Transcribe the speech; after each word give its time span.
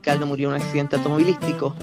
Ricardo 0.00 0.24
murió 0.24 0.48
en 0.48 0.54
un 0.54 0.62
accidente 0.62 0.96
automovilístico 0.96 1.74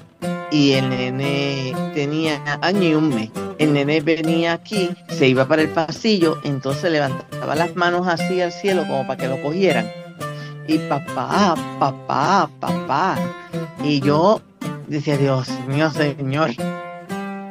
y 0.49 0.71
el 0.71 0.89
nene 0.89 1.71
tenía 1.94 2.41
año 2.62 2.81
y 2.81 2.93
un 2.95 3.09
mes. 3.09 3.30
El 3.59 3.73
nene 3.73 4.02
venía 4.02 4.53
aquí, 4.53 4.90
se 5.07 5.27
iba 5.27 5.48
para 5.48 5.62
el 5.62 5.70
pasillo, 5.70 6.40
entonces 6.43 6.91
levantaba 6.91 7.53
las 7.53 7.76
manos 7.76 8.07
así 8.07 8.41
al 8.41 8.52
cielo 8.52 8.88
como 8.88 9.05
para 9.05 9.21
que 9.21 9.27
lo 9.27 9.40
cogieran. 9.43 9.85
Y 10.67 10.80
papá, 10.80 11.53
papá, 11.77 12.49
papá. 12.59 13.20
Y 13.84 13.99
yo 13.99 14.41
decía, 14.88 15.15
Dios 15.15 15.48
mío, 15.68 15.91
Señor. 15.91 16.49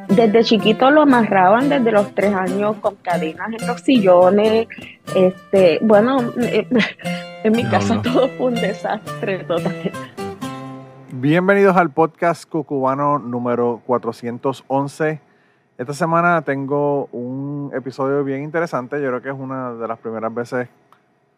Desde 0.09 0.43
chiquito 0.43 0.91
lo 0.91 1.03
amarraban 1.03 1.69
desde 1.69 1.93
los 1.93 2.13
tres 2.13 2.33
años 2.33 2.75
con 2.81 2.95
cadenas 2.95 3.53
en 3.57 3.67
los 3.67 3.79
sillones. 3.79 4.67
Este, 5.15 5.79
bueno, 5.81 6.33
en 7.43 7.53
mi 7.53 7.63
casa 7.63 8.01
todo 8.01 8.27
fue 8.37 8.47
un 8.47 8.55
desastre 8.55 9.45
total. 9.45 9.93
Bienvenidos 11.19 11.75
al 11.75 11.89
podcast 11.89 12.47
cucubano 12.47 13.17
número 13.17 13.81
411. 13.87 15.19
Esta 15.75 15.93
semana 15.93 16.43
tengo 16.43 17.05
un 17.11 17.71
episodio 17.73 18.23
bien 18.23 18.43
interesante. 18.43 19.01
Yo 19.01 19.07
creo 19.07 19.21
que 19.23 19.29
es 19.29 19.35
una 19.35 19.73
de 19.73 19.87
las 19.87 19.97
primeras 19.97 20.31
veces 20.31 20.69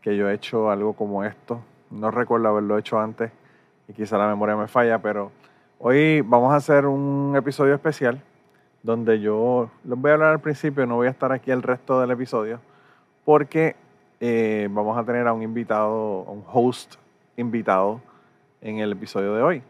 que 0.01 0.17
yo 0.17 0.27
he 0.29 0.33
hecho 0.33 0.69
algo 0.69 0.91
como 0.91 1.23
esto. 1.23 1.61
No 1.91 2.11
recuerdo 2.11 2.49
haberlo 2.49 2.77
hecho 2.77 2.99
antes 2.99 3.31
y 3.87 3.93
quizá 3.93 4.17
la 4.17 4.27
memoria 4.27 4.57
me 4.57 4.67
falla, 4.67 4.99
pero 4.99 5.31
hoy 5.79 6.19
vamos 6.25 6.51
a 6.51 6.57
hacer 6.57 6.85
un 6.85 7.35
episodio 7.37 7.73
especial 7.73 8.21
donde 8.83 9.21
yo 9.21 9.69
les 9.85 9.97
voy 9.97 10.11
a 10.11 10.15
hablar 10.15 10.33
al 10.33 10.41
principio, 10.41 10.85
no 10.87 10.97
voy 10.97 11.07
a 11.07 11.11
estar 11.11 11.31
aquí 11.31 11.51
el 11.51 11.63
resto 11.63 12.01
del 12.01 12.11
episodio, 12.11 12.59
porque 13.23 13.77
eh, 14.19 14.67
vamos 14.69 14.97
a 14.97 15.05
tener 15.05 15.25
a 15.25 15.31
un 15.31 15.41
invitado, 15.41 16.23
un 16.23 16.43
host 16.51 16.95
invitado 17.37 18.01
en 18.61 18.79
el 18.79 18.91
episodio 18.91 19.33
de 19.33 19.41
hoy. 19.41 19.63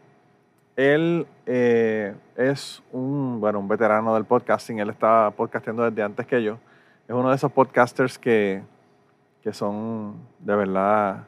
Él 0.76 1.26
eh, 1.46 2.14
es 2.36 2.82
un, 2.92 3.40
bueno, 3.40 3.58
un 3.58 3.68
veterano 3.68 4.14
del 4.14 4.24
podcasting, 4.24 4.78
él 4.78 4.90
está 4.90 5.30
podcasteando 5.36 5.88
desde 5.88 6.02
antes 6.02 6.26
que 6.26 6.42
yo. 6.42 6.58
Es 7.06 7.14
uno 7.14 7.30
de 7.30 7.36
esos 7.36 7.52
podcasters 7.52 8.18
que, 8.18 8.62
que 9.42 9.52
son 9.52 10.14
de 10.38 10.56
verdad 10.56 11.24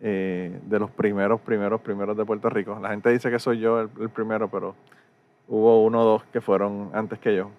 eh, 0.00 0.58
de 0.66 0.78
los 0.78 0.90
primeros, 0.90 1.40
primeros, 1.40 1.80
primeros 1.80 2.16
de 2.16 2.24
Puerto 2.24 2.50
Rico. 2.50 2.78
La 2.80 2.90
gente 2.90 3.10
dice 3.10 3.30
que 3.30 3.38
soy 3.38 3.58
yo 3.60 3.80
el, 3.80 4.10
primero, 4.10 4.48
pero 4.48 4.74
hubo 5.48 5.84
uno 5.84 6.02
o 6.02 6.04
dos 6.04 6.24
que 6.32 6.40
fueron 6.40 6.90
antes 6.94 7.18
que 7.18 7.36
yo. 7.36 7.50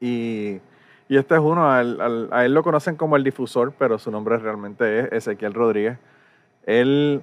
Y, 0.00 0.60
y 1.08 1.16
este 1.16 1.34
es 1.34 1.40
uno, 1.40 1.70
a 1.70 1.80
él, 1.80 2.54
lo 2.54 2.62
conocen 2.62 2.96
como 2.96 3.16
el 3.16 3.24
difusor, 3.24 3.72
pero 3.78 3.98
su 3.98 4.10
nombre 4.10 4.36
realmente 4.38 5.00
es 5.00 5.12
Ezequiel 5.12 5.54
Rodríguez. 5.54 5.98
Él 6.66 7.22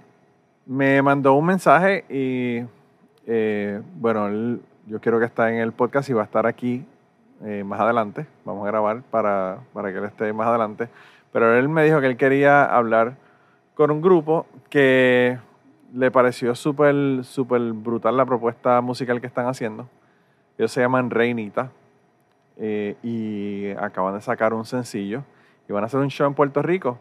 me 0.66 1.02
mandó 1.02 1.33
un 1.35 1.45
mensaje 1.45 2.05
y 2.09 2.63
eh, 3.27 3.81
bueno, 3.95 4.59
yo 4.88 4.99
quiero 4.99 5.19
que 5.19 5.25
esté 5.25 5.47
en 5.49 5.55
el 5.55 5.72
podcast 5.72 6.09
y 6.09 6.13
va 6.13 6.22
a 6.22 6.25
estar 6.25 6.45
aquí 6.45 6.85
eh, 7.44 7.63
más 7.63 7.79
adelante. 7.79 8.25
Vamos 8.45 8.66
a 8.66 8.72
grabar 8.72 9.01
para, 9.03 9.59
para 9.73 9.91
que 9.91 9.97
él 9.97 10.06
esté 10.06 10.31
más 10.34 10.47
adelante. 10.47 10.89
Pero 11.31 11.56
él 11.57 11.69
me 11.69 11.84
dijo 11.84 12.00
que 12.01 12.07
él 12.07 12.17
quería 12.17 12.66
hablar 12.66 13.17
con 13.73 13.91
un 13.91 14.01
grupo 14.01 14.47
que 14.69 15.38
le 15.94 16.12
pareció 16.12 16.56
súper 16.56 17.23
súper 17.23 17.62
brutal 17.73 18.18
la 18.18 18.25
propuesta 18.25 18.81
musical 18.81 19.22
que 19.22 19.28
están 19.28 19.47
haciendo. 19.47 19.88
Ellos 20.57 20.72
se 20.72 20.81
llaman 20.81 21.09
Reinita 21.09 21.72
eh, 22.57 22.95
y 23.03 23.72
acaban 23.72 24.16
de 24.16 24.22
sacar 24.22 24.53
un 24.53 24.66
sencillo 24.66 25.23
y 25.68 25.73
van 25.73 25.84
a 25.84 25.88
hacer 25.88 26.00
un 26.00 26.09
show 26.09 26.28
en 26.28 26.34
Puerto 26.34 26.62
Rico 26.62 26.97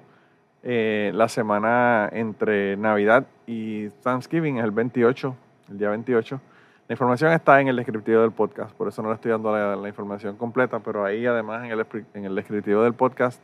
la 0.64 1.28
semana 1.28 2.08
entre 2.12 2.76
Navidad 2.76 3.26
y 3.47 3.91
Thanksgiving, 4.02 4.56
el 4.58 4.70
28 4.70 5.36
el 5.70 5.78
día 5.78 5.91
28. 5.91 6.41
La 6.88 6.92
información 6.92 7.32
está 7.32 7.60
en 7.60 7.69
el 7.69 7.76
descriptivo 7.76 8.20
del 8.20 8.32
podcast, 8.32 8.75
por 8.76 8.88
eso 8.88 9.02
no 9.02 9.08
le 9.08 9.14
estoy 9.14 9.30
dando 9.30 9.56
la, 9.76 9.88
información 9.88 10.36
completa, 10.36 10.80
pero 10.80 11.04
ahí 11.04 11.25
además 11.25 11.64
en 11.64 11.70
el, 11.70 11.86
en 12.12 12.25
el 12.26 12.34
descriptivo 12.34 12.82
del 12.82 12.92
podcast 12.92 13.41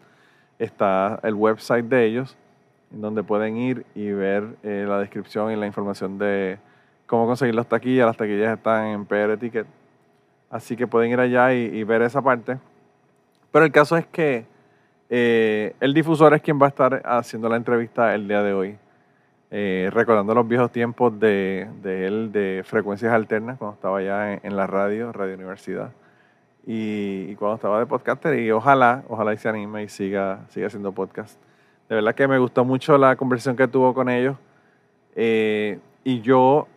está 0.59 1.19
el 1.23 1.35
website 1.35 1.87
de 1.87 2.05
ellos, 2.05 2.37
en 2.93 3.01
donde 3.01 3.23
pueden 3.23 3.57
ir 3.57 3.87
y 3.95 4.11
ver 4.11 4.45
eh, 4.63 4.85
la 4.87 4.99
descripción 4.99 5.53
y 5.53 5.57
la 5.57 5.67
información 5.67 6.19
de 6.19 6.59
cómo 7.07 7.27
conseguir 7.27 7.55
las 7.55 7.67
taquillas. 7.67 8.07
Las 8.07 8.17
taquillas 8.17 8.59
están 8.59 8.87
en 8.89 9.07
PR 9.07 9.39
Ticket, 9.39 9.67
así 10.51 10.77
que 10.77 10.87
pueden 10.87 11.11
ir 11.11 11.21
allá 11.21 11.55
y, 11.55 11.83
ver 11.85 12.03
esa 12.03 12.21
parte. 12.21 12.59
Pero 13.51 13.65
el 13.65 13.73
caso 13.73 13.97
es 13.97 14.07
que 14.07 14.45
eh, 15.13 15.75
el 15.81 15.93
difusor 15.93 16.33
es 16.35 16.41
quien 16.41 16.61
va 16.61 16.67
a 16.67 16.69
estar 16.69 17.03
haciendo 17.05 17.49
la 17.49 17.57
entrevista 17.57 18.15
el 18.15 18.29
día 18.29 18.43
de 18.43 18.53
hoy. 18.53 18.79
Eh, 19.53 19.91
recordando 19.93 20.33
los 20.33 20.47
viejos 20.47 20.71
tiempos 20.71 21.19
de, 21.19 21.67
él 21.85 22.31
de 22.31 22.63
frecuencias 22.65 23.13
alternas, 23.13 23.59
cuando 23.59 23.75
estaba 23.75 24.01
ya 24.01 24.35
en, 24.35 24.57
la 24.57 24.69
radio, 24.69 25.13
Radio 25.13 25.35
Universidad, 25.35 25.91
y, 26.65 27.35
cuando 27.35 27.57
estaba 27.57 27.81
de 27.81 27.87
podcaster, 27.87 28.39
y 28.39 28.53
ojalá, 28.53 29.03
ojalá 29.09 29.35
y 29.35 29.39
se 29.39 29.49
anime 29.49 29.83
y 29.83 29.89
siga, 29.89 30.47
siga 30.51 30.69
haciendo 30.69 30.93
podcast. 30.93 31.37
De 31.89 31.97
verdad 31.97 32.15
que 32.15 32.29
me 32.29 32.39
gustó 32.39 32.65
mucho 32.65 32.97
la 32.97 33.17
conversación 33.17 33.57
que 33.57 33.67
tuvo 33.67 33.93
con 33.93 34.09
ellos, 34.09 34.37
eh, 35.17 35.81
y 36.05 36.21
yo, 36.21 36.69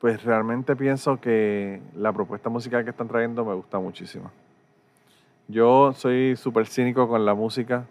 pues 0.00 0.24
realmente 0.24 0.74
pienso 0.74 1.20
que 1.20 1.80
la 1.94 2.12
propuesta 2.12 2.48
musical 2.48 2.82
que 2.82 2.90
están 2.90 3.06
trayendo 3.06 3.44
me 3.44 3.54
gusta 3.54 3.78
muchísimo. 3.78 4.32
Yo 5.50 5.92
soy 5.94 6.36
súper 6.36 6.66
cínico 6.66 7.08
con 7.08 7.24
la 7.24 7.34
música, 7.34 7.86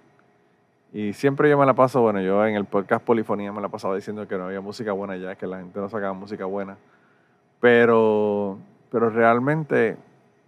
y 0.94 1.12
siempre 1.12 1.50
yo 1.50 1.58
me 1.58 1.66
la 1.66 1.74
paso, 1.74 2.02
bueno, 2.02 2.22
yo 2.22 2.46
en 2.46 2.56
el 2.56 2.64
podcast 2.66 3.04
Polifonía 3.06 3.52
me 3.52 3.62
la 3.62 3.68
pasaba 3.68 3.96
diciendo 3.96 4.28
que 4.28 4.38
no 4.38 4.46
había 4.46 4.62
música 4.62 4.94
buena 4.94 5.18
ya, 5.18 5.36
que 5.36 5.46
la 5.46 5.58
gente 5.58 5.78
no 5.78 5.90
sacaba 5.90 6.14
música 6.14 6.46
buena. 6.46 6.78
Pero, 7.60 8.58
pero 8.90 9.10
realmente 9.10 9.98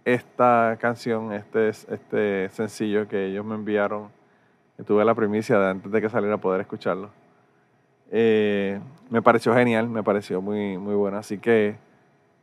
esta 0.06 0.78
canción, 0.80 1.32
este, 1.32 1.68
este 1.68 2.48
sencillo 2.48 3.06
que 3.06 3.26
ellos 3.26 3.44
me 3.44 3.56
enviaron, 3.56 4.08
que 4.78 4.82
tuve 4.82 5.04
la 5.04 5.14
primicia 5.14 5.58
de 5.58 5.70
antes 5.70 5.92
de 5.92 6.00
que 6.00 6.08
saliera 6.08 6.36
a 6.36 6.38
poder 6.38 6.62
escucharlo, 6.62 7.10
eh, 8.10 8.80
me 9.10 9.20
pareció 9.20 9.54
genial, 9.54 9.88
me 9.88 10.02
pareció 10.02 10.40
muy, 10.40 10.78
muy 10.78 10.94
bueno. 10.94 11.18
Así 11.18 11.36
que 11.38 11.76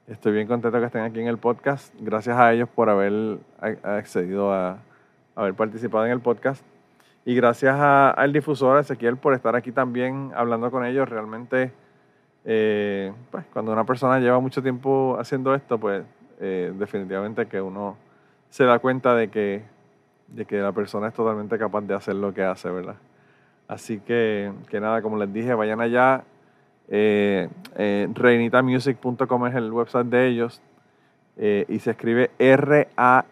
estoy 0.09 0.33
bien 0.33 0.47
contento 0.47 0.79
que 0.79 0.85
estén 0.85 1.03
aquí 1.03 1.19
en 1.19 1.27
el 1.27 1.37
podcast. 1.37 1.93
Gracias 1.99 2.37
a 2.37 2.51
ellos 2.51 2.67
por 2.67 2.89
haber 2.89 3.37
accedido 3.83 4.51
a 4.51 4.79
haber 5.35 5.53
participado 5.53 6.05
en 6.05 6.11
el 6.11 6.19
podcast. 6.19 6.63
Y 7.25 7.35
gracias 7.35 7.75
al 7.79 8.33
difusor 8.33 8.79
Ezequiel 8.79 9.17
por 9.17 9.33
estar 9.33 9.55
aquí 9.55 9.71
también 9.71 10.31
hablando 10.35 10.71
con 10.71 10.83
ellos. 10.83 11.07
Realmente, 11.07 11.71
eh, 12.43 13.13
pues, 13.29 13.45
cuando 13.53 13.71
una 13.71 13.83
persona 13.83 14.19
lleva 14.19 14.39
mucho 14.39 14.63
tiempo 14.63 15.15
haciendo 15.19 15.53
esto, 15.53 15.77
pues 15.77 16.03
eh, 16.39 16.73
definitivamente 16.75 17.45
que 17.45 17.61
uno 17.61 17.95
se 18.49 18.63
da 18.63 18.79
cuenta 18.79 19.13
de 19.13 19.29
que, 19.29 19.63
de 20.27 20.45
que 20.45 20.57
la 20.57 20.71
persona 20.71 21.09
es 21.09 21.13
totalmente 21.13 21.57
capaz 21.59 21.81
de 21.81 21.93
hacer 21.93 22.15
lo 22.15 22.33
que 22.33 22.43
hace, 22.43 22.69
¿verdad? 22.71 22.95
Así 23.67 23.99
que, 23.99 24.51
que 24.69 24.79
nada, 24.79 25.03
como 25.03 25.17
les 25.17 25.31
dije, 25.31 25.53
vayan 25.53 25.81
allá. 25.81 26.23
Eh, 26.89 27.47
eh 27.75 28.07
reinitamusic.com 28.13 29.47
es 29.47 29.55
el 29.55 29.71
website 29.71 30.07
de 30.07 30.27
ellos. 30.27 30.61
y 31.37 31.79
se 31.79 31.91
escribe 31.91 32.31
R-A-Y-N-I-T-A. 32.37 33.23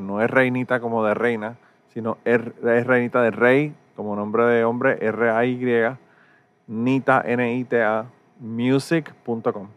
No 0.00 0.22
es 0.22 0.30
reinita 0.30 0.78
como 0.78 1.04
de 1.04 1.14
reina, 1.14 1.56
sino 1.92 2.18
es 2.24 2.40
reinita 2.86 3.22
de 3.22 3.32
rey, 3.32 3.74
como 3.96 4.14
nombre 4.14 4.44
de 4.44 4.64
hombre, 4.64 4.98
R-A-Y, 5.00 5.96
Nita, 6.68 7.22
N-I-T-A, 7.26 8.06
music.com. 8.38 9.68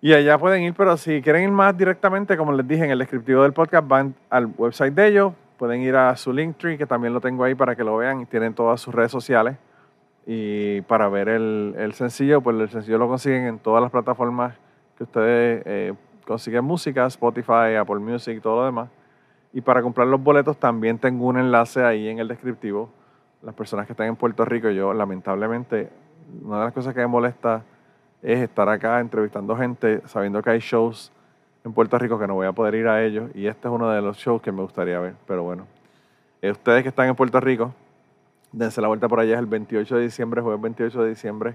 Y 0.00 0.12
allá 0.12 0.38
pueden 0.38 0.62
ir, 0.62 0.74
pero 0.74 0.96
si 0.96 1.20
quieren 1.22 1.42
ir 1.42 1.50
más 1.50 1.76
directamente, 1.76 2.36
como 2.36 2.52
les 2.52 2.66
dije 2.66 2.84
en 2.84 2.90
el 2.90 3.00
descriptivo 3.00 3.42
del 3.42 3.52
podcast, 3.52 3.88
van 3.88 4.14
al 4.30 4.46
website 4.56 4.94
de 4.94 5.08
ellos, 5.08 5.32
pueden 5.56 5.82
ir 5.82 5.96
a 5.96 6.14
su 6.16 6.32
Linktree, 6.32 6.78
que 6.78 6.86
también 6.86 7.12
lo 7.12 7.20
tengo 7.20 7.42
ahí 7.42 7.56
para 7.56 7.74
que 7.74 7.82
lo 7.82 7.96
vean, 7.96 8.20
y 8.20 8.26
tienen 8.26 8.54
todas 8.54 8.80
sus 8.80 8.94
redes 8.94 9.10
sociales. 9.10 9.56
Y 10.30 10.82
para 10.82 11.08
ver 11.08 11.30
el, 11.30 11.92
sencillo, 11.94 12.42
pues 12.42 12.54
el 12.60 12.68
sencillo 12.68 12.98
lo 12.98 13.08
consiguen 13.08 13.46
en 13.46 13.58
todas 13.58 13.80
las 13.80 13.90
plataformas 13.90 14.54
que 14.98 15.04
ustedes 15.04 15.62
eh, 15.64 15.94
consiguen 16.26 16.66
música, 16.66 17.06
Spotify, 17.06 17.76
Apple 17.80 17.96
Music, 17.96 18.42
todo 18.42 18.56
lo 18.56 18.66
demás. 18.66 18.90
Y 19.54 19.62
para 19.62 19.80
comprar 19.80 20.06
los 20.06 20.22
boletos 20.22 20.58
también 20.58 20.98
tengo 20.98 21.24
un 21.24 21.38
enlace 21.38 21.82
ahí 21.82 22.08
en 22.08 22.18
el 22.18 22.28
descriptivo. 22.28 22.90
Las 23.40 23.54
personas 23.54 23.86
que 23.86 23.94
están 23.94 24.06
en 24.06 24.16
Puerto 24.16 24.44
Rico, 24.44 24.68
yo 24.68 24.92
lamentablemente, 24.92 25.88
una 26.44 26.58
de 26.58 26.64
las 26.66 26.74
cosas 26.74 26.92
que 26.92 27.00
me 27.00 27.06
molesta 27.06 27.62
es 28.20 28.40
estar 28.40 28.68
acá 28.68 29.00
entrevistando 29.00 29.56
gente 29.56 30.02
sabiendo 30.04 30.42
que 30.42 30.50
hay 30.50 30.58
shows 30.58 31.10
en 31.64 31.72
Puerto 31.72 31.98
Rico 31.98 32.18
que 32.18 32.26
no 32.26 32.34
voy 32.34 32.46
a 32.46 32.52
poder 32.52 32.74
ir 32.74 32.86
a 32.86 33.02
ellos 33.02 33.30
y 33.34 33.46
este 33.46 33.66
es 33.66 33.72
uno 33.72 33.88
de 33.88 34.02
los 34.02 34.18
shows 34.18 34.42
que 34.42 34.52
me 34.52 34.60
gustaría 34.60 35.00
ver. 35.00 35.14
Pero 35.26 35.42
bueno, 35.42 35.66
eh, 36.42 36.50
ustedes 36.50 36.82
que 36.82 36.90
están 36.90 37.08
en 37.08 37.14
Puerto 37.14 37.40
Rico, 37.40 37.72
dense 38.52 38.80
la 38.80 38.88
vuelta 38.88 39.08
por 39.08 39.20
allá, 39.20 39.34
es 39.34 39.40
el 39.40 39.46
28 39.46 39.96
de 39.96 40.02
diciembre, 40.02 40.42
jueves 40.42 40.60
28 40.60 41.02
de 41.02 41.08
diciembre. 41.10 41.54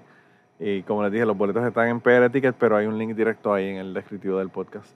Y 0.59 0.83
como 0.83 1.03
les 1.03 1.11
dije, 1.11 1.25
los 1.25 1.37
boletos 1.37 1.65
están 1.65 1.87
en 1.87 1.99
PR 1.99 2.29
Ticket, 2.29 2.55
pero 2.57 2.77
hay 2.77 2.85
un 2.85 2.97
link 2.97 3.15
directo 3.15 3.53
ahí 3.53 3.69
en 3.69 3.77
el 3.77 3.93
descriptivo 3.93 4.37
del 4.37 4.49
podcast. 4.49 4.89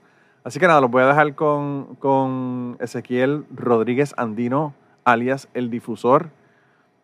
Así 0.44 0.58
que 0.58 0.66
nada, 0.66 0.80
los 0.80 0.90
voy 0.90 1.02
a 1.02 1.08
dejar 1.08 1.34
con, 1.34 2.76
Ezequiel 2.80 3.44
Rodríguez 3.54 4.14
Andino, 4.16 4.72
alias 5.04 5.48
El 5.52 5.68
Difusor. 5.70 6.30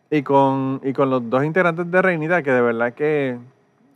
y 0.09 0.23
con, 0.23 0.81
y 0.83 0.93
con 0.93 1.09
los 1.09 1.29
dos 1.29 1.43
integrantes 1.43 1.89
de 1.91 2.01
Reinita, 2.01 2.41
que 2.41 2.51
de 2.51 2.61
verdad 2.61 2.93
que 2.93 3.37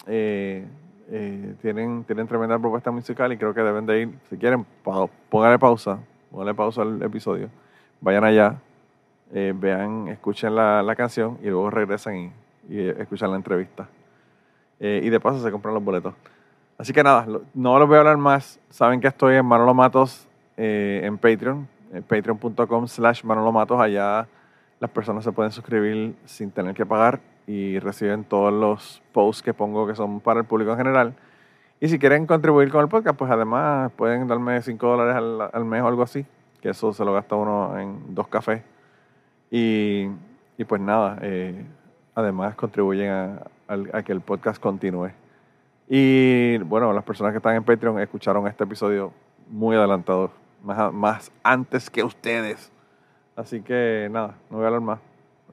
eh, 0.08 0.66
eh, 1.12 1.56
tienen, 1.62 2.04
tienen 2.04 2.28
tremenda 2.28 2.60
propuesta 2.60 2.92
musical 2.92 3.32
y 3.34 3.38
creo 3.38 3.54
que 3.54 3.62
deben 3.62 3.86
de 3.86 4.02
ir, 4.02 4.10
si 4.30 4.38
quieren, 4.38 4.66
pa 4.84 5.08
pausa, 5.58 6.00
póngale 6.30 6.54
pausa 6.54 6.82
al 6.84 7.02
episodio, 7.02 7.50
vayan 8.02 8.24
allá, 8.24 8.56
eh, 9.34 9.54
vean, 9.56 10.08
escuchen 10.08 10.56
la, 10.56 10.82
la, 10.82 10.96
canción 10.96 11.38
y 11.42 11.48
luego 11.48 11.70
regresan 11.70 12.16
y, 12.16 12.32
y 12.70 12.88
escuchan 12.88 13.32
la 13.32 13.38
entrevista. 13.38 13.88
y 14.80 15.10
de 15.10 15.20
paso 15.20 15.42
se 15.44 15.52
compran 15.52 15.74
los 15.74 15.84
boletos. 15.84 16.14
Así 16.78 16.94
que 16.94 17.04
nada, 17.04 17.26
no 17.54 17.80
los 17.80 17.88
voy 17.88 17.98
a 17.98 18.00
hablar 18.00 18.18
más. 18.18 18.60
Saben 18.70 19.02
que 19.02 19.08
estoy 19.08 19.36
en 19.36 19.46
Manolo 19.46 19.74
Matos 19.74 20.28
en 20.56 21.18
Patreon, 21.18 21.68
patreon.com 22.08 22.88
slash 22.88 23.24
Manolo 23.24 23.52
Matos. 23.52 23.80
Allá 23.80 24.28
las 24.80 24.90
personas 24.90 25.24
se 25.24 25.32
pueden 25.32 25.52
suscribir 25.52 26.16
sin 26.26 26.52
tener 26.52 26.74
que 26.74 26.86
pagar 26.86 27.20
y 27.48 27.80
reciben 27.80 28.24
todos 28.24 28.54
los 28.54 29.02
posts 29.12 29.44
que 29.44 29.54
pongo 29.54 29.88
que 29.88 29.96
son 29.96 30.20
para 30.20 30.40
el 30.40 30.46
público 30.46 30.72
en 30.72 30.78
general. 30.78 31.14
Y 31.82 31.88
si 31.88 31.98
quieren 31.98 32.26
contribuir 32.28 32.70
con 32.70 32.82
el 32.82 32.88
podcast, 32.90 33.18
pues 33.18 33.32
además 33.32 33.92
pueden 33.94 34.28
darme 34.28 34.62
5 34.62 34.88
dólares 34.88 35.16
al, 35.54 35.66
mes 35.66 35.82
o 35.82 35.88
algo 35.88 36.04
así, 36.04 36.26
que 36.62 36.70
eso 36.70 36.94
se 36.94 37.04
lo 37.04 37.14
gasta 37.14 37.36
uno 37.36 37.78
en 37.80 38.14
dos 38.14 38.28
cafés. 38.28 38.62
Y, 39.52 40.08
y 40.58 40.64
pues 40.66 40.82
nada, 40.82 41.18
eh, 41.22 41.66
además 42.16 42.56
contribuyen 42.56 43.10
a, 43.10 43.44
a, 43.68 44.04
que 44.04 44.12
el 44.12 44.22
podcast 44.22 44.62
continúe. 44.62 45.12
Y 45.88 46.58
bueno, 46.60 46.94
las 46.94 47.04
personas 47.04 47.32
que 47.32 47.38
están 47.38 47.56
en 47.56 47.64
Patreon 47.64 48.00
escucharon 48.00 48.48
este 48.48 48.64
episodio 48.64 49.12
muy 49.48 49.76
adelantado, 49.76 50.32
más, 50.64 50.94
más 50.94 51.32
antes 51.44 51.90
que 51.90 52.04
ustedes. 52.04 52.72
Así 53.36 53.62
que 53.62 54.08
nada, 54.12 54.36
no 54.50 54.58
voy 54.58 54.66
a 54.66 54.68
hablar 54.68 54.82
más. 54.82 55.00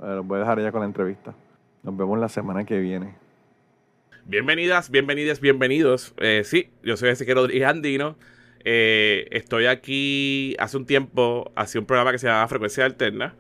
Eh, 0.02 0.16
los 0.16 0.26
voy 0.26 0.37
a 0.37 0.40
dejar 0.40 0.60
ya 0.60 0.72
con 0.72 0.81
la 0.81 0.87
entrevista. 0.87 1.34
Nos 1.82 1.96
vemos 1.96 2.19
la 2.19 2.28
semana 2.28 2.64
que 2.64 2.78
viene. 2.81 3.14
Bienvenidas, 4.25 4.90
bienvenidas, 4.90 5.40
bienvenidos. 5.40 6.12
Eh, 6.19 6.43
sí, 6.44 6.70
yo 6.82 6.96
soy 6.96 7.10
Ezequiel 7.10 7.37
Rodríguez 7.37 7.69
Andino. 7.69 8.16
Eh, 8.64 9.28
estoy 9.31 9.66
aquí 9.66 10.56
hace 10.58 10.76
un 10.76 10.84
tiempo, 10.84 11.52
hacía 11.54 11.81
un 11.81 11.87
programa 11.87 12.10
que 12.10 12.19
se 12.19 12.26
llama 12.26 12.48
Frecuencia 12.48 12.84
Alterna. 12.84 13.37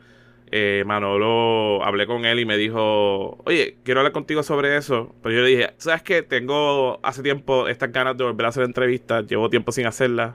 Manolo, 0.86 1.84
hablé 1.84 2.06
con 2.06 2.24
él 2.24 2.38
y 2.40 2.44
me 2.44 2.56
dijo, 2.56 3.42
oye, 3.44 3.76
quiero 3.82 4.00
hablar 4.00 4.12
contigo 4.12 4.42
sobre 4.42 4.76
eso. 4.76 5.14
Pero 5.22 5.34
yo 5.34 5.42
le 5.42 5.48
dije, 5.48 5.70
¿sabes 5.78 6.02
qué? 6.02 6.22
Tengo 6.22 7.00
hace 7.02 7.22
tiempo 7.22 7.68
estas 7.68 7.92
ganas 7.92 8.16
de 8.16 8.24
volver 8.24 8.46
a 8.46 8.48
hacer 8.50 8.64
entrevistas. 8.64 9.26
Llevo 9.26 9.50
tiempo 9.50 9.72
sin 9.72 9.86
hacerlas. 9.86 10.34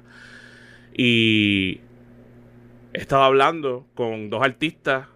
Y 0.93 1.79
he 2.93 2.99
estado 2.99 3.23
hablando 3.23 3.85
con 3.95 4.29
dos 4.29 4.43
artistas 4.43 5.07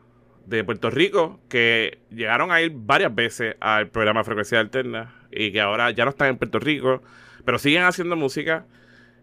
de 0.45 0.63
Puerto 0.63 0.89
Rico 0.89 1.39
que 1.49 1.99
llegaron 2.09 2.51
a 2.51 2.61
ir 2.61 2.71
varias 2.73 3.13
veces 3.13 3.55
al 3.59 3.89
programa 3.89 4.23
Frecuencia 4.23 4.59
Alterna 4.59 5.13
y 5.31 5.51
que 5.51 5.59
ahora 5.59 5.91
ya 5.91 6.05
no 6.05 6.11
están 6.11 6.29
en 6.29 6.37
Puerto 6.37 6.59
Rico, 6.59 7.01
pero 7.43 7.59
siguen 7.59 7.83
haciendo 7.83 8.15
música. 8.15 8.65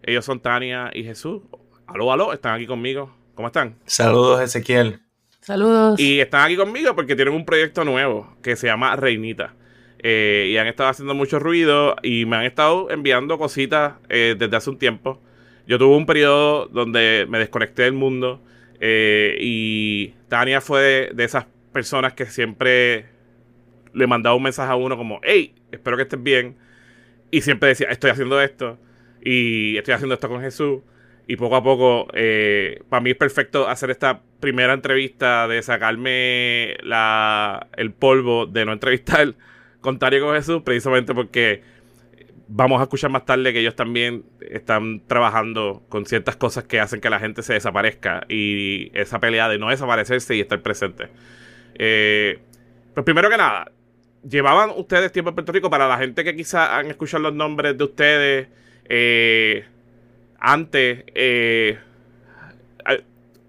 Ellos 0.03 0.25
son 0.25 0.39
Tania 0.39 0.91
y 0.93 1.03
Jesús. 1.03 1.41
Aló, 1.87 2.11
aló, 2.11 2.33
están 2.33 2.53
aquí 2.55 2.67
conmigo. 2.67 3.15
¿Cómo 3.35 3.47
están? 3.47 3.77
Saludos, 3.85 4.41
Ezequiel. 4.41 5.02
Saludos. 5.43 5.99
Y 5.99 6.21
están 6.21 6.45
aquí 6.45 6.55
conmigo 6.55 6.95
porque 6.95 7.17
tienen 7.17 7.33
un 7.33 7.45
proyecto 7.45 7.83
nuevo 7.83 8.33
que 8.41 8.55
se 8.55 8.67
llama 8.67 8.95
Reinita. 8.95 9.53
Eh, 9.99 10.49
y 10.51 10.57
han 10.57 10.67
estado 10.67 10.89
haciendo 10.89 11.13
mucho 11.13 11.37
ruido 11.37 11.97
y 12.01 12.25
me 12.25 12.37
han 12.37 12.45
estado 12.45 12.89
enviando 12.89 13.37
cositas 13.37 13.95
eh, 14.07 14.35
desde 14.39 14.55
hace 14.55 14.69
un 14.69 14.77
tiempo. 14.77 15.21
Yo 15.67 15.77
tuve 15.77 15.95
un 15.97 16.05
periodo 16.05 16.67
donde 16.67 17.25
me 17.29 17.39
desconecté 17.39 17.83
del 17.83 17.93
mundo 17.93 18.41
eh, 18.79 19.37
y 19.39 20.13
Tania 20.29 20.61
fue 20.61 21.11
de, 21.13 21.23
esas 21.23 21.45
personas 21.73 22.13
que 22.13 22.25
siempre 22.25 23.07
le 23.93 24.07
mandaba 24.07 24.35
un 24.35 24.43
mensaje 24.43 24.71
a 24.71 24.75
uno 24.75 24.95
como, 24.95 25.19
hey, 25.23 25.55
espero 25.71 25.97
que 25.97 26.03
estés 26.03 26.23
bien. 26.23 26.55
Y 27.31 27.41
siempre 27.41 27.69
decía, 27.69 27.87
estoy 27.89 28.11
haciendo 28.11 28.41
esto 28.41 28.77
y 29.21 29.77
estoy 29.77 29.93
haciendo 29.93 30.15
esto 30.15 30.29
con 30.29 30.41
Jesús. 30.41 30.81
Y 31.27 31.37
poco 31.37 31.55
a 31.55 31.63
poco, 31.63 32.07
eh, 32.13 32.81
para 32.89 33.01
mí 33.01 33.11
es 33.11 33.15
perfecto 33.15 33.67
hacer 33.67 33.91
esta 33.91 34.21
primera 34.39 34.73
entrevista 34.73 35.47
de 35.47 35.61
sacarme 35.61 36.75
la, 36.81 37.67
el 37.77 37.93
polvo 37.93 38.45
de 38.45 38.65
no 38.65 38.73
entrevistar 38.73 39.33
con 39.79 39.99
Tania 39.99 40.19
con 40.19 40.35
Jesús, 40.35 40.61
precisamente 40.63 41.13
porque 41.13 41.61
vamos 42.47 42.79
a 42.79 42.83
escuchar 42.83 43.09
más 43.09 43.25
tarde 43.25 43.53
que 43.53 43.59
ellos 43.59 43.75
también 43.75 44.25
están 44.41 45.01
trabajando 45.07 45.83
con 45.89 46.05
ciertas 46.05 46.35
cosas 46.35 46.65
que 46.65 46.79
hacen 46.79 47.01
que 47.01 47.09
la 47.09 47.19
gente 47.19 47.41
se 47.41 47.53
desaparezca 47.53 48.25
y 48.29 48.91
esa 48.93 49.19
pelea 49.19 49.49
de 49.49 49.57
no 49.57 49.69
desaparecerse 49.69 50.35
y 50.35 50.41
estar 50.41 50.61
presente. 50.61 51.09
Eh, 51.75 52.39
pues 52.93 53.03
primero 53.03 53.29
que 53.29 53.37
nada, 53.37 53.71
¿llevaban 54.27 54.71
ustedes 54.75 55.11
tiempo 55.11 55.29
en 55.29 55.35
Puerto 55.35 55.51
Rico 55.51 55.69
para 55.69 55.87
la 55.87 55.97
gente 55.97 56.23
que 56.23 56.35
quizá 56.35 56.77
han 56.77 56.87
escuchado 56.87 57.23
los 57.23 57.33
nombres 57.33 57.77
de 57.77 57.83
ustedes 57.83 58.47
eh, 58.85 59.65
antes? 60.43 61.05
Eh, 61.15 61.79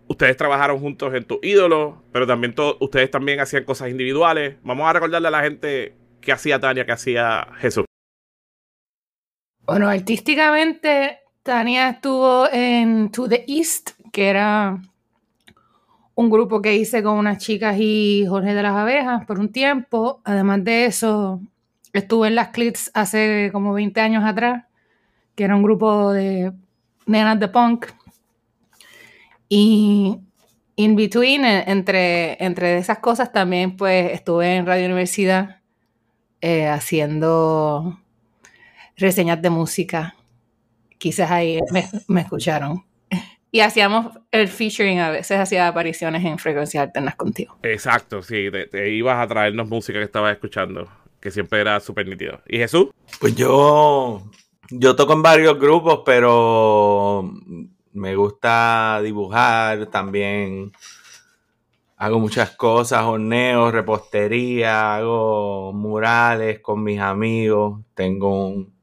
ustedes 0.06 0.36
trabajaron 0.36 0.78
juntos 0.78 1.12
en 1.14 1.24
tu 1.24 1.40
ídolo, 1.42 2.02
pero 2.12 2.26
también 2.26 2.54
ustedes 2.80 3.10
también 3.10 3.40
hacían 3.40 3.64
cosas 3.64 3.90
individuales. 3.90 4.56
Vamos 4.62 4.88
a 4.88 4.92
recordarle 4.92 5.28
a 5.28 5.30
la 5.30 5.42
gente 5.42 5.94
qué 6.20 6.32
hacía 6.32 6.60
Tania, 6.60 6.86
qué 6.86 6.92
hacía 6.92 7.46
Jesús. 7.58 7.84
Bueno, 9.66 9.88
artísticamente, 9.88 11.18
Tania 11.42 11.90
estuvo 11.90 12.48
en 12.52 13.10
To 13.10 13.28
the 13.28 13.44
East, 13.48 13.90
que 14.12 14.28
era 14.28 14.78
un 16.14 16.30
grupo 16.30 16.62
que 16.62 16.76
hice 16.76 17.02
con 17.02 17.16
unas 17.18 17.38
chicas 17.38 17.76
y 17.78 18.24
Jorge 18.28 18.54
de 18.54 18.62
las 18.62 18.76
Abejas 18.76 19.24
por 19.26 19.40
un 19.40 19.50
tiempo. 19.50 20.20
Además 20.24 20.62
de 20.64 20.84
eso, 20.86 21.40
estuve 21.92 22.28
en 22.28 22.34
las 22.34 22.48
Clits 22.48 22.90
hace 22.94 23.48
como 23.52 23.72
20 23.72 24.00
años 24.00 24.24
atrás, 24.24 24.64
que 25.34 25.44
era 25.44 25.56
un 25.56 25.62
grupo 25.62 26.12
de 26.12 26.52
nenas 27.06 27.40
de 27.40 27.48
punk. 27.48 27.86
Y 29.48 30.18
in 30.76 30.96
between, 30.96 31.44
entre, 31.44 32.42
entre 32.44 32.78
esas 32.78 32.98
cosas, 32.98 33.32
también 33.32 33.76
pues 33.76 34.12
estuve 34.12 34.56
en 34.56 34.66
Radio 34.66 34.86
Universidad 34.86 35.60
eh, 36.40 36.66
haciendo 36.66 37.98
reseñas 38.96 39.40
de 39.40 39.50
música. 39.50 40.16
Quizás 40.98 41.30
ahí 41.30 41.58
me, 42.08 42.20
escucharon. 42.20 42.84
Y 43.50 43.60
hacíamos 43.60 44.18
el 44.32 44.48
featuring, 44.48 44.98
a 44.98 45.10
veces 45.10 45.38
hacía 45.38 45.68
apariciones 45.68 46.24
en 46.24 46.38
frecuencias 46.38 46.82
alternas 46.82 47.14
contigo. 47.14 47.56
Exacto, 47.62 48.20
sí, 48.20 48.48
te, 48.70 48.90
ibas 48.90 49.18
a 49.18 49.28
traernos 49.28 49.68
música 49.68 50.00
que 50.00 50.04
estabas 50.04 50.32
escuchando, 50.32 50.88
que 51.20 51.30
siempre 51.30 51.60
era 51.60 51.78
súper 51.78 52.08
nítido. 52.08 52.40
¿Y 52.48 52.58
Jesús? 52.58 52.88
Pues 53.20 53.36
yo, 53.36 54.28
yo 54.70 54.96
toco 54.96 55.12
en 55.12 55.22
varios 55.22 55.58
grupos, 55.58 56.02
pero 56.04 57.30
me 57.92 58.16
gusta 58.16 59.00
dibujar 59.02 59.86
también. 59.86 60.72
Hago 61.96 62.18
muchas 62.18 62.50
cosas, 62.56 63.04
horneos, 63.04 63.72
repostería, 63.72 64.96
hago 64.96 65.72
murales 65.72 66.60
con 66.60 66.82
mis 66.82 67.00
amigos. 67.00 67.80
Tengo 67.94 68.48
un, 68.48 68.74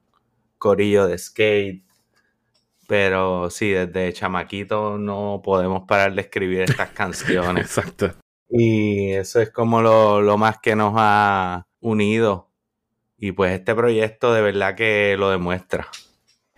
corillo 0.62 1.08
de 1.08 1.18
skate. 1.18 1.82
Pero 2.86 3.50
sí, 3.50 3.70
desde 3.70 4.12
chamaquito 4.12 4.96
no 4.96 5.40
podemos 5.42 5.82
parar 5.88 6.14
de 6.14 6.22
escribir 6.22 6.62
estas 6.62 6.90
canciones. 7.00 7.64
Exacto. 7.64 8.12
Y 8.48 9.10
eso 9.12 9.40
es 9.40 9.50
como 9.50 9.82
lo, 9.82 10.38
más 10.38 10.58
que 10.60 10.76
nos 10.76 10.94
ha 10.96 11.66
unido. 11.80 12.51
Y 13.22 13.30
pues 13.30 13.52
este 13.52 13.72
proyecto 13.72 14.34
de 14.34 14.42
verdad 14.42 14.74
que 14.74 15.14
lo 15.16 15.30
demuestra. 15.30 15.86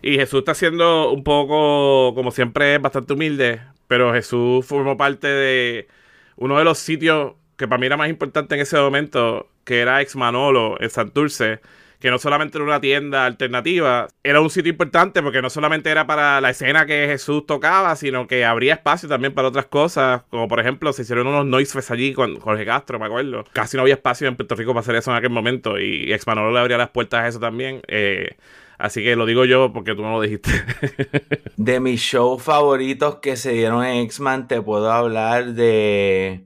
Y 0.00 0.16
Jesús 0.16 0.38
está 0.38 0.54
siendo 0.54 1.12
un 1.12 1.22
poco, 1.22 2.14
como 2.14 2.30
siempre, 2.30 2.78
bastante 2.78 3.12
humilde, 3.12 3.60
pero 3.86 4.14
Jesús 4.14 4.64
formó 4.64 4.96
parte 4.96 5.26
de 5.26 5.88
uno 6.36 6.56
de 6.56 6.64
los 6.64 6.78
sitios 6.78 7.34
que 7.58 7.68
para 7.68 7.78
mí 7.78 7.84
era 7.84 7.98
más 7.98 8.08
importante 8.08 8.54
en 8.54 8.62
ese 8.62 8.78
momento, 8.78 9.46
que 9.64 9.80
era 9.80 10.00
Ex 10.00 10.16
Manolo 10.16 10.80
en 10.80 10.88
Santurce 10.88 11.60
que 12.04 12.10
no 12.10 12.18
solamente 12.18 12.58
era 12.58 12.66
una 12.66 12.82
tienda 12.82 13.24
alternativa, 13.24 14.08
era 14.22 14.42
un 14.42 14.50
sitio 14.50 14.68
importante 14.68 15.22
porque 15.22 15.40
no 15.40 15.48
solamente 15.48 15.88
era 15.88 16.06
para 16.06 16.38
la 16.42 16.50
escena 16.50 16.84
que 16.84 17.06
Jesús 17.06 17.46
tocaba, 17.46 17.96
sino 17.96 18.26
que 18.26 18.44
habría 18.44 18.74
espacio 18.74 19.08
también 19.08 19.32
para 19.32 19.48
otras 19.48 19.64
cosas, 19.64 20.20
como 20.28 20.46
por 20.46 20.60
ejemplo 20.60 20.92
se 20.92 21.00
hicieron 21.00 21.28
unos 21.28 21.46
noise 21.46 21.72
fest 21.72 21.92
allí 21.92 22.12
con 22.12 22.38
Jorge 22.40 22.66
Castro, 22.66 22.98
me 22.98 23.06
acuerdo. 23.06 23.44
Casi 23.54 23.78
no 23.78 23.84
había 23.84 23.94
espacio 23.94 24.28
en 24.28 24.36
Puerto 24.36 24.54
Rico 24.54 24.72
para 24.74 24.80
hacer 24.80 24.96
eso 24.96 25.12
en 25.12 25.16
aquel 25.16 25.30
momento 25.30 25.78
y 25.78 26.12
Expanolo 26.12 26.52
le 26.52 26.58
abría 26.58 26.76
las 26.76 26.90
puertas 26.90 27.22
a 27.22 27.28
eso 27.28 27.40
también. 27.40 27.80
Eh, 27.88 28.36
así 28.76 29.02
que 29.02 29.16
lo 29.16 29.24
digo 29.24 29.46
yo 29.46 29.72
porque 29.72 29.94
tú 29.94 30.02
no 30.02 30.12
lo 30.12 30.20
dijiste. 30.20 30.50
de 31.56 31.80
mis 31.80 32.02
shows 32.02 32.42
favoritos 32.42 33.20
que 33.22 33.36
se 33.36 33.52
dieron 33.52 33.82
en 33.82 34.04
X-Man, 34.04 34.46
te 34.46 34.60
puedo 34.60 34.92
hablar 34.92 35.54
de 35.54 36.44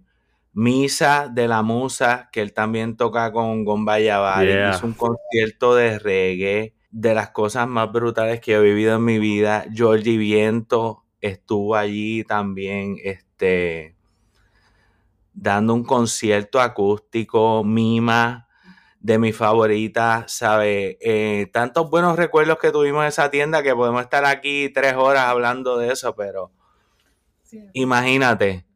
Misa 0.59 1.29
de 1.33 1.47
la 1.47 1.62
Musa, 1.62 2.31
que 2.33 2.41
él 2.41 2.53
también 2.53 2.97
toca 2.97 3.31
con 3.31 3.65
Gomba 3.65 4.00
Yeah. 4.00 4.73
Hizo 4.75 4.87
un 4.87 4.95
concierto 4.95 5.77
de 5.77 6.00
reggae, 6.00 6.75
de 6.91 7.15
las 7.15 7.31
cosas 7.31 7.69
más 7.69 7.93
brutales 7.93 8.41
que 8.41 8.55
he 8.55 8.61
vivido 8.61 8.97
en 8.97 9.05
mi 9.05 9.21
vida. 9.21 9.67
Georgie 9.73 10.17
Viento 10.17 11.05
estuvo 11.21 11.77
allí 11.77 12.25
también. 12.25 12.97
Este, 13.05 13.95
dando 15.33 15.75
un 15.75 15.85
concierto 15.85 16.61
acústico, 16.61 17.62
Mima, 17.62 18.49
de 18.99 19.17
mis 19.21 19.37
favoritas, 19.37 20.33
¿sabes? 20.33 20.97
Eh, 21.00 21.49
tantos 21.53 21.88
buenos 21.88 22.17
recuerdos 22.17 22.59
que 22.59 22.73
tuvimos 22.73 23.03
en 23.03 23.09
esa 23.11 23.31
tienda 23.31 23.62
que 23.62 23.77
podemos 23.77 24.03
estar 24.03 24.25
aquí 24.25 24.71
tres 24.71 24.95
horas 24.95 25.27
hablando 25.27 25.79
de 25.79 25.93
eso, 25.93 26.17
pero 26.17 26.50
imagínate, 27.75 28.68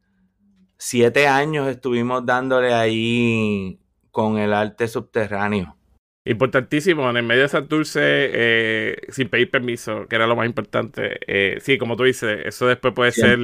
siete 0.83 1.29
años 1.29 1.69
estuvimos 1.69 2.27
dándole 2.27 2.75
ahí 2.75 3.79
con 4.11 4.37
el 4.39 4.53
arte 4.53 4.89
subterráneo. 4.89 5.77
Importantísimo, 6.25 7.09
en 7.09 7.19
el 7.19 7.23
medio 7.23 7.43
de 7.43 7.49
Santurce, 7.49 8.01
eh, 8.03 8.97
sin 9.09 9.29
pedir 9.29 9.49
permiso, 9.49 10.07
que 10.09 10.17
era 10.17 10.27
lo 10.27 10.35
más 10.35 10.47
importante. 10.47 11.21
Eh, 11.27 11.59
sí, 11.61 11.79
como 11.79 11.97
tú 11.97 12.03
dices, 12.03 12.41
eso 12.45 12.67
después 12.67 12.95
puede 12.95 13.13
ser 13.13 13.39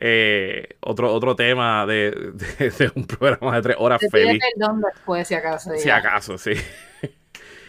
eh, 0.00 0.76
otro, 0.80 1.12
otro 1.12 1.36
tema 1.36 1.86
de, 1.86 2.12
un 2.96 3.06
programa 3.06 3.56
de 3.56 3.62
tres 3.62 3.76
horas 3.78 4.00
feliz. 4.10 4.42
perdón 4.58 4.82
después, 4.92 5.28
si 5.28 5.34
acaso. 5.34 5.70
Si 5.76 5.88
acaso, 5.88 6.36
sí. 6.36 6.52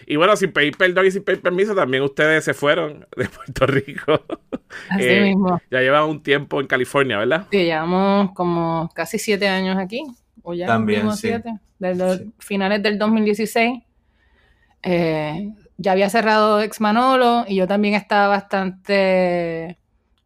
Y 0.09 0.15
bueno, 0.15 0.37
sin 0.37 0.53
pedir 0.53 0.77
perdón 0.77 1.05
y 1.05 1.11
sin 1.11 1.23
pedir 1.23 1.41
permiso, 1.41 1.75
también 1.75 2.01
ustedes 2.01 2.45
se 2.45 2.53
fueron 2.53 3.05
de 3.17 3.27
Puerto 3.27 3.65
Rico. 3.67 4.21
Así 4.89 5.19
mismo. 5.19 5.59
Ya 5.69 5.81
llevan 5.81 6.05
un 6.05 6.23
tiempo 6.23 6.61
en 6.61 6.67
California, 6.67 7.17
¿verdad? 7.17 7.47
Sí, 7.51 7.65
llevamos 7.65 8.31
como 8.31 8.89
casi 8.95 9.19
siete 9.19 9.49
años 9.49 9.77
aquí. 9.77 10.03
O 10.43 10.53
ya 10.53 10.65
también, 10.65 11.11
sí. 11.11 11.27
siete. 11.27 11.59
Desde 11.77 12.27
finales 12.39 12.81
del 12.81 12.97
2016 12.97 13.83
eh, 14.83 15.51
ya 15.75 15.91
había 15.91 16.09
cerrado 16.09 16.61
Ex 16.61 16.79
Manolo 16.79 17.43
y 17.45 17.55
yo 17.55 17.67
también 17.67 17.93
estaba 17.93 18.29
bastante 18.29 19.77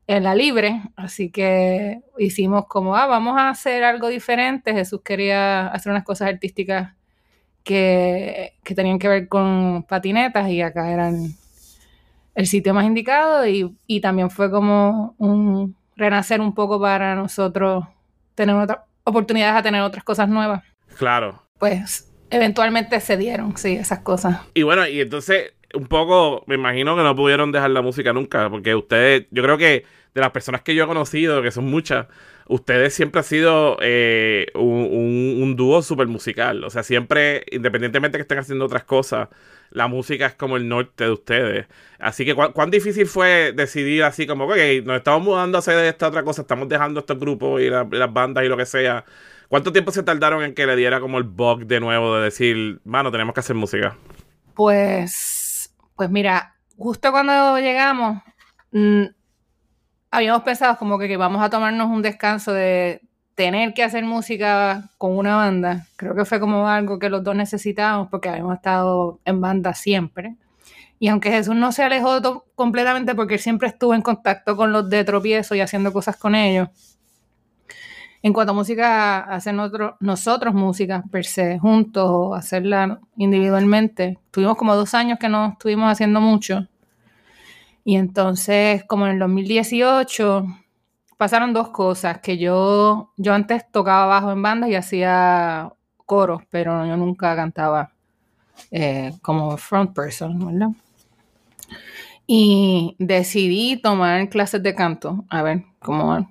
en 0.06 0.24
la 0.24 0.36
libre, 0.36 0.82
así 0.96 1.32
que 1.32 2.02
hicimos 2.20 2.68
como, 2.68 2.96
ah, 2.96 3.08
vamos 3.08 3.38
a 3.38 3.50
hacer 3.50 3.84
algo 3.84 4.10
diferente. 4.10 4.74
Jesús 4.74 5.02
quería 5.04 5.68
hacer 5.68 5.92
unas 5.92 6.04
cosas 6.04 6.30
artísticas 6.30 6.94
que, 7.64 8.54
que 8.64 8.76
tenían 8.76 9.00
que 9.00 9.08
ver 9.08 9.28
con 9.28 9.84
patinetas 9.84 10.50
y 10.50 10.62
acá 10.62 10.92
eran 10.92 11.36
el 12.36 12.48
sitio 12.48 12.74
más 12.74 12.86
indicado 12.86 13.46
y, 13.48 13.76
y, 13.88 14.02
también 14.02 14.30
fue 14.30 14.50
como 14.50 15.16
un 15.18 15.76
renacer 15.96 16.40
un 16.42 16.54
poco 16.54 16.80
para 16.80 17.16
nosotros 17.16 17.86
tener 18.36 18.56
otras 18.56 18.80
oportunidades 19.04 19.56
a 19.56 19.64
tener 19.64 19.82
otras 19.82 20.04
cosas 20.04 20.30
nuevas. 20.30 20.64
Claro. 20.98 21.44
Pues 21.60 22.12
eventualmente 22.30 23.00
se 23.00 23.18
dieron, 23.18 23.58
sí, 23.58 23.74
esas 23.74 24.00
cosas. 24.00 24.40
Y 24.54 24.64
bueno, 24.64 24.88
y 24.88 25.02
entonces 25.02 25.54
un 25.74 25.88
poco, 25.88 26.44
me 26.48 26.56
imagino 26.56 26.96
que 26.96 27.04
no 27.04 27.16
pudieron 27.16 27.52
dejar 27.52 27.72
la 27.72 27.82
música 27.82 28.14
nunca, 28.14 28.50
porque 28.50 28.76
ustedes, 28.76 29.28
yo 29.32 29.44
creo 29.44 29.58
que 29.58 29.86
de 30.14 30.22
las 30.22 30.32
personas 30.32 30.62
que 30.62 30.76
yo 30.76 30.84
he 30.84 30.88
conocido, 30.88 31.42
que 31.42 31.52
son 31.52 31.66
muchas, 31.66 32.08
ustedes 32.48 32.94
siempre 32.94 33.20
han 33.20 33.26
sido 33.26 33.78
eh, 33.82 34.48
un, 34.56 35.56
dúo 35.56 35.82
súper 35.82 36.08
musical. 36.08 36.64
O 36.64 36.70
sea, 36.70 36.84
siempre, 36.84 37.46
independientemente 37.52 38.18
que 38.18 38.24
estén 38.24 38.40
haciendo 38.40 38.66
otras 38.66 38.84
cosas, 38.84 39.30
la 39.70 39.88
música 39.88 40.26
es 40.26 40.34
como 40.36 40.58
el 40.58 40.68
norte 40.68 41.06
de 41.06 41.12
ustedes. 41.12 41.68
Así 42.00 42.26
que, 42.26 42.36
¿cuán, 42.36 42.72
difícil 42.72 43.06
fue 43.06 43.54
decidir 43.54 44.04
así 44.04 44.28
como, 44.28 44.46
ok, 44.46 44.58
nos 44.84 44.98
estamos 44.98 45.24
mudando 45.24 45.58
a 45.58 45.60
hacer 45.60 45.84
esta 45.86 46.08
otra 46.08 46.24
cosa, 46.24 46.42
estamos 46.42 46.68
dejando 46.68 47.02
estos 47.02 47.20
grupos 47.20 47.62
y 47.62 47.70
las 47.70 48.14
bandas 48.14 48.44
y 48.44 48.48
lo 48.48 48.58
que 48.58 48.66
sea? 48.66 49.06
¿Cuánto 49.52 49.74
tiempo 49.74 49.92
se 49.92 50.04
tardaron 50.04 50.44
en 50.44 50.54
que 50.54 50.66
le 50.66 50.78
diera 50.78 51.02
como 51.02 51.18
el 51.18 51.26
bug 51.26 51.66
de 51.66 51.82
nuevo 51.82 52.16
de 52.16 52.24
decir, 52.24 52.80
mano, 52.86 53.12
tenemos 53.12 53.34
que 53.34 53.42
hacer 53.42 53.56
música? 53.56 53.98
Pues, 54.56 55.74
pues 55.98 56.10
mira, 56.10 56.56
justo 56.78 57.12
cuando 57.12 57.60
llegamos, 57.60 58.22
mm, 58.72 59.04
habíamos 60.12 60.44
pensado 60.44 60.78
como 60.78 61.00
que, 61.00 61.08
que, 61.08 61.18
vamos 61.18 61.42
a 61.42 61.50
tomarnos 61.50 61.88
un 61.90 62.02
descanso 62.02 62.54
de 62.54 63.02
tener 63.36 63.74
que 63.74 63.84
hacer 63.84 64.04
música 64.04 64.90
con 64.98 65.18
una 65.18 65.38
banda. 65.38 65.88
Creo 65.96 66.14
que 66.14 66.26
fue 66.26 66.40
como 66.40 66.68
algo 66.68 67.00
que 67.00 67.10
los 67.10 67.24
dos 67.24 67.36
necesitábamos 67.36 68.10
porque 68.10 68.30
habíamos 68.30 68.56
estado 68.56 69.20
en 69.26 69.42
banda 69.42 69.74
siempre. 69.74 70.36
Y 71.00 71.08
aunque 71.08 71.32
Jesús 71.32 71.56
no 71.56 71.72
se 71.72 71.82
alejó 71.84 72.46
completamente 72.54 73.16
porque 73.16 73.36
él 73.36 73.40
siempre 73.40 73.70
estuvo 73.70 73.96
en 73.96 74.04
contacto 74.04 74.56
con 74.56 74.72
los 74.72 74.88
de 74.90 75.04
tropiezo 75.04 75.56
y 75.56 75.62
haciendo 75.62 75.92
cosas 75.92 76.18
con 76.18 76.36
ellos, 76.36 76.70
en 78.22 78.34
cuanto 78.34 78.52
a 78.52 78.56
música, 78.56 79.20
hacer 79.22 79.56
nosotros, 79.56 79.94
nosotros 80.00 80.54
música 80.54 81.04
per 81.12 81.26
se, 81.26 81.58
juntos 81.58 82.08
o 82.08 82.36
hacerla 82.36 83.00
individualmente, 83.18 84.20
tuvimos 84.30 84.58
como 84.58 84.76
dos 84.76 84.94
años 84.94 85.18
que 85.18 85.28
no 85.28 85.54
estuvimos 85.54 85.92
haciendo 85.92 86.22
mucho. 86.22 86.68
Y 87.84 87.96
entonces, 87.96 88.84
como 88.86 89.06
en 89.08 89.14
el 89.14 89.20
2018, 89.20 90.46
pasaron 91.18 91.54
dos 91.54 91.70
cosas, 91.70 92.20
que 92.20 92.38
yo, 92.38 93.12
yo 93.18 93.34
antes 93.34 93.70
tocaba 93.72 94.06
bajo 94.06 94.32
en 94.32 94.42
bandas 94.42 94.70
y 94.70 94.76
hacía 94.76 95.72
coros, 96.06 96.44
pero 96.50 96.86
yo 96.86 96.98
nunca 96.98 97.36
cantaba 97.36 97.92
eh, 98.72 99.14
como 99.22 99.58
front 99.58 99.94
person, 99.94 100.46
¿verdad? 100.46 100.70
Y 102.28 102.96
decidí 103.00 103.82
tomar 103.82 104.30
clases 104.30 104.62
de 104.64 104.76
canto, 104.76 105.26
a 105.30 105.42
ver 105.42 105.64
cómo 105.80 106.28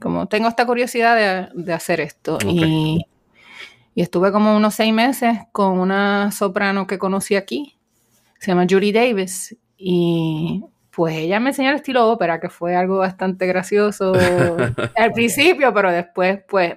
como 0.00 0.26
tengo 0.26 0.48
esta 0.48 0.66
curiosidad 0.66 1.50
de, 1.54 1.72
hacer 1.72 2.00
esto. 2.00 2.38
Y, 2.46 3.04
estuve 3.94 4.30
como 4.30 4.56
unos 4.56 4.76
seis 4.76 4.92
meses 4.94 5.38
con 5.50 5.80
una 5.80 6.30
soprano 6.30 6.86
que 6.86 6.98
conocí 6.98 7.34
aquí, 7.34 7.76
se 8.38 8.52
llama 8.52 8.66
Judy 8.68 8.92
Davis, 8.92 9.56
y 9.76 10.64
pues 10.98 11.14
ella 11.14 11.38
me 11.38 11.50
enseñó 11.50 11.70
el 11.70 11.76
estilo 11.76 12.10
ópera, 12.10 12.40
que 12.40 12.48
fue 12.48 12.74
algo 12.74 12.98
bastante 12.98 13.46
gracioso 13.46 14.14
al 14.96 15.12
principio, 15.12 15.72
pero 15.72 15.92
después 15.92 16.40
pues 16.48 16.74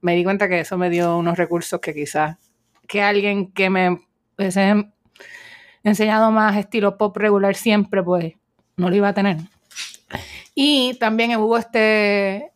me 0.00 0.16
di 0.16 0.24
cuenta 0.24 0.48
que 0.48 0.60
eso 0.60 0.78
me 0.78 0.88
dio 0.88 1.18
unos 1.18 1.36
recursos 1.36 1.78
que 1.78 1.92
quizás 1.92 2.38
que 2.86 3.02
alguien 3.02 3.52
que 3.52 3.68
me 3.68 4.00
hubiese 4.38 4.90
enseñado 5.84 6.30
más 6.30 6.56
estilo 6.56 6.96
pop 6.96 7.14
regular 7.18 7.56
siempre, 7.56 8.02
pues 8.02 8.32
no 8.78 8.88
lo 8.88 8.96
iba 8.96 9.08
a 9.08 9.12
tener. 9.12 9.36
Y 10.54 10.94
también 10.94 11.36
hubo 11.36 11.58
este 11.58 12.52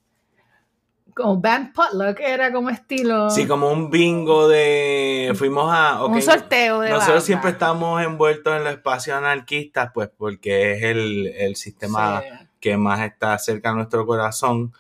como 1.15 1.41
band 1.41 1.73
potluck, 1.73 2.21
era 2.21 2.53
como 2.53 2.71
estilo. 2.71 3.31
Sí, 3.31 3.47
como 3.47 3.71
un 3.71 3.91
bingo 3.91 4.49
de. 4.49 5.33
Fuimos 5.35 5.73
a. 5.73 6.05
un 6.05 6.21
sorteo 6.23 6.81
de. 6.81 6.91
Nosotros 6.91 7.25
siempre 7.25 7.51
estamos 7.51 8.03
envueltos 8.03 8.57
en 8.57 8.65
los 8.65 8.73
espacios 8.73 9.17
anarquistas, 9.17 9.91
pues 9.93 10.11
porque 10.17 10.73
es 10.73 10.83
el, 10.83 11.57
sistema 11.57 12.23
que 12.61 12.77
más 12.77 13.01
está 13.01 13.37
cerca 13.39 13.71
a 13.71 13.75
nuestro 13.75 14.07
corazón. 14.07 14.73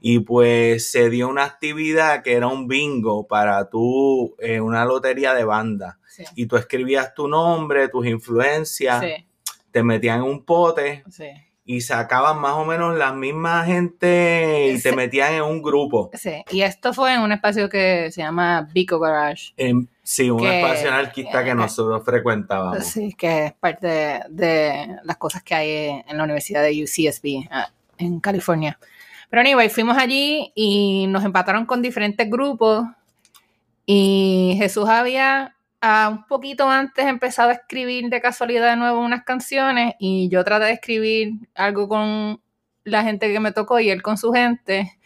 Y 0.00 0.20
pues 0.20 0.90
se 0.90 1.10
dio 1.10 1.28
una 1.28 1.44
actividad 1.44 2.22
que 2.22 2.34
era 2.34 2.46
un 2.46 2.68
bingo 2.68 3.26
para 3.26 3.68
tú, 3.68 4.34
eh, 4.38 4.60
una 4.60 4.84
lotería 4.84 5.34
de 5.34 5.44
banda. 5.44 5.98
Y 6.34 6.46
tú 6.46 6.56
escribías 6.56 7.14
tu 7.14 7.28
nombre, 7.28 7.88
tus 7.88 8.06
influencias, 8.06 9.04
te 9.70 9.82
metían 9.82 10.18
en 10.18 10.24
un 10.24 10.44
pote. 10.44 11.04
Sí 11.10 11.26
y 11.66 11.80
sacaban 11.80 12.40
más 12.40 12.52
o 12.52 12.64
menos 12.64 12.96
la 12.96 13.12
misma 13.12 13.64
gente 13.64 14.70
y 14.72 14.78
se 14.78 14.94
metían 14.94 15.34
en 15.34 15.42
un 15.42 15.60
grupo. 15.60 16.10
Sí, 16.14 16.44
y 16.52 16.62
esto 16.62 16.94
fue 16.94 17.12
en 17.12 17.20
un 17.20 17.32
espacio 17.32 17.68
que 17.68 18.08
se 18.12 18.22
llama 18.22 18.68
Bico 18.72 19.00
Garage. 19.00 19.52
sí, 20.04 20.30
un 20.30 20.46
espacio 20.46 20.88
anarquista 20.88 21.44
que 21.44 21.54
nosotros 21.56 22.04
frecuentábamos. 22.04 22.84
Sí, 22.84 23.12
que 23.14 23.46
es 23.46 23.52
parte 23.52 24.20
de, 24.28 24.96
las 25.02 25.16
cosas 25.16 25.42
que 25.42 25.54
hay 25.56 26.04
en 26.06 26.16
la 26.16 26.22
Universidad 26.22 26.62
de 26.62 26.84
UCSB 26.84 27.48
ah, 27.50 27.68
en 27.98 28.20
California. 28.20 28.78
Pero 29.28 29.40
anyway, 29.40 29.68
fuimos 29.68 29.98
allí 29.98 30.52
y 30.54 31.08
nos 31.08 31.24
empataron 31.24 31.66
con 31.66 31.82
diferentes 31.82 32.30
grupos 32.30 32.86
y 33.84 34.54
Jesús 34.58 34.88
había 34.88 35.55
un 35.82 36.26
poquito 36.26 36.68
antes 36.68 37.04
he 37.04 37.08
empezado 37.08 37.50
a 37.50 37.54
escribir 37.54 38.08
de 38.08 38.20
casualidad 38.20 38.70
de 38.70 38.76
nuevo 38.76 39.00
unas 39.00 39.24
canciones 39.24 39.94
y 39.98 40.28
yo 40.28 40.44
traté 40.44 40.66
de 40.66 40.72
escribir 40.72 41.34
algo 41.54 41.88
con 41.88 42.40
la 42.84 43.02
gente 43.02 43.32
que 43.32 43.40
me 43.40 43.52
tocó 43.52 43.80
y 43.80 43.90
él 43.90 44.02
con 44.02 44.16
su 44.16 44.32
gente. 44.32 44.98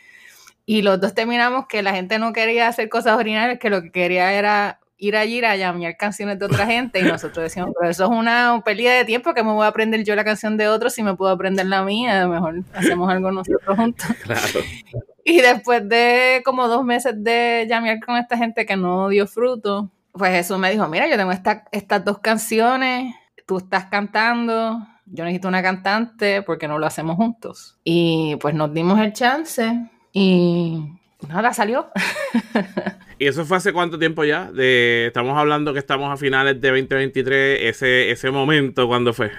Y 0.66 0.82
los 0.82 1.00
dos 1.00 1.14
terminamos 1.14 1.66
que 1.66 1.82
la 1.82 1.92
gente 1.92 2.18
no 2.18 2.32
quería 2.32 2.68
hacer 2.68 2.88
cosas 2.88 3.18
originales, 3.18 3.58
que 3.58 3.70
lo 3.70 3.82
que 3.82 3.90
quería 3.90 4.32
era 4.32 4.78
ir 4.98 5.16
allí 5.16 5.42
a 5.42 5.56
llamar 5.56 5.96
canciones 5.96 6.38
de 6.38 6.44
otra 6.44 6.66
gente 6.66 7.00
y 7.00 7.02
nosotros 7.02 7.42
decíamos, 7.42 7.74
pero 7.78 7.90
eso 7.90 8.04
es 8.04 8.10
una 8.10 8.62
pérdida 8.64 8.92
de 8.92 9.06
tiempo 9.06 9.32
que 9.32 9.42
me 9.42 9.50
voy 9.50 9.64
a 9.64 9.68
aprender 9.68 10.04
yo 10.04 10.14
la 10.14 10.24
canción 10.24 10.58
de 10.58 10.68
otro 10.68 10.90
si 10.90 11.02
me 11.02 11.16
puedo 11.16 11.32
aprender 11.32 11.66
la 11.66 11.82
mía, 11.82 12.28
mejor 12.28 12.62
hacemos 12.74 13.10
algo 13.10 13.32
nosotros 13.32 13.76
juntos. 13.76 14.06
Y 15.22 15.42
después 15.42 15.86
de 15.86 16.40
como 16.44 16.66
dos 16.66 16.82
meses 16.82 17.14
de 17.16 17.66
llamear 17.68 18.00
con 18.00 18.16
esta 18.16 18.38
gente 18.38 18.64
que 18.64 18.76
no 18.76 19.10
dio 19.10 19.26
fruto, 19.26 19.90
pues 20.12 20.32
Jesús 20.32 20.58
me 20.58 20.70
dijo, 20.70 20.86
mira, 20.88 21.08
yo 21.08 21.16
tengo 21.16 21.32
estas 21.32 22.04
dos 22.04 22.18
canciones, 22.18 23.14
tú 23.46 23.58
estás 23.58 23.86
cantando, 23.86 24.78
yo 25.06 25.24
necesito 25.24 25.48
una 25.48 25.62
cantante, 25.62 26.42
porque 26.42 26.68
no 26.68 26.78
lo 26.78 26.86
hacemos 26.86 27.16
juntos? 27.16 27.78
Y 27.84 28.36
pues 28.36 28.54
nos 28.54 28.72
dimos 28.72 28.98
el 29.00 29.12
chance 29.12 29.90
y 30.12 30.84
nada, 31.28 31.52
salió. 31.52 31.90
¿Y 33.18 33.26
eso 33.26 33.44
fue 33.44 33.58
hace 33.58 33.72
cuánto 33.72 33.98
tiempo 33.98 34.24
ya? 34.24 34.50
De, 34.50 35.06
estamos 35.08 35.36
hablando 35.36 35.72
que 35.72 35.78
estamos 35.78 36.10
a 36.12 36.16
finales 36.16 36.60
de 36.60 36.68
2023, 36.68 37.60
ese, 37.62 38.10
ese 38.10 38.30
momento, 38.30 38.86
¿cuándo 38.86 39.12
fue? 39.12 39.32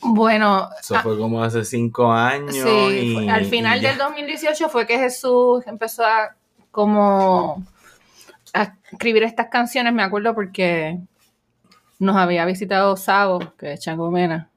Bueno. 0.00 0.68
Eso 0.80 0.94
fue 1.00 1.18
como 1.18 1.42
hace 1.42 1.64
cinco 1.64 2.10
años. 2.10 2.54
Sí, 2.54 3.28
al 3.28 3.44
final 3.44 3.80
del 3.80 3.98
2018 3.98 4.68
fue 4.68 4.86
que 4.86 4.98
Jesús 4.98 5.62
empezó 5.66 6.04
a 6.04 6.34
como 6.70 7.62
a 8.54 8.74
escribir 8.90 9.22
estas 9.22 9.48
canciones, 9.48 9.92
me 9.92 10.02
acuerdo 10.02 10.34
porque 10.34 10.98
nos 11.98 12.16
había 12.16 12.44
visitado 12.44 12.96
Sabo, 12.96 13.54
que 13.56 13.74
es 13.74 13.80
Chango 13.80 14.10
Mena, 14.10 14.50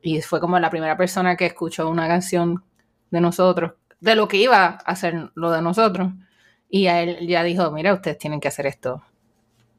y 0.00 0.20
fue 0.22 0.40
como 0.40 0.58
la 0.58 0.70
primera 0.70 0.96
persona 0.96 1.36
que 1.36 1.46
escuchó 1.46 1.88
una 1.88 2.08
canción 2.08 2.64
de 3.10 3.20
nosotros, 3.20 3.72
de 4.00 4.14
lo 4.16 4.26
que 4.28 4.38
iba 4.38 4.64
a 4.64 4.70
hacer 4.70 5.30
lo 5.34 5.50
de 5.50 5.62
nosotros. 5.62 6.12
Y 6.68 6.86
a 6.86 7.02
él 7.02 7.26
ya 7.26 7.42
dijo, 7.42 7.70
mira, 7.70 7.92
ustedes 7.92 8.18
tienen 8.18 8.40
que 8.40 8.48
hacer 8.48 8.66
esto. 8.66 9.02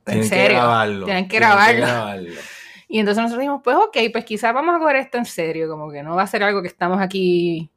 En 0.06 0.22
Tienen 0.22 0.30
que 0.30 0.36
serio. 0.36 0.58
grabarlo. 0.58 1.06
Tienen 1.06 1.24
que 1.26 1.38
Tienen 1.38 1.50
grabarlo. 1.50 2.34
Y 2.90 3.00
entonces 3.00 3.24
nosotros 3.24 3.40
dijimos, 3.40 3.62
pues 3.64 3.76
ok, 3.76 3.98
pues 4.12 4.24
quizás 4.24 4.54
vamos 4.54 4.76
a 4.76 4.78
coger 4.78 4.98
esto 4.98 5.18
en 5.18 5.26
serio, 5.26 5.68
como 5.68 5.92
que 5.92 6.04
no 6.04 6.16
va 6.16 6.22
a 6.22 6.28
ser 6.28 6.44
algo 6.44 6.62
que 6.62 6.68
estamos 6.68 7.02
aquí 7.02 7.72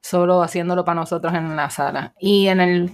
solo 0.00 0.42
haciéndolo 0.42 0.82
para 0.82 1.00
nosotros 1.00 1.34
en 1.34 1.54
la 1.54 1.68
sala. 1.68 2.14
Y 2.18 2.46
en 2.46 2.58
el, 2.60 2.90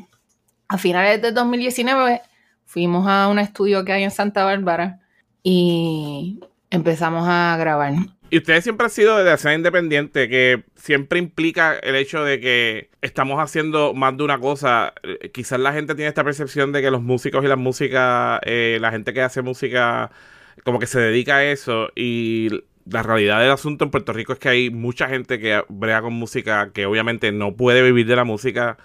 a 0.67 0.77
finales 0.77 1.23
de 1.23 1.31
2019 1.31 2.21
fuimos 2.69 3.09
a 3.09 3.29
un 3.29 3.39
estudio 3.39 3.85
que 3.85 3.93
hay 3.93 4.05
en 4.05 4.11
Santa 4.11 4.45
Bárbara 4.45 5.01
y 5.43 6.39
empezamos 6.71 7.27
a 7.27 7.57
grabar. 7.59 7.95
Y 8.31 8.37
ustedes 8.37 8.63
siempre 8.63 8.85
han 8.85 8.91
sido 8.91 9.17
de 9.25 9.33
escena 9.33 9.55
independiente, 9.55 10.29
que 10.29 10.65
siempre 10.77 11.19
implica 11.19 11.79
el 11.79 11.97
hecho 11.97 12.23
de 12.23 12.41
que 12.41 12.91
estamos 13.01 13.41
haciendo 13.41 13.95
más 13.95 14.19
de 14.19 14.23
una 14.23 14.39
cosa. 14.39 14.93
Eh, 15.03 15.31
Quizás 15.31 15.59
la 15.59 15.73
gente 15.73 15.95
tiene 15.95 16.11
esta 16.11 16.25
percepción 16.25 16.71
de 16.73 16.83
que 16.83 16.91
los 16.91 17.03
músicos 17.03 17.43
y 17.43 17.49
las 17.49 17.57
músicas, 17.57 18.39
eh, 18.45 18.77
la 18.83 18.91
gente 18.91 19.15
que 19.15 19.23
hace 19.23 19.41
música, 19.41 20.11
como 20.63 20.79
que 20.79 20.87
se 20.87 21.01
dedica 21.01 21.37
a 21.37 21.45
eso. 21.45 21.89
Y 21.97 22.51
la 22.85 23.03
realidad 23.03 23.41
del 23.41 23.51
asunto 23.51 23.87
en 23.87 23.91
Puerto 23.91 24.13
Rico 24.13 24.35
es 24.35 24.39
que 24.39 24.51
hay 24.51 24.69
mucha 24.69 25.09
gente 25.09 25.41
que 25.41 25.63
brega 25.71 26.03
con 26.03 26.13
música 26.13 26.71
que 26.75 26.85
obviamente 26.85 27.33
no 27.33 27.57
puede 27.57 27.81
vivir 27.83 28.07
de 28.07 28.17
la 28.17 28.25
música. 28.25 28.77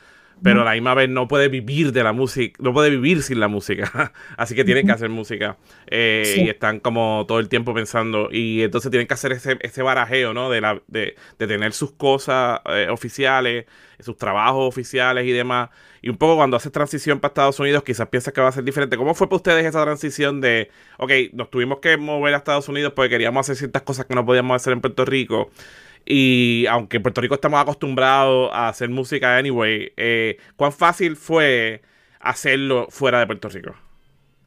Pero 0.43 0.62
a 0.62 0.65
la 0.65 0.73
misma 0.73 0.93
vez 0.93 1.09
no 1.09 1.27
puede 1.27 1.47
vivir 1.47 1.93
de 1.93 2.03
la 2.03 2.12
música, 2.12 2.55
no 2.62 2.73
puede 2.73 2.89
vivir 2.89 3.23
sin 3.23 3.39
la 3.39 3.47
música. 3.47 4.13
Así 4.38 4.55
que 4.55 4.65
tienen 4.65 4.85
que 4.85 4.91
hacer 4.91 5.09
música. 5.09 5.57
Eh, 5.88 6.23
Sí. 6.25 6.41
Y 6.43 6.50
están 6.50 6.79
como 6.79 7.25
todo 7.27 7.39
el 7.39 7.47
tiempo 7.50 7.73
pensando. 7.73 8.29
Y 8.31 8.62
entonces 8.62 8.91
tienen 8.91 9.07
que 9.07 9.13
hacer 9.13 9.31
ese, 9.31 9.57
ese 9.62 9.81
barajeo, 9.81 10.33
¿no? 10.33 10.50
De, 10.50 10.62
la, 10.62 10.81
de, 10.88 11.15
de 11.39 11.47
tener 11.47 11.73
sus 11.73 11.91
cosas 11.93 12.59
eh, 12.65 12.88
oficiales, 12.89 13.65
sus 14.00 14.17
trabajos 14.17 14.67
oficiales 14.67 15.25
y 15.25 15.31
demás. 15.31 15.69
Y 16.01 16.09
un 16.09 16.17
poco 16.17 16.35
cuando 16.35 16.57
haces 16.57 16.71
transición 16.71 17.21
para 17.21 17.29
Estados 17.29 17.59
Unidos, 17.62 17.83
quizás 17.83 18.09
piensas 18.09 18.33
que 18.33 18.41
va 18.41 18.50
a 18.50 18.51
ser 18.51 18.65
diferente. 18.65 18.97
¿Cómo 18.97 19.15
fue 19.15 19.27
para 19.27 19.38
ustedes 19.38 19.65
esa 19.65 19.81
transición 19.83 20.41
de, 20.41 20.69
ok, 20.97 21.12
nos 21.31 21.50
tuvimos 21.50 21.79
que 21.79 21.95
mover 21.95 22.33
a 22.33 22.38
Estados 22.38 22.67
Unidos 22.67 22.91
porque 22.93 23.09
queríamos 23.12 23.45
hacer 23.45 23.55
ciertas 23.55 23.83
cosas 23.83 24.05
que 24.05 24.13
no 24.13 24.25
podíamos 24.25 24.55
hacer 24.55 24.73
en 24.73 24.81
Puerto 24.81 25.05
Rico? 25.05 25.50
Y 26.05 26.65
aunque 26.69 26.98
en 26.98 27.03
Puerto 27.03 27.22
Rico 27.22 27.36
estamos 27.36 27.62
acostumbrados 27.62 28.51
a 28.53 28.67
hacer 28.69 28.89
música 28.89 29.38
anyway, 29.38 29.93
eh, 29.98 30.38
¿cuán 30.55 30.74
fácil 30.74 31.15
fue 31.15 31.81
hacerlo 32.19 32.88
fuera 32.89 33.19
de 33.19 33.27
Puerto 33.27 33.50
Rico? 33.50 33.75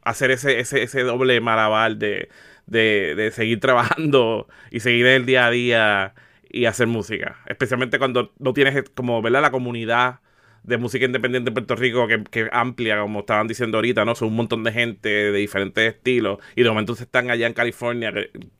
Hacer 0.03 0.31
ese, 0.31 0.59
ese, 0.59 0.83
ese 0.83 1.03
doble 1.03 1.41
malabar 1.41 1.97
de, 1.97 2.29
de, 2.67 3.15
de 3.15 3.31
seguir 3.31 3.59
trabajando 3.59 4.47
y 4.71 4.79
seguir 4.81 5.07
en 5.07 5.13
el 5.13 5.25
día 5.25 5.47
a 5.47 5.51
día 5.51 6.13
y 6.49 6.65
hacer 6.65 6.87
música. 6.87 7.37
Especialmente 7.47 7.99
cuando 7.99 8.33
no 8.39 8.53
tienes 8.53 8.83
como, 8.95 9.21
¿verdad? 9.21 9.41
La 9.41 9.51
comunidad 9.51 10.19
de 10.67 10.77
música 10.77 11.05
independiente 11.05 11.49
en 11.49 11.53
Puerto 11.53 11.75
Rico 11.75 12.07
que, 12.07 12.23
que 12.25 12.49
amplia, 12.51 12.99
como 12.99 13.21
estaban 13.21 13.47
diciendo 13.47 13.77
ahorita, 13.77 14.03
¿no? 14.03 14.15
Son 14.15 14.27
un 14.27 14.35
montón 14.35 14.63
de 14.65 14.73
gente 14.73 15.09
de 15.09 15.31
diferentes 15.31 15.95
estilos 15.95 16.39
y 16.55 16.63
de 16.63 16.69
momento 16.69 16.93
están 16.93 17.31
allá 17.31 17.47
en 17.47 17.53
California, 17.53 18.13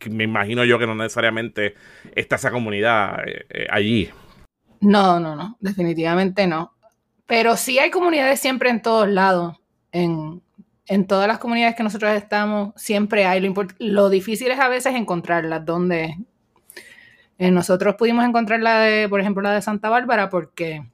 me 0.10 0.24
imagino 0.24 0.64
yo 0.64 0.80
que 0.80 0.88
no 0.88 0.96
necesariamente 0.96 1.76
está 2.16 2.38
esa 2.38 2.50
comunidad 2.50 3.28
eh, 3.28 3.46
eh, 3.50 3.68
allí. 3.70 4.10
No, 4.80 5.20
no, 5.20 5.36
no, 5.36 5.58
definitivamente 5.60 6.48
no. 6.48 6.74
Pero 7.26 7.58
sí 7.58 7.78
hay 7.78 7.92
comunidades 7.92 8.40
siempre 8.40 8.70
en 8.70 8.82
todos 8.82 9.10
lados. 9.10 9.58
En, 9.92 10.42
en 10.86 11.08
todas 11.08 11.28
las 11.28 11.40
comunidades 11.40 11.76
que 11.76 11.84
nosotros 11.84 12.14
estamos, 12.14 12.74
siempre 12.78 13.26
hay. 13.26 13.42
Lo, 13.42 13.54
lo 13.80 14.10
difícil 14.10 14.50
es 14.50 14.60
a 14.60 14.70
veces 14.70 14.96
encontrarlas. 14.96 15.66
Donde 15.66 16.16
eh, 17.38 17.52
nosotros 17.52 17.96
pudimos 17.96 18.24
encontrar 18.24 18.62
la 18.62 18.80
de, 18.80 19.10
por 19.10 19.20
ejemplo, 19.20 19.44
la 19.44 19.52
de 19.52 19.62
Santa 19.62 19.90
Bárbara, 19.90 20.30
porque 20.30 20.86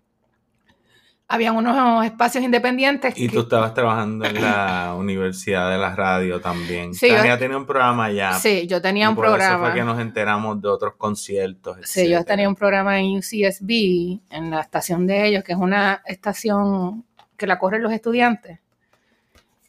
habían 1.27 1.55
unos 1.55 2.05
espacios 2.05 2.43
independientes. 2.43 3.17
Y 3.17 3.27
que- 3.27 3.33
tú 3.33 3.41
estabas 3.41 3.73
trabajando 3.73 4.25
en 4.25 4.41
la 4.41 4.93
Universidad 4.97 5.71
de 5.71 5.77
la 5.77 5.95
Radio 5.95 6.39
también. 6.41 6.93
Sí, 6.93 7.07
yo- 7.09 7.15
Tania 7.15 7.37
tenía 7.39 7.57
un 7.57 7.65
programa 7.65 8.05
allá. 8.05 8.33
sí, 8.33 8.67
yo 8.67 8.81
tenía 8.81 9.05
y 9.05 9.09
un 9.09 9.15
por 9.15 9.25
Eso 9.25 9.33
programa. 9.35 9.65
fue 9.67 9.73
que 9.79 9.83
nos 9.83 9.99
enteramos 9.99 10.61
de 10.61 10.67
otros 10.67 10.93
conciertos. 10.97 11.77
Sí, 11.83 12.09
yo 12.09 12.23
tenía 12.23 12.47
un 12.47 12.55
programa 12.55 12.99
en 12.99 13.17
UCSB, 13.17 14.19
en 14.29 14.51
la 14.51 14.61
estación 14.61 15.07
de 15.07 15.25
ellos, 15.27 15.43
que 15.43 15.53
es 15.53 15.57
una 15.57 16.01
estación 16.05 17.03
que 17.37 17.47
la 17.47 17.57
corren 17.57 17.81
los 17.83 17.91
estudiantes. 17.93 18.59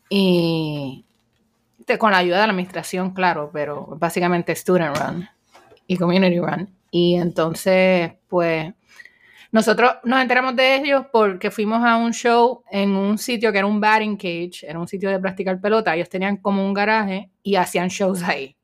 Y 0.08 1.04
te- 1.86 1.98
con 1.98 2.12
la 2.12 2.18
ayuda 2.18 2.40
de 2.40 2.46
la 2.46 2.52
administración, 2.52 3.12
claro, 3.12 3.50
pero 3.52 3.86
básicamente 3.98 4.54
student 4.54 4.96
run 4.96 5.28
y 5.86 5.96
community 5.96 6.38
run. 6.38 6.68
Y 6.90 7.16
entonces, 7.16 8.12
pues, 8.28 8.72
nosotros 9.54 9.92
nos 10.02 10.20
enteramos 10.20 10.56
de 10.56 10.76
ellos 10.76 11.06
porque 11.12 11.50
fuimos 11.50 11.82
a 11.84 11.96
un 11.96 12.12
show 12.12 12.64
en 12.70 12.90
un 12.90 13.18
sitio 13.18 13.52
que 13.52 13.58
era 13.58 13.66
un 13.68 13.80
batting 13.80 14.16
cage, 14.16 14.64
era 14.66 14.78
un 14.80 14.88
sitio 14.88 15.08
de 15.10 15.20
practicar 15.20 15.60
pelota. 15.60 15.94
Ellos 15.94 16.08
tenían 16.08 16.38
como 16.38 16.66
un 16.66 16.74
garaje 16.74 17.30
y 17.42 17.54
hacían 17.54 17.86
shows 17.88 18.22
ahí. 18.24 18.56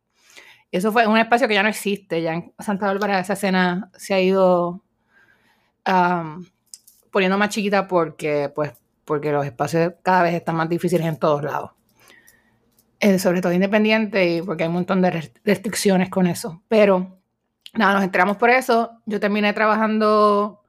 Eso 0.72 0.90
fue 0.90 1.06
un 1.06 1.16
espacio 1.16 1.46
que 1.46 1.54
ya 1.54 1.62
no 1.62 1.68
existe. 1.68 2.20
Ya 2.20 2.34
en 2.34 2.52
Santa 2.58 2.86
Bárbara 2.86 3.20
esa 3.20 3.34
escena 3.34 3.90
se 3.96 4.14
ha 4.14 4.20
ido 4.20 4.82
am, 5.84 6.44
poniendo 7.10 7.38
más 7.38 7.50
chiquita 7.50 7.86
porque, 7.86 8.50
pues, 8.54 8.72
porque 9.04 9.32
los 9.32 9.46
espacios 9.46 9.94
cada 10.02 10.22
vez 10.24 10.34
están 10.34 10.56
más 10.56 10.68
difíciles 10.68 11.06
en 11.06 11.18
todos 11.18 11.42
lados. 11.44 11.70
Eh, 12.98 13.18
sobre 13.18 13.40
todo 13.40 13.52
independiente 13.52 14.28
y 14.28 14.42
porque 14.42 14.64
hay 14.64 14.68
un 14.68 14.74
montón 14.74 15.00
de 15.00 15.10
rest- 15.10 15.40
restricciones 15.44 16.10
con 16.10 16.26
eso. 16.26 16.62
Pero 16.68 17.18
nada, 17.74 17.94
nos 17.94 18.04
enteramos 18.04 18.36
por 18.36 18.50
eso. 18.50 18.90
Yo 19.06 19.18
terminé 19.18 19.52
trabajando, 19.54 20.59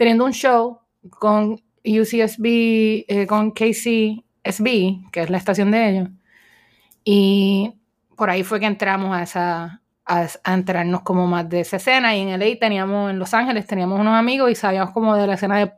teniendo 0.00 0.24
un 0.24 0.32
show 0.32 0.78
con 1.10 1.60
UCSB, 1.84 3.04
eh, 3.06 3.26
con 3.28 3.50
KCSB, 3.50 5.10
que 5.12 5.20
es 5.20 5.28
la 5.28 5.36
estación 5.36 5.70
de 5.70 5.90
ellos. 5.90 6.08
Y 7.04 7.74
por 8.16 8.30
ahí 8.30 8.42
fue 8.42 8.60
que 8.60 8.64
entramos 8.64 9.14
a 9.14 9.22
esa 9.22 9.82
a, 10.06 10.26
a 10.42 10.54
enterarnos 10.54 11.02
como 11.02 11.26
más 11.26 11.46
de 11.50 11.60
esa 11.60 11.76
escena 11.76 12.16
y 12.16 12.20
en 12.22 12.40
LA 12.40 12.58
teníamos 12.58 13.10
en 13.10 13.18
Los 13.18 13.34
Ángeles 13.34 13.66
teníamos 13.66 14.00
unos 14.00 14.14
amigos 14.14 14.50
y 14.50 14.54
sabíamos 14.54 14.92
como 14.92 15.14
de 15.14 15.26
la 15.26 15.34
escena 15.34 15.58
de, 15.58 15.72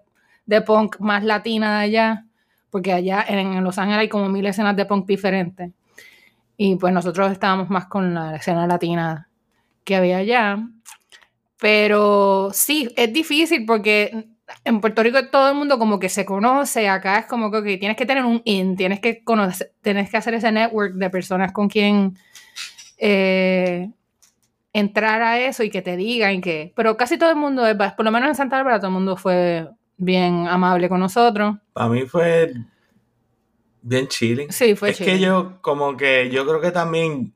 de 0.47 0.61
punk 0.63 1.01
más 1.01 1.25
latina 1.25 1.79
de 1.79 1.85
allá 1.85 2.25
porque 2.71 2.93
allá 2.93 3.25
en, 3.27 3.41
en 3.41 3.65
Los 3.65 3.77
Ángeles 3.79 4.03
hay 4.03 4.09
como 4.09 4.29
mil 4.29 4.47
escenas 4.47 4.77
de 4.77 4.87
punk 4.87 5.05
diferentes 5.05 5.73
y 6.57 6.77
pues 6.77 6.95
nosotros 6.95 7.33
estábamos 7.33 7.71
más 7.71 7.87
con 7.87 8.15
la 8.15 8.37
escena 8.37 8.69
latina 8.69 9.29
que 9.83 9.97
había 9.97 10.19
allá 10.19 10.65
pero 11.63 12.51
sí 12.53 12.93
es 12.97 13.13
difícil 13.13 13.65
porque 13.65 14.27
en 14.65 14.81
Puerto 14.81 15.01
Rico 15.01 15.29
todo 15.31 15.49
el 15.49 15.55
mundo 15.55 15.79
como 15.79 16.01
que 16.01 16.09
se 16.09 16.25
conoce, 16.25 16.89
acá 16.89 17.21
es 17.21 17.27
como 17.27 17.53
que 17.53 17.79
tienes 17.79 17.97
que 17.97 18.05
tener 18.05 18.25
un 18.25 18.43
in, 18.45 18.75
tienes 18.75 18.99
que 18.99 19.23
conocer, 19.23 19.71
tienes 19.81 20.11
que 20.11 20.17
hacer 20.17 20.35
ese 20.35 20.51
network 20.51 20.95
de 20.95 21.09
personas 21.09 21.53
con 21.53 21.69
quien 21.69 22.19
eh, 22.99 23.93
entrar 24.73 25.23
a 25.23 25.39
eso 25.39 25.63
y 25.63 25.71
que 25.71 25.83
te 25.83 25.97
digan 25.97 26.41
que, 26.41 26.73
pero 26.75 26.97
casi 26.97 27.17
todo 27.17 27.31
el 27.31 27.37
mundo, 27.37 27.65
es- 27.65 27.77
por 27.93 28.05
lo 28.05 28.11
menos 28.11 28.29
en 28.31 28.35
Santa 28.35 28.57
Bárbara 28.57 28.79
todo 28.81 28.89
el 28.89 28.95
mundo 28.95 29.17
fue 29.17 29.69
bien 29.97 30.49
amable 30.49 30.89
con 30.89 30.99
nosotros. 30.99 31.59
Para 31.75 31.89
mí 31.91 32.07
fue 32.07 32.55
bien 33.83 34.09
chilling. 34.09 34.51
Sí, 34.51 34.75
fue 34.75 34.91
es 34.91 34.99
que 34.99 35.21
yo, 35.21 35.63
como 35.63 35.97
que, 35.97 36.29
yo 36.29 36.45
creo 36.45 36.61
que 36.61 36.73
también 36.73 37.33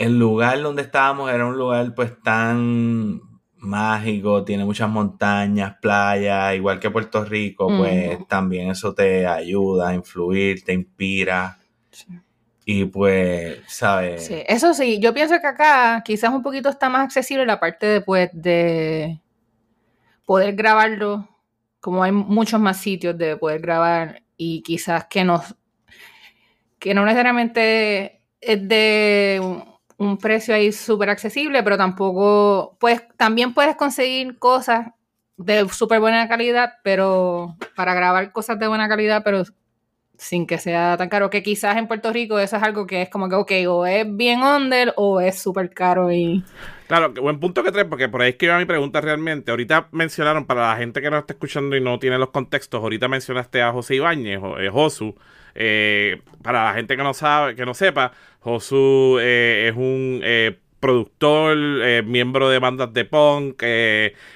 el 0.00 0.18
lugar 0.18 0.62
donde 0.62 0.80
estábamos 0.80 1.30
era 1.30 1.44
un 1.44 1.58
lugar 1.58 1.94
pues 1.94 2.10
tan 2.22 3.20
mágico, 3.58 4.42
tiene 4.44 4.64
muchas 4.64 4.88
montañas, 4.88 5.76
playas, 5.82 6.54
igual 6.54 6.80
que 6.80 6.90
Puerto 6.90 7.22
Rico, 7.22 7.68
pues 7.68 8.26
también 8.26 8.70
eso 8.70 8.94
te 8.94 9.26
ayuda 9.26 9.90
a 9.90 9.94
influir, 9.94 10.64
te 10.64 10.72
inspira. 10.72 11.58
Y 12.64 12.86
pues, 12.86 13.58
¿sabes? 13.66 14.24
Sí, 14.24 14.42
eso 14.46 14.72
sí, 14.72 15.00
yo 15.00 15.12
pienso 15.12 15.38
que 15.38 15.46
acá 15.46 16.02
quizás 16.02 16.30
un 16.30 16.42
poquito 16.42 16.70
está 16.70 16.88
más 16.88 17.04
accesible 17.04 17.44
la 17.44 17.60
parte 17.60 17.84
de, 17.84 18.00
pues, 18.00 18.30
de 18.32 19.20
poder 20.24 20.54
grabarlo, 20.54 21.28
como 21.78 22.02
hay 22.02 22.12
muchos 22.12 22.58
más 22.58 22.78
sitios 22.78 23.18
de 23.18 23.36
poder 23.36 23.60
grabar 23.60 24.22
y 24.38 24.62
quizás 24.62 25.04
que 25.10 25.24
nos 25.24 25.54
que 26.78 26.94
no 26.94 27.04
necesariamente 27.04 28.22
es 28.40 28.66
de 28.66 29.66
un, 30.00 30.18
precio 30.18 30.54
ahí 30.54 30.72
súper 30.72 31.10
accesible, 31.10 31.62
pero 31.62 31.76
tampoco, 31.76 32.76
pues 32.80 33.02
también 33.16 33.54
puedes 33.54 33.76
conseguir 33.76 34.38
cosas 34.38 34.88
de 35.36 35.68
súper 35.68 36.00
buena 36.00 36.28
calidad, 36.28 36.74
pero 36.82 37.56
para 37.76 37.94
grabar 37.94 38.32
cosas 38.32 38.58
de 38.58 38.68
buena 38.68 38.88
calidad, 38.88 39.22
pero 39.24 39.44
sin 40.20 40.46
que 40.46 40.58
sea 40.58 40.96
tan 40.98 41.08
caro, 41.08 41.30
que 41.30 41.42
quizás 41.42 41.78
en 41.78 41.88
Puerto 41.88 42.12
Rico 42.12 42.38
eso 42.38 42.56
es 42.56 42.62
algo 42.62 42.86
que 42.86 43.02
es 43.02 43.08
como 43.08 43.28
que, 43.28 43.36
ok, 43.36 43.52
o 43.68 43.86
es 43.86 44.04
bien 44.06 44.42
under 44.42 44.92
o 44.96 45.20
es 45.20 45.40
súper 45.40 45.70
caro 45.70 46.12
y... 46.12 46.44
Claro, 46.88 47.12
buen 47.14 47.40
punto 47.40 47.62
que 47.62 47.72
traes, 47.72 47.86
porque 47.88 48.08
por 48.08 48.20
ahí 48.20 48.30
es 48.30 48.36
que 48.36 48.46
iba 48.46 48.58
mi 48.58 48.66
pregunta 48.66 49.00
realmente. 49.00 49.50
Ahorita 49.50 49.88
mencionaron, 49.92 50.44
para 50.44 50.68
la 50.68 50.76
gente 50.76 51.00
que 51.00 51.10
no 51.10 51.18
está 51.18 51.32
escuchando 51.32 51.74
y 51.74 51.80
no 51.80 51.98
tiene 51.98 52.18
los 52.18 52.30
contextos, 52.30 52.82
ahorita 52.82 53.08
mencionaste 53.08 53.62
a 53.62 53.72
José 53.72 53.94
Ibáñez, 53.94 54.40
o, 54.42 54.58
eh, 54.58 54.68
Josu. 54.68 55.14
Eh, 55.54 56.20
para 56.42 56.64
la 56.64 56.74
gente 56.74 56.96
que 56.96 57.02
no 57.02 57.14
sabe, 57.14 57.54
que 57.54 57.66
no 57.66 57.74
sepa, 57.74 58.12
Josu 58.40 59.18
eh, 59.20 59.68
es 59.68 59.76
un 59.76 60.20
eh, 60.24 60.58
productor, 60.80 61.56
miembro 62.04 62.48
de 62.48 62.58
bandas 62.58 62.92
de 62.94 63.04
punk. 63.04 63.62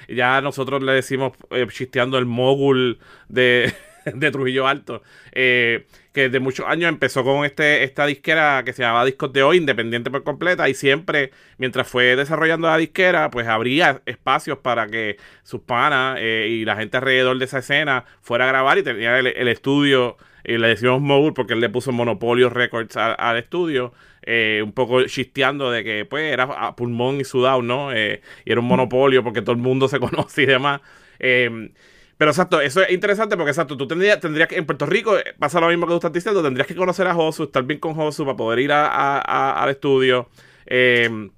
ya 0.07 0.41
nosotros 0.41 0.83
le 0.83 0.91
decimos 0.93 1.33
eh, 1.49 1.65
chisteando 1.69 2.19
el 2.19 2.25
mogul 2.25 2.99
de, 3.29 3.73
de 4.13 4.31
Trujillo 4.31 4.67
Alto. 4.67 5.01
que 5.31 5.85
desde 6.13 6.39
muchos 6.39 6.67
años 6.67 6.89
empezó 6.89 7.23
con 7.23 7.45
este, 7.45 7.83
esta 7.83 8.05
disquera 8.05 8.61
que 8.63 8.73
se 8.73 8.83
llamaba 8.83 9.05
Discos 9.05 9.33
de 9.33 9.41
Hoy, 9.41 9.57
independiente 9.57 10.11
por 10.11 10.23
completa, 10.23 10.69
y 10.69 10.75
siempre, 10.75 11.31
mientras 11.57 11.87
fue 11.87 12.15
desarrollando 12.15 12.67
la 12.67 12.77
disquera, 12.77 13.31
pues 13.31 13.47
habría 13.47 14.01
espacios 14.05 14.59
para 14.59 14.87
que 14.87 15.17
sus 15.41 15.61
panas 15.61 16.19
y 16.21 16.63
la 16.63 16.75
gente 16.75 16.97
alrededor 16.97 17.39
de 17.39 17.45
esa 17.45 17.57
escena 17.59 18.05
fuera 18.21 18.45
a 18.45 18.47
grabar 18.47 18.77
y 18.77 18.83
tenía 18.83 19.17
el 19.17 19.47
estudio, 19.47 20.17
y 20.47 20.57
le 20.57 20.69
decimos 20.69 21.01
Mogul 21.01 21.33
porque 21.33 21.53
él 21.53 21.59
le 21.59 21.69
puso 21.69 21.91
Monopolio 21.91 22.49
Records 22.49 22.95
al 22.97 23.37
estudio, 23.37 23.93
eh, 24.21 24.61
un 24.63 24.71
poco 24.73 25.03
chisteando 25.05 25.71
de 25.71 25.83
que 25.83 26.05
pues 26.05 26.31
era 26.31 26.43
a 26.43 26.75
pulmón 26.75 27.19
y 27.19 27.23
sudado, 27.23 27.61
¿no? 27.61 27.91
Eh, 27.93 28.21
y 28.45 28.51
era 28.51 28.61
un 28.61 28.67
monopolio 28.67 29.23
porque 29.23 29.41
todo 29.41 29.51
el 29.55 29.61
mundo 29.61 29.87
se 29.87 29.99
conoce 29.99 30.43
y 30.43 30.45
demás. 30.45 30.81
Eh, 31.19 31.71
pero 32.17 32.31
exacto, 32.31 32.61
eso 32.61 32.81
es 32.81 32.91
interesante 32.91 33.35
porque 33.35 33.51
exacto, 33.51 33.75
tú 33.75 33.87
tendrías, 33.87 34.19
tendrías 34.21 34.47
que, 34.47 34.55
en 34.57 34.65
Puerto 34.65 34.85
Rico 34.85 35.17
eh, 35.17 35.33
pasa 35.37 35.59
lo 35.59 35.67
mismo 35.67 35.85
que 35.85 35.91
tú 35.91 35.95
estás 35.97 36.13
diciendo, 36.13 36.41
tendrías 36.41 36.65
que 36.67 36.75
conocer 36.75 37.05
a 37.07 37.13
Josu, 37.13 37.43
estar 37.43 37.63
bien 37.63 37.79
con 37.79 37.93
Josu 37.93 38.23
para 38.23 38.37
poder 38.37 38.59
ir 38.59 38.71
a- 38.71 38.87
a- 38.87 39.19
a- 39.19 39.61
al 39.63 39.69
estudio. 39.71 40.29
Eh, 40.65 41.29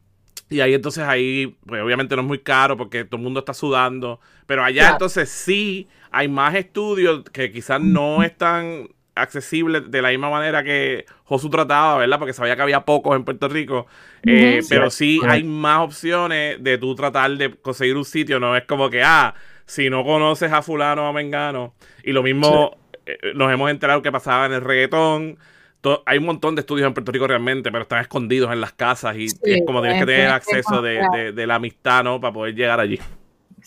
y 0.50 0.60
ahí 0.62 0.74
entonces 0.76 1.04
ahí, 1.04 1.58
pues 1.66 1.82
obviamente 1.82 2.16
no 2.16 2.22
es 2.22 2.28
muy 2.28 2.40
caro 2.40 2.78
porque 2.78 3.04
todo 3.04 3.18
el 3.18 3.24
mundo 3.24 3.40
está 3.40 3.54
sudando. 3.54 4.20
Pero 4.46 4.64
allá 4.64 4.82
Claro. 4.84 4.94
entonces 4.96 5.30
sí 5.30 5.88
hay 6.12 6.28
más 6.30 6.56
estudios 6.56 7.24
que 7.32 7.52
quizás 7.52 7.82
no 7.82 8.24
están 8.24 8.88
accesibles 9.18 9.90
de 9.92 10.02
la 10.02 10.10
misma 10.10 10.30
manera 10.30 10.64
que 10.64 11.06
Josu 11.26 11.50
trataba, 11.50 11.98
¿verdad? 11.98 12.20
Porque 12.20 12.34
sabía 12.34 12.56
que 12.56 12.62
había 12.62 12.82
pocos 12.86 13.16
en 13.16 13.24
Puerto 13.24 13.48
Rico. 13.50 13.88
Eh, 14.24 14.60
pero 14.70 14.90
sí 14.90 15.20
hay 15.32 15.44
más 15.44 15.80
opciones 15.80 16.64
de 16.64 16.78
tú 16.78 16.96
tratar 16.96 17.32
de 17.32 17.54
conseguir 17.56 17.96
un 17.98 18.06
sitio. 18.06 18.40
No 18.40 18.56
es 18.56 18.64
como 18.66 18.90
que, 18.90 19.04
ah, 19.04 19.34
si 19.66 19.90
no 19.90 20.04
conoces 20.04 20.52
a 20.52 20.62
fulano 20.62 21.04
o 21.04 21.08
a 21.08 21.14
mengano. 21.14 21.74
Y 22.04 22.12
lo 22.14 22.24
mismo 22.24 22.78
eh, 23.06 23.18
nos 23.36 23.52
hemos 23.52 23.70
enterado 23.70 24.02
que 24.02 24.12
pasaba 24.12 24.46
en 24.46 24.54
el 24.54 24.62
reggaetón. 24.62 25.38
To- 25.82 26.02
hay 26.06 26.18
un 26.18 26.26
montón 26.26 26.56
de 26.56 26.62
estudios 26.62 26.88
en 26.88 26.94
Puerto 26.94 27.12
Rico 27.12 27.28
realmente, 27.28 27.72
pero 27.72 27.84
están 27.84 28.00
escondidos 28.02 28.52
en 28.52 28.60
las 28.62 28.74
casas 28.74 29.16
y 29.16 29.30
Sí, 29.30 29.38
es 29.46 29.62
como 29.66 29.82
tienes 29.82 30.00
que 30.00 30.06
tener 30.06 30.30
acceso 30.32 30.82
de, 30.82 31.00
de- 31.12 31.32
de 31.34 31.48
la 31.48 31.56
amistad, 31.56 32.04
¿no? 32.04 32.20
Para 32.20 32.34
poder 32.34 32.56
llegar 32.56 32.80
allí. 32.80 33.00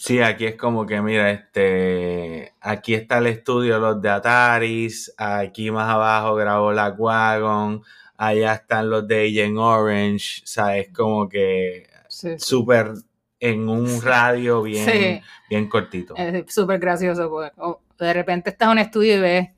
Sí, 0.03 0.19
aquí 0.23 0.47
es 0.47 0.57
como 0.57 0.87
que, 0.87 1.03
mira, 1.03 1.31
este, 1.31 2.55
aquí 2.63 2.95
está 2.95 3.19
el 3.19 3.27
estudio 3.27 3.75
de 3.75 3.81
los 3.81 4.01
de 4.01 4.09
Ataris, 4.09 5.13
aquí 5.19 5.71
más 5.71 5.91
abajo 5.91 6.35
grabó 6.37 6.73
la 6.73 6.89
Wagon, 6.89 7.83
allá 8.17 8.55
están 8.55 8.89
los 8.89 9.07
de 9.07 9.27
Agent 9.29 9.59
Orange, 9.59 10.41
¿sabes? 10.47 10.89
Como 10.95 11.29
que 11.29 11.87
Sí, 12.09 12.31
sí. 12.31 12.39
súper 12.39 12.93
en 13.41 13.69
un 13.69 14.01
radio 14.01 14.63
bien, 14.63 14.87
Sí. 14.87 15.21
bien 15.51 15.69
cortito. 15.69 16.15
Es 16.17 16.51
súper 16.55 16.79
gracioso, 16.79 17.29
porque 17.29 17.53
o- 17.61 17.83
de 17.99 18.13
repente 18.15 18.49
estás 18.49 18.69
en 18.69 18.73
un 18.73 18.79
estudio 18.79 19.17
y 19.17 19.21
ves 19.21 19.49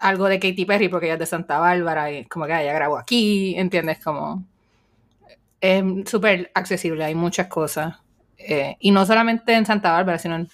algo 0.00 0.26
de 0.26 0.40
Katy 0.40 0.64
Perry 0.64 0.88
porque 0.88 1.06
ella 1.06 1.14
es 1.14 1.20
de 1.20 1.26
Santa 1.26 1.60
Bárbara 1.60 2.10
y 2.10 2.16
es 2.18 2.28
como 2.28 2.46
que 2.46 2.52
"Ah, 2.52 2.62
ella 2.64 2.72
grabó 2.72 2.98
aquí, 2.98 3.54
¿entiendes? 3.56 4.02
Como 4.02 4.44
es 5.60 5.84
súper 6.10 6.50
accesible, 6.52 7.04
hay 7.04 7.14
muchas 7.14 7.46
cosas. 7.46 7.94
Eh, 8.38 8.76
y 8.80 8.90
no 8.90 9.04
solamente 9.06 9.54
en 9.54 9.66
Santa 9.66 9.92
Bárbara, 9.92 10.18
sino 10.18 10.36
en 10.36 10.48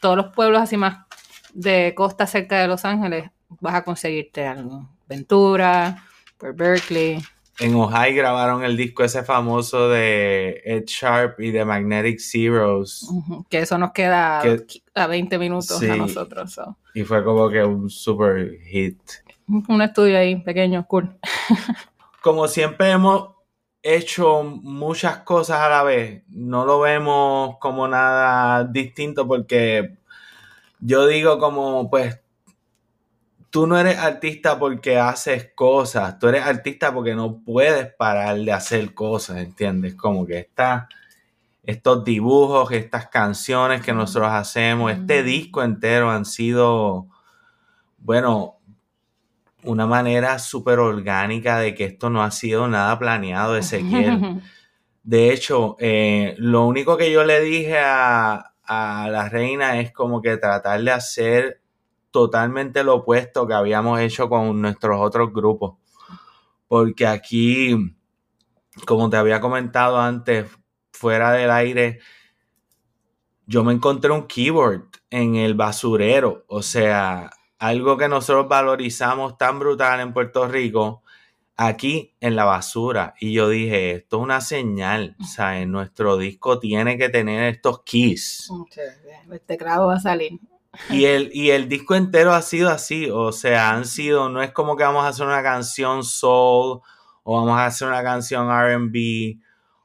todos 0.00 0.16
los 0.16 0.26
pueblos 0.34 0.60
así 0.62 0.76
más 0.76 1.06
de 1.52 1.92
costa 1.96 2.26
cerca 2.26 2.58
de 2.60 2.68
Los 2.68 2.84
Ángeles 2.84 3.30
vas 3.60 3.74
a 3.74 3.84
conseguirte 3.84 4.46
algo. 4.46 4.88
Ventura, 5.08 6.04
por 6.38 6.54
Berkeley. 6.54 7.20
En 7.58 7.74
Ohio 7.74 8.14
grabaron 8.16 8.64
el 8.64 8.74
disco 8.76 9.04
ese 9.04 9.22
famoso 9.22 9.88
de 9.90 10.62
Ed 10.64 10.84
Sharp 10.86 11.40
y 11.40 11.50
de 11.50 11.64
Magnetic 11.64 12.18
Zeros. 12.20 13.02
ujú, 13.10 13.44
Que 13.50 13.58
eso 13.58 13.76
nos 13.76 13.92
queda 13.92 14.40
Que- 14.40 14.64
a 14.94 15.06
20 15.06 15.38
minutos 15.38 15.78
Sí. 15.78 15.90
a 15.90 15.96
nosotros. 15.96 16.52
so. 16.52 16.76
Y 16.94 17.02
fue 17.04 17.22
como 17.22 17.50
que 17.50 17.62
un 17.62 17.90
super 17.90 18.58
hit. 18.62 18.98
Un 19.68 19.82
estudio 19.82 20.16
ahí 20.16 20.36
pequeño, 20.36 20.86
cool. 20.86 21.18
como 22.22 22.46
siempre 22.48 22.90
hemos 22.92 23.30
hecho 23.82 24.42
muchas 24.44 25.18
cosas 25.18 25.60
a 25.60 25.68
la 25.68 25.82
vez, 25.82 26.22
no 26.28 26.64
lo 26.64 26.80
vemos 26.80 27.56
como 27.58 27.88
nada 27.88 28.64
distinto 28.64 29.26
porque 29.26 29.96
yo 30.80 31.06
digo 31.06 31.38
como 31.38 31.88
pues 31.90 32.20
tú 33.50 33.66
no 33.66 33.78
eres 33.78 33.98
artista 33.98 34.58
porque 34.58 34.98
haces 34.98 35.50
cosas, 35.54 36.18
tú 36.18 36.28
eres 36.28 36.44
artista 36.44 36.92
porque 36.94 37.14
no 37.14 37.40
puedes 37.40 37.92
parar 37.94 38.36
de 38.38 38.52
hacer 38.52 38.94
cosas, 38.94 39.38
¿entiendes? 39.38 39.94
Como 39.94 40.24
que 40.26 40.38
está 40.38 40.88
estos 41.64 42.04
dibujos, 42.04 42.72
estas 42.72 43.08
canciones 43.08 43.82
que 43.82 43.92
nosotros 43.92 44.30
hacemos, 44.32 44.92
este 44.92 45.22
disco 45.22 45.62
entero 45.62 46.10
han 46.10 46.24
sido, 46.24 47.06
bueno, 47.98 48.59
una 49.62 49.86
manera 49.86 50.38
súper 50.38 50.78
orgánica 50.78 51.58
de 51.58 51.74
que 51.74 51.84
esto 51.84 52.10
no 52.10 52.22
ha 52.22 52.30
sido 52.30 52.68
nada 52.68 52.98
planeado, 52.98 53.56
Ezequiel. 53.56 54.42
De 55.02 55.32
hecho, 55.32 55.76
eh, 55.80 56.34
lo 56.38 56.66
único 56.66 56.96
que 56.96 57.10
yo 57.10 57.24
le 57.24 57.40
dije 57.40 57.78
a, 57.78 58.52
a 58.64 59.08
la 59.10 59.28
reina 59.28 59.80
es 59.80 59.92
como 59.92 60.20
que 60.20 60.36
tratar 60.36 60.82
de 60.82 60.90
hacer 60.90 61.60
totalmente 62.10 62.84
lo 62.84 62.96
opuesto 62.96 63.46
que 63.46 63.54
habíamos 63.54 64.00
hecho 64.00 64.28
con 64.28 64.60
nuestros 64.60 65.00
otros 65.00 65.32
grupos. 65.32 65.76
Porque 66.68 67.06
aquí, 67.06 67.76
como 68.86 69.10
te 69.10 69.16
había 69.16 69.40
comentado 69.40 69.98
antes, 69.98 70.46
fuera 70.92 71.32
del 71.32 71.50
aire, 71.50 72.00
yo 73.46 73.64
me 73.64 73.72
encontré 73.72 74.12
un 74.12 74.26
keyboard 74.26 74.88
en 75.10 75.34
el 75.34 75.54
basurero. 75.54 76.44
O 76.46 76.62
sea, 76.62 77.30
algo 77.60 77.96
que 77.96 78.08
nosotros 78.08 78.48
valorizamos 78.48 79.38
tan 79.38 79.58
brutal 79.58 80.00
en 80.00 80.12
Puerto 80.12 80.48
Rico, 80.48 81.02
aquí 81.56 82.14
en 82.20 82.34
la 82.34 82.44
basura. 82.44 83.14
Y 83.20 83.34
yo 83.34 83.50
dije, 83.50 83.92
esto 83.92 84.16
es 84.16 84.22
una 84.22 84.40
señal, 84.40 85.14
¿sabes? 85.24 85.68
Nuestro 85.68 86.16
disco 86.16 86.58
tiene 86.58 86.96
que 86.96 87.10
tener 87.10 87.54
estos 87.54 87.82
keys. 87.84 88.48
El 89.30 89.40
teclado 89.42 89.86
va 89.88 89.96
a 89.96 90.00
salir. 90.00 90.40
Y 90.88 91.04
el, 91.04 91.30
y 91.34 91.50
el 91.50 91.68
disco 91.68 91.94
entero 91.94 92.32
ha 92.32 92.42
sido 92.42 92.70
así, 92.70 93.10
o 93.10 93.32
sea, 93.32 93.72
han 93.72 93.84
sido, 93.84 94.30
no 94.30 94.40
es 94.40 94.52
como 94.52 94.76
que 94.76 94.84
vamos 94.84 95.04
a 95.04 95.08
hacer 95.08 95.26
una 95.26 95.42
canción 95.42 96.04
soul 96.04 96.80
o 97.24 97.36
vamos 97.36 97.58
a 97.58 97.66
hacer 97.66 97.88
una 97.88 98.02
canción 98.02 98.48
RB 98.48 99.38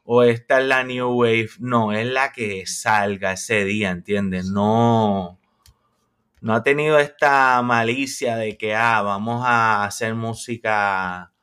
o 0.06 0.24
esta 0.24 0.62
es 0.62 0.68
la 0.68 0.84
New 0.84 1.10
Wave, 1.10 1.50
no, 1.60 1.92
es 1.92 2.06
la 2.06 2.32
que 2.32 2.66
salga 2.68 3.34
ese 3.34 3.66
día, 3.66 3.90
¿entiendes? 3.90 4.46
No, 4.46 5.40
no 6.46 6.54
ha 6.54 6.62
tenido 6.62 7.00
esta 7.00 7.60
malicia 7.64 8.36
de 8.36 8.56
que, 8.56 8.76
ah, 8.76 9.02
vamos 9.02 9.44
a 9.44 9.84
hacer 9.84 10.14
música 10.14 11.34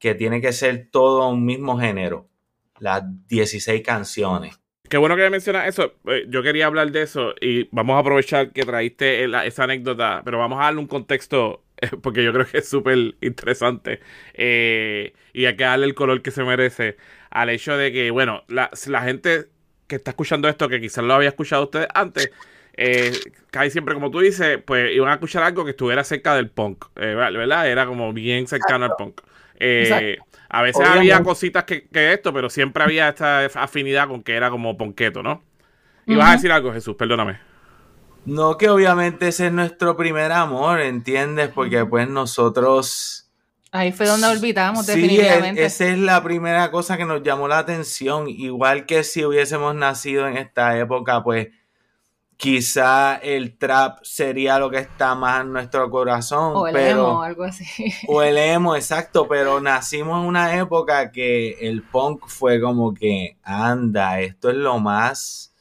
que 0.00 0.14
tiene 0.14 0.40
que 0.40 0.54
ser 0.54 0.88
todo 0.90 1.28
un 1.28 1.44
mismo 1.44 1.78
género, 1.78 2.30
las 2.78 3.02
16 3.28 3.82
canciones. 3.82 4.58
Qué 4.88 4.96
bueno 4.96 5.16
que 5.16 5.28
mencionas 5.28 5.68
eso. 5.68 5.96
Eh, 6.06 6.24
Yo 6.30 6.42
quería 6.42 6.64
hablar 6.64 6.90
de 6.92 7.02
eso 7.02 7.34
y 7.42 7.68
vamos 7.72 7.94
a 7.96 7.98
aprovechar 7.98 8.52
que 8.52 8.62
traíste 8.62 9.24
esa 9.46 9.64
anécdota, 9.64 10.22
pero 10.24 10.38
vamos 10.38 10.58
a 10.60 10.64
darle 10.64 10.80
un 10.80 10.86
contexto 10.86 11.62
porque 12.02 12.24
yo 12.24 12.32
creo 12.32 12.46
que 12.46 12.58
es 12.58 12.68
súper 12.70 13.16
interesante 13.20 14.00
eh, 14.32 15.12
y 15.34 15.44
hay 15.44 15.56
que 15.56 15.64
darle 15.64 15.84
el 15.84 15.94
color 15.94 16.22
que 16.22 16.30
se 16.30 16.42
merece 16.42 16.96
al 17.28 17.50
hecho 17.50 17.76
de 17.76 17.92
que, 17.92 18.10
bueno, 18.10 18.44
la, 18.48 18.70
la 18.86 19.02
gente 19.02 19.50
que 19.88 19.96
está 19.96 20.12
escuchando 20.12 20.48
esto, 20.48 20.70
que 20.70 20.80
quizás 20.80 21.04
lo 21.04 21.12
había 21.12 21.28
escuchado 21.28 21.64
ustedes 21.64 21.88
antes, 21.92 22.30
eh, 22.76 23.12
casi 23.50 23.70
siempre, 23.70 23.94
como 23.94 24.10
tú 24.10 24.20
dices, 24.20 24.58
pues 24.64 24.92
iban 24.94 25.10
a 25.10 25.14
escuchar 25.14 25.42
algo 25.42 25.64
que 25.64 25.72
estuviera 25.72 26.04
cerca 26.04 26.34
del 26.34 26.50
punk, 26.50 26.86
eh, 26.96 27.14
¿verdad? 27.14 27.68
Era 27.68 27.86
como 27.86 28.12
bien 28.12 28.46
cercano 28.46 28.84
al 28.86 28.96
punk. 28.96 29.20
Eh, 29.58 30.16
a 30.48 30.62
veces 30.62 30.76
Obviamente. 30.80 31.12
había 31.12 31.22
cositas 31.22 31.64
que, 31.64 31.86
que 31.88 32.12
esto, 32.12 32.32
pero 32.32 32.50
siempre 32.50 32.82
había 32.82 33.08
esta 33.10 33.44
afinidad 33.62 34.08
con 34.08 34.22
que 34.22 34.34
era 34.34 34.50
como 34.50 34.76
ponqueto, 34.76 35.22
¿no? 35.22 35.42
Y 36.06 36.16
vas 36.16 36.30
a 36.30 36.32
decir 36.32 36.50
algo, 36.52 36.72
Jesús, 36.72 36.96
perdóname. 36.96 37.38
No 38.24 38.56
que 38.56 38.68
obviamente 38.68 39.28
ese 39.28 39.46
es 39.48 39.52
nuestro 39.52 39.96
primer 39.96 40.30
amor, 40.32 40.80
¿entiendes? 40.80 41.48
Porque 41.48 41.84
pues 41.84 42.08
nosotros... 42.08 43.30
Ahí 43.72 43.90
fue 43.90 44.06
donde 44.06 44.26
olvidamos, 44.26 44.84
Sí, 44.86 44.92
definitivamente. 44.92 45.64
es- 45.64 45.74
esa 45.80 45.86
es 45.92 45.98
la 45.98 46.22
primera 46.22 46.70
cosa 46.70 46.96
que 46.96 47.04
nos 47.06 47.22
llamó 47.22 47.48
la 47.48 47.58
atención. 47.58 48.28
Igual 48.28 48.84
que 48.86 49.02
si 49.02 49.24
hubiésemos 49.24 49.74
nacido 49.74 50.28
en 50.28 50.36
esta 50.36 50.78
época, 50.78 51.22
pues 51.24 51.48
quizá 52.42 53.18
el 53.18 53.56
trap 53.56 54.00
sería 54.02 54.58
lo 54.58 54.68
que 54.68 54.78
está 54.78 55.14
más 55.14 55.42
en 55.42 55.52
nuestro 55.52 55.88
corazón. 55.88 56.54
O 56.56 56.66
el 56.66 56.74
pero, 56.74 57.10
emo, 57.10 57.22
algo 57.22 57.44
así. 57.44 57.64
O 58.08 58.20
el 58.20 58.36
emo, 58.38 58.74
exacto, 58.74 59.28
pero 59.28 59.60
nacimos 59.60 60.20
en 60.20 60.26
una 60.26 60.58
época 60.58 61.12
que 61.12 61.52
el 61.60 61.84
punk 61.84 62.26
fue 62.26 62.60
como 62.60 62.92
que, 62.92 63.36
anda, 63.44 64.18
esto 64.18 64.50
es 64.50 64.56
lo 64.56 64.80
más 64.80 65.54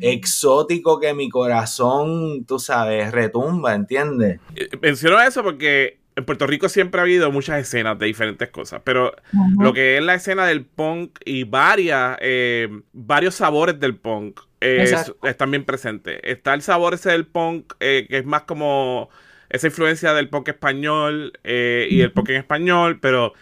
exótico 0.00 0.98
que 0.98 1.14
mi 1.14 1.28
corazón, 1.28 2.46
tú 2.46 2.58
sabes, 2.58 3.12
retumba, 3.12 3.72
¿entiendes? 3.72 4.40
Eh, 4.56 4.70
Menciono 4.80 5.20
eso 5.22 5.44
porque 5.44 6.01
en 6.14 6.24
Puerto 6.24 6.46
Rico 6.46 6.68
siempre 6.68 7.00
ha 7.00 7.04
habido 7.04 7.30
muchas 7.32 7.58
escenas 7.60 7.98
de 7.98 8.06
diferentes 8.06 8.48
cosas, 8.50 8.82
pero 8.84 9.14
lo 9.58 9.72
que 9.72 9.96
es 9.96 10.02
la 10.02 10.14
escena 10.14 10.46
del 10.46 10.64
punk 10.64 11.18
y 11.24 11.44
varias, 11.44 12.18
eh, 12.20 12.68
varios 12.92 13.34
sabores 13.36 13.80
del 13.80 13.96
punk 13.96 14.40
eh, 14.60 14.82
es- 14.84 15.12
están 15.24 15.50
bien 15.50 15.64
presentes. 15.64 16.20
Está 16.22 16.54
el 16.54 16.62
sabor 16.62 16.94
ese 16.94 17.10
del 17.10 17.26
punk, 17.26 17.72
eh, 17.80 18.06
que 18.08 18.18
es 18.18 18.24
más 18.26 18.42
como 18.42 19.08
esa 19.50 19.66
influencia 19.66 20.12
del 20.14 20.28
punk 20.28 20.48
español 20.48 21.32
eh, 21.44 21.86
y 21.90 22.00
el 22.02 22.12
punk 22.12 22.28
en 22.30 22.36
español, 22.36 22.98
pero 23.00 23.32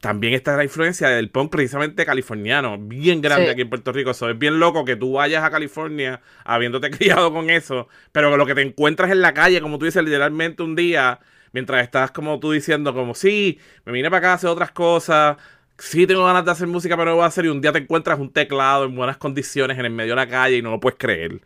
también 0.00 0.32
está 0.34 0.56
la 0.56 0.64
influencia 0.64 1.08
del 1.08 1.28
punk 1.30 1.50
precisamente 1.52 2.04
californiano, 2.04 2.76
bien 2.78 3.20
grande 3.20 3.44
Sí. 3.46 3.50
aquí 3.52 3.60
en 3.62 3.68
Puerto 3.68 3.92
Rico. 3.92 4.10
Eso 4.12 4.28
es 4.30 4.38
bien 4.38 4.58
loco 4.58 4.84
que 4.84 4.96
tú 4.96 5.12
vayas 5.12 5.44
a 5.44 5.50
California 5.50 6.20
habiéndote 6.44 6.90
criado 7.26 7.32
con 7.32 7.50
eso, 7.50 7.88
pero 8.10 8.36
lo 8.36 8.46
que 8.46 8.54
te 8.54 8.62
encuentras 8.62 9.10
en 9.12 9.20
la 9.20 9.34
calle, 9.34 9.60
como 9.60 9.78
tú 9.78 9.84
dices, 9.84 10.02
literalmente 10.02 10.62
un 10.64 10.74
día, 10.74 11.20
mientras 11.52 11.82
estás 11.82 12.10
como 12.10 12.38
tú 12.40 12.52
diciendo, 12.52 12.94
como, 12.94 13.14
sí, 13.14 13.58
me 13.84 13.92
vine 13.92 14.10
para 14.10 14.18
acá 14.18 14.30
a 14.32 14.34
hacer 14.34 14.50
otras 14.50 14.70
cosas, 14.72 15.36
sí 15.78 16.06
tengo 16.06 16.24
ganas 16.24 16.44
de 16.44 16.50
hacer 16.50 16.66
música, 16.66 16.96
pero 16.96 17.10
no 17.10 17.16
voy 17.16 17.24
a 17.24 17.26
hacer, 17.28 17.44
y 17.44 17.48
un 17.48 17.60
día 17.60 17.72
te 17.72 17.78
encuentras 17.78 18.18
un 18.18 18.32
teclado 18.32 18.84
en 18.84 18.94
buenas 18.94 19.16
condiciones 19.18 19.78
en 19.78 19.84
el 19.86 19.92
medio 19.92 20.12
de 20.12 20.16
la 20.16 20.28
calle 20.28 20.56
y 20.58 20.62
no 20.62 20.70
lo 20.70 20.80
puedes 20.80 20.98
creer. 20.98 21.40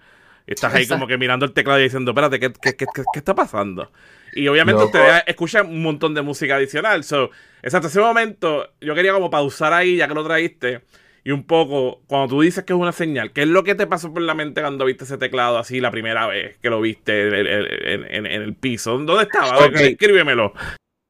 Estás 0.46 0.74
ahí 0.74 0.86
como 0.86 1.06
que 1.06 1.18
mirando 1.18 1.44
el 1.44 1.52
teclado 1.52 1.80
y 1.80 1.84
diciendo, 1.84 2.12
espérate, 2.12 2.38
¿qué, 2.38 2.52
qué, 2.52 2.76
qué- 2.76 2.86
qué- 2.86 3.02
qué 3.12 3.18
está 3.18 3.34
pasando? 3.34 3.90
Y 4.32 4.46
obviamente 4.48 4.84
Loco. 4.84 4.98
ustedes 4.98 5.22
escuchan 5.26 5.66
un 5.68 5.82
montón 5.82 6.14
de 6.14 6.22
música 6.22 6.56
adicional. 6.56 7.02
So, 7.04 7.30
exacto, 7.62 7.88
ese 7.88 8.00
momento 8.00 8.72
yo 8.80 8.94
quería 8.94 9.12
como 9.12 9.30
pausar 9.30 9.72
ahí, 9.72 9.96
ya 9.96 10.06
que 10.08 10.14
lo 10.14 10.24
traíste, 10.24 10.82
y 11.26 11.32
un 11.32 11.44
poco, 11.44 12.02
cuando 12.06 12.28
tú 12.36 12.40
dices 12.42 12.62
que 12.62 12.72
es 12.72 12.78
una 12.78 12.92
señal, 12.92 13.32
¿qué 13.32 13.42
es 13.42 13.48
lo 13.48 13.64
que 13.64 13.74
te 13.74 13.88
pasó 13.88 14.12
por 14.12 14.22
la 14.22 14.34
mente 14.34 14.60
cuando 14.60 14.84
viste 14.84 15.02
ese 15.02 15.18
teclado 15.18 15.58
así 15.58 15.80
la 15.80 15.90
primera 15.90 16.26
vez 16.28 16.56
que 16.62 16.70
lo 16.70 16.80
viste 16.80 17.26
en, 17.26 17.34
el- 17.34 17.46
en- 17.88 18.04
en- 18.14 18.26
en 18.26 18.42
el 18.42 18.54
piso? 18.54 18.92
¿Dónde 18.98 19.24
estaba? 19.24 19.56
A 19.56 19.60
ver, 19.60 19.70
Ok. 19.70 19.80
Escríbemelo. 19.80 20.52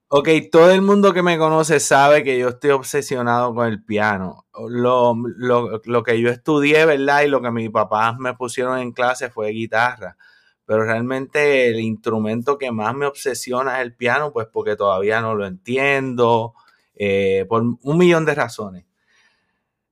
Ok, 0.09 0.29
todo 0.50 0.70
el 0.70 0.81
mundo 0.81 1.12
que 1.12 1.22
me 1.22 1.37
conoce 1.37 1.81
sabe 1.81 2.22
que 2.22 2.38
yo 2.38 2.48
estoy 2.48 2.70
obsesionado 2.70 3.55
con 3.55 3.66
el 3.68 3.85
piano. 3.85 4.46
Lo, 4.70 5.14
lo- 5.37 5.83
lo 5.85 6.02
que 6.02 6.18
yo 6.20 6.31
estudié, 6.31 6.87
¿verdad? 6.87 7.22
Y 7.22 7.29
lo 7.29 7.42
que 7.42 7.50
mis 7.50 7.68
papás 7.70 8.16
me 8.18 8.33
pusieron 8.35 8.79
en 8.79 8.92
clase 8.92 9.29
fue 9.29 9.50
guitarra. 9.50 10.16
Pero 10.64 10.85
realmente 10.85 11.68
el 11.68 11.79
instrumento 11.81 12.57
que 12.57 12.72
más 12.72 12.94
me 12.94 13.05
obsesiona 13.05 13.76
es 13.81 13.83
el 13.83 13.94
piano, 13.94 14.33
pues 14.33 14.46
porque 14.50 14.76
todavía 14.76 15.20
no 15.20 15.35
lo 15.35 15.44
entiendo, 15.46 16.55
eh, 16.94 17.44
por 17.48 17.62
un 17.62 17.98
millón 17.98 18.24
de 18.24 18.35
razones. 18.35 18.85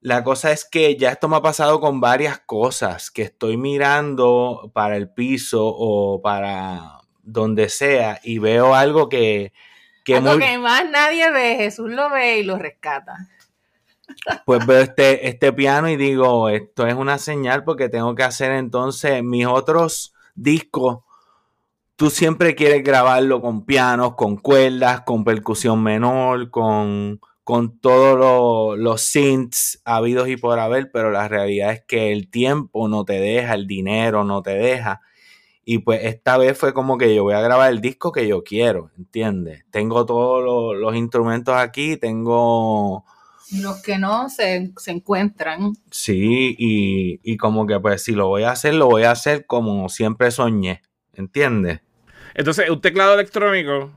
La 0.05 0.23
cosa 0.23 0.53
es 0.53 0.67
que 0.67 0.97
ya 0.97 1.13
esto 1.13 1.29
me 1.31 1.37
ha 1.37 1.41
pasado 1.41 1.81
con 1.81 1.99
varias 1.99 2.39
cosas, 2.41 3.11
que 3.11 3.23
estoy 3.23 3.57
mirando 3.57 4.71
para 4.75 4.99
el 4.99 5.09
piso 5.09 5.65
o 5.67 6.21
para 6.21 6.99
donde 7.23 7.71
sea 7.71 8.21
y 8.23 8.39
veo 8.39 8.75
algo 8.75 9.09
que... 9.09 9.55
que 10.05 10.17
Algo 10.17 10.33
muy- 10.33 10.41
que 10.41 10.59
más 10.59 10.85
nadie 10.91 11.31
ve, 11.31 11.57
Jesús 11.57 11.91
lo 11.91 12.11
ve 12.11 12.41
y 12.41 12.43
lo 12.43 12.59
rescata. 12.59 13.17
pues 14.45 14.67
veo 14.67 14.83
este, 14.83 15.27
este 15.27 15.55
piano 15.55 15.89
y 15.89 15.97
digo, 15.97 16.51
esto 16.51 16.87
es 16.87 16.93
una 16.93 17.17
señal 17.17 17.65
porque 17.65 17.89
tengo 17.89 18.15
que 18.15 18.25
hacer 18.25 18.53
entonces 18.53 19.25
mis 19.25 19.47
otros 19.47 20.13
discos. 20.35 20.99
Tú 21.97 22.11
siempre 22.11 22.55
quieres 22.55 22.85
grabarlo 22.85 23.41
con 23.41 23.65
pianos, 23.65 24.17
con 24.17 24.37
cuerdas, 24.37 25.01
con 25.01 25.25
percusión 25.25 25.83
menor, 25.83 26.51
con, 26.51 27.21
con 27.45 27.79
todos 27.79 28.19
lo- 28.19 28.75
los 28.77 29.03
synths 29.03 29.81
habidos 29.85 30.29
y 30.29 30.37
por 30.37 30.59
haber, 30.59 30.91
pero 30.91 31.11
la 31.11 31.29
realidad 31.29 31.73
es 31.73 31.83
que 31.87 32.11
el 32.11 32.29
tiempo 32.31 32.89
no 32.89 33.05
te 33.05 33.21
deja, 33.21 33.55
el 33.55 33.67
dinero 33.67 34.25
no 34.25 34.43
te 34.43 34.55
deja. 34.55 35.03
Y 35.67 35.79
pues 35.79 36.01
esta 36.05 36.37
vez 36.37 36.59
fue 36.59 36.75
como 36.75 36.99
que 36.99 37.15
yo 37.15 37.23
voy 37.23 37.35
a 37.35 37.41
grabar 37.41 37.71
el 37.71 37.81
disco 37.81 38.13
que 38.13 38.27
yo 38.27 38.43
quiero, 38.45 38.91
¿entiendes? 38.99 39.65
Tengo 39.71 40.05
todos 40.05 40.45
los, 40.45 40.81
los 40.81 40.97
instrumentos 40.97 41.55
aquí, 41.55 41.97
tengo... 41.97 43.05
Los 43.61 43.83
que 43.83 43.99
no 43.99 44.29
se, 44.31 44.73
se 44.79 44.91
encuentran. 44.91 45.75
Sí, 45.91 46.55
y, 46.59 47.21
y 47.23 47.37
como 47.37 47.67
que 47.67 47.79
pues 47.79 48.03
si 48.03 48.13
lo 48.13 48.29
voy 48.29 48.43
a 48.43 48.51
hacer, 48.53 48.75
lo 48.75 48.87
voy 48.89 49.05
a 49.05 49.11
hacer 49.11 49.47
como 49.47 49.89
siempre 49.91 50.31
soñé, 50.31 50.81
¿entiendes? 51.13 51.81
Entonces, 52.35 52.69
un 52.69 52.81
teclado 52.81 53.15
electrónico 53.15 53.91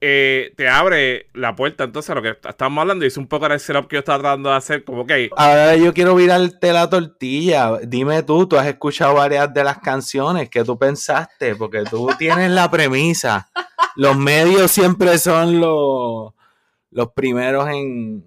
eh, 0.00 0.52
te 0.56 0.68
abre 0.68 1.26
la 1.34 1.56
puerta 1.56 1.84
entonces 1.84 2.10
a 2.10 2.14
lo 2.14 2.22
que 2.22 2.36
estábamos 2.48 2.82
hablando. 2.82 3.04
Y 3.04 3.08
es 3.08 3.16
un 3.16 3.26
poco 3.26 3.46
el 3.46 3.58
setup 3.60 3.88
que 3.88 3.96
yo 3.96 4.00
estaba 4.00 4.18
tratando 4.20 4.50
de 4.50 4.56
hacer. 4.56 4.84
Como, 4.84 5.02
ok, 5.02 5.12
Ahora 5.36 5.76
yo 5.76 5.92
quiero 5.92 6.14
virarte 6.14 6.72
la 6.72 6.88
tortilla. 6.88 7.78
Dime 7.82 8.22
tú, 8.22 8.46
tú 8.46 8.56
has 8.56 8.66
escuchado 8.66 9.14
varias 9.14 9.52
de 9.52 9.64
las 9.64 9.78
canciones 9.78 10.48
que 10.48 10.64
tú 10.64 10.78
pensaste, 10.78 11.56
porque 11.56 11.82
tú 11.84 12.08
tienes 12.18 12.50
la 12.50 12.70
premisa. 12.70 13.48
Los 13.96 14.16
medios 14.16 14.70
siempre 14.70 15.18
son 15.18 15.58
los, 15.60 16.32
los 16.90 17.12
primeros 17.12 17.68
en, 17.68 18.24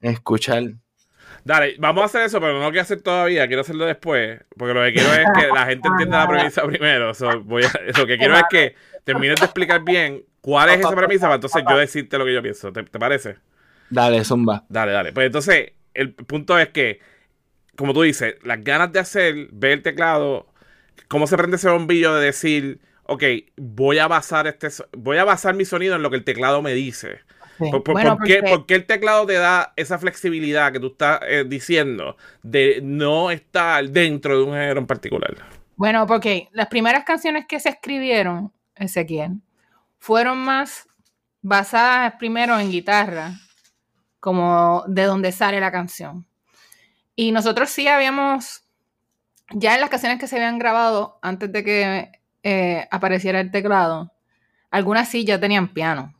en 0.00 0.12
escuchar. 0.12 0.62
Dale, 1.44 1.76
vamos 1.78 2.02
a 2.02 2.06
hacer 2.06 2.22
eso, 2.22 2.40
pero 2.40 2.54
no 2.54 2.60
lo 2.64 2.70
quiero 2.70 2.82
hacer 2.82 3.02
todavía, 3.02 3.46
quiero 3.46 3.62
hacerlo 3.62 3.84
después, 3.86 4.40
porque 4.58 4.74
lo 4.74 4.82
que 4.82 4.92
quiero 4.94 5.12
es 5.12 5.26
que 5.38 5.46
la 5.54 5.64
gente 5.66 5.86
entienda 5.92 6.18
la 6.20 6.28
premisa 6.28 6.62
primero. 6.64 7.14
So, 7.14 7.40
voy 7.42 7.62
a- 7.64 7.98
lo 7.98 8.04
que 8.06 8.18
quiero 8.18 8.36
es 8.36 8.42
que 8.50 8.74
termines 9.04 9.38
de 9.38 9.44
explicar 9.46 9.82
bien 9.84 10.24
cuál 10.46 10.68
es 10.70 10.78
esa 10.80 10.94
premisa 10.94 11.26
para 11.26 11.34
entonces 11.34 11.62
yo 11.68 11.76
decirte 11.76 12.18
lo 12.18 12.24
que 12.24 12.34
yo 12.34 12.42
pienso. 12.42 12.72
¿Te, 12.72 12.82
te 12.84 12.98
parece? 12.98 13.36
Dale, 13.90 14.24
zumba. 14.24 14.64
Dale, 14.68 14.92
dale. 14.92 15.12
Pues 15.12 15.26
entonces, 15.26 15.72
el 15.94 16.14
punto 16.14 16.58
es 16.58 16.68
que, 16.68 17.00
como 17.76 17.92
tú 17.92 18.02
dices, 18.02 18.36
las 18.44 18.62
ganas 18.62 18.92
de 18.92 19.00
hacer, 19.00 19.48
ver 19.52 19.72
el 19.72 19.82
teclado, 19.82 20.46
cómo 21.08 21.26
se 21.26 21.36
prende 21.36 21.56
ese 21.56 21.68
bombillo 21.68 22.14
de 22.14 22.26
decir, 22.26 22.80
ok, 23.04 23.22
voy 23.56 23.98
a 23.98 24.06
basar 24.08 24.46
este, 24.46 24.68
voy 24.96 25.18
a 25.18 25.24
basar 25.24 25.54
mi 25.54 25.64
sonido 25.64 25.96
en 25.96 26.02
lo 26.02 26.10
que 26.10 26.16
el 26.16 26.24
teclado 26.24 26.62
me 26.62 26.74
dice. 26.74 27.20
¿Por, 27.58 27.82
por- 27.82 27.94
Bueno, 27.94 28.16
por 28.18 28.26
qué, 28.26 28.36
porque- 28.36 28.50
por 28.50 28.66
qué 28.66 28.74
el 28.74 28.86
teclado 28.86 29.26
te 29.26 29.32
da 29.34 29.72
esa 29.76 29.98
flexibilidad 29.98 30.72
que 30.72 30.78
tú 30.80 30.88
estás 30.88 31.20
eh, 31.26 31.44
diciendo 31.46 32.16
de 32.42 32.80
no 32.82 33.30
estar 33.30 33.88
dentro 33.88 34.36
de 34.36 34.44
un 34.44 34.52
género 34.52 34.78
en 34.80 34.86
particular? 34.86 35.34
Bueno, 35.76 36.06
porque 36.06 36.48
las 36.52 36.68
primeras 36.68 37.04
canciones 37.04 37.46
que 37.46 37.58
se 37.60 37.70
escribieron, 37.70 38.52
Ezequiel, 38.74 39.40
fueron 40.06 40.38
más 40.38 40.88
basadas 41.42 42.14
primero 42.16 42.56
en 42.60 42.70
guitarra, 42.70 43.32
como 44.20 44.84
de 44.86 45.02
donde 45.02 45.32
sale 45.32 45.58
la 45.58 45.72
canción. 45.72 46.24
Y 47.16 47.32
nosotros 47.32 47.70
sí 47.70 47.88
habíamos, 47.88 48.62
ya 49.50 49.74
en 49.74 49.80
las 49.80 49.90
canciones 49.90 50.20
que 50.20 50.28
se 50.28 50.36
habían 50.36 50.60
grabado 50.60 51.18
antes 51.22 51.50
de 51.50 51.64
que 51.64 52.12
eh, 52.44 52.86
apareciera 52.92 53.40
el 53.40 53.50
teclado, 53.50 54.12
algunas 54.70 55.08
sí 55.08 55.24
ya 55.24 55.40
tenían 55.40 55.74
piano, 55.74 56.14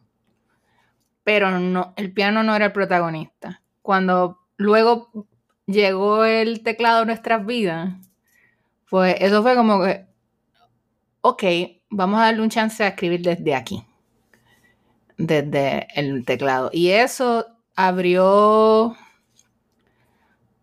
pero 1.22 1.53
no, 1.53 1.94
el 1.96 2.12
piano 2.12 2.42
no 2.42 2.57
era 2.57 2.64
el 2.66 2.72
protagonista. 2.72 3.62
Cuando 3.83 4.40
luego 4.57 5.29
llegó 5.66 6.25
el 6.25 6.64
teclado 6.64 7.03
a 7.03 7.05
nuestras 7.05 7.46
vidas, 7.46 7.94
pues 8.90 9.14
eso 9.20 9.44
fue 9.44 9.55
como 9.55 9.85
que, 9.85 10.07
ok, 11.20 11.44
vamos 11.90 12.20
a 12.20 12.25
darle 12.25 12.42
un 12.42 12.51
chance 12.51 12.83
a 12.83 12.88
escribir 12.88 13.22
desde 13.22 13.55
aquí, 13.55 13.85
desde 15.16 15.87
el 15.94 16.25
teclado. 16.25 16.70
Y 16.72 16.90
eso 16.90 17.46
abrió 17.75 18.96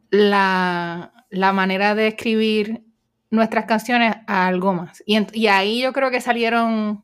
la, 0.10 1.14
la 1.30 1.54
manera 1.54 1.96
de 1.96 2.08
escribir 2.08 2.84
nuestras 3.32 3.66
canciones 3.66 4.16
a 4.28 4.48
algo 4.48 4.74
más. 4.74 5.04
Y, 5.06 5.18
y 5.38 5.48
ahí 5.48 5.82
yo 5.82 5.92
creo 5.92 6.12
que 6.12 6.22
salieron 6.22 7.04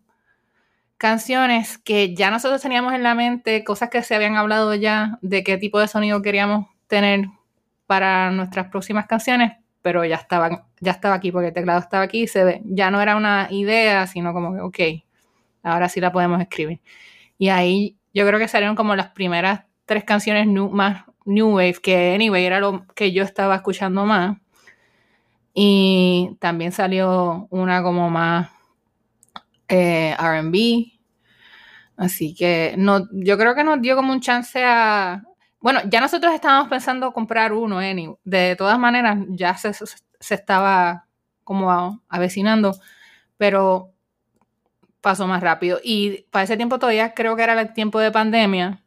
canciones 1.00 1.78
que 1.78 2.14
ya 2.14 2.30
nosotros 2.30 2.62
teníamos 2.62 2.94
en 2.94 3.04
la 3.04 3.16
mente, 3.16 3.64
cosas 3.64 3.90
que 3.90 4.04
se 4.04 4.16
habían 4.16 4.36
hablado 4.36 4.76
ya 4.76 5.18
de 5.22 5.44
qué 5.44 5.58
tipo 5.58 5.80
de 5.80 5.88
sonido 5.88 6.22
queríamos 6.22 6.68
tener 6.88 7.26
para 7.88 8.30
nuestras 8.32 8.68
próximas 8.68 9.08
canciones, 9.08 9.54
pero 9.82 10.06
ya 10.06 10.18
estaban, 10.18 10.64
ya 10.82 10.92
estaba 10.92 11.16
aquí 11.16 11.32
porque 11.32 11.50
el 11.50 11.54
teclado 11.54 11.80
estaba 11.80 12.04
aquí, 12.04 12.28
se 12.28 12.44
ve, 12.44 12.62
ya 12.66 12.92
no 12.92 13.02
era 13.02 13.16
una 13.16 13.48
idea, 13.52 14.08
sino 14.08 14.34
como 14.34 14.54
que, 14.54 14.62
ok, 14.62 15.04
ahora 15.64 15.90
sí 15.90 16.00
la 16.02 16.12
podemos 16.12 16.42
escribir. 16.42 16.82
Y 17.38 17.50
ahí 17.50 17.98
yo 18.14 18.28
creo 18.28 18.40
que 18.40 18.48
salieron 18.48 18.76
como 18.76 18.96
las 18.96 19.10
primeras 19.12 19.66
tres 19.86 20.04
canciones 20.06 20.48
new- 20.48 20.70
más 20.72 21.06
New 21.26 21.50
Wave, 21.58 21.76
que 21.84 22.16
anyway 22.16 22.46
era 22.46 22.60
lo 22.60 22.86
que 22.96 23.12
yo 23.14 23.24
estaba 23.24 23.56
escuchando 23.58 24.06
más. 24.06 24.38
Y 25.54 26.36
también 26.40 26.72
salió 26.72 27.48
una 27.50 27.84
como 27.84 28.10
más 28.10 28.50
eh, 29.68 30.16
RB. 30.20 30.94
Así 31.98 32.34
que 32.36 32.76
no, 32.78 33.08
yo 33.12 33.38
creo 33.38 33.56
que 33.56 33.64
nos 33.64 33.82
dio 33.82 33.96
como 33.96 34.14
un 34.14 34.22
chance 34.22 34.64
a. 34.64 35.24
Bueno, 35.62 35.82
ya 35.90 36.00
nosotros 36.02 36.34
estábamos 36.34 36.70
pensando 36.70 37.12
comprar 37.14 37.52
uno, 37.54 37.80
anyway. 37.80 38.16
De 38.24 38.56
todas 38.58 38.80
maneras, 38.80 39.20
ya 39.30 39.56
se, 39.58 39.74
se 40.20 40.36
estaba 40.36 41.06
como 41.44 42.02
avecinando, 42.10 42.76
pero 43.38 43.92
pasó 45.02 45.28
más 45.28 45.42
rápido. 45.42 45.80
Y 45.84 46.26
para 46.32 46.44
ese 46.44 46.58
tiempo 46.58 46.80
todavía 46.80 47.14
creo 47.14 47.36
que 47.36 47.44
era 47.44 47.60
el 47.60 47.74
tiempo 47.74 48.00
de 48.00 48.12
pandemia. 48.12 48.84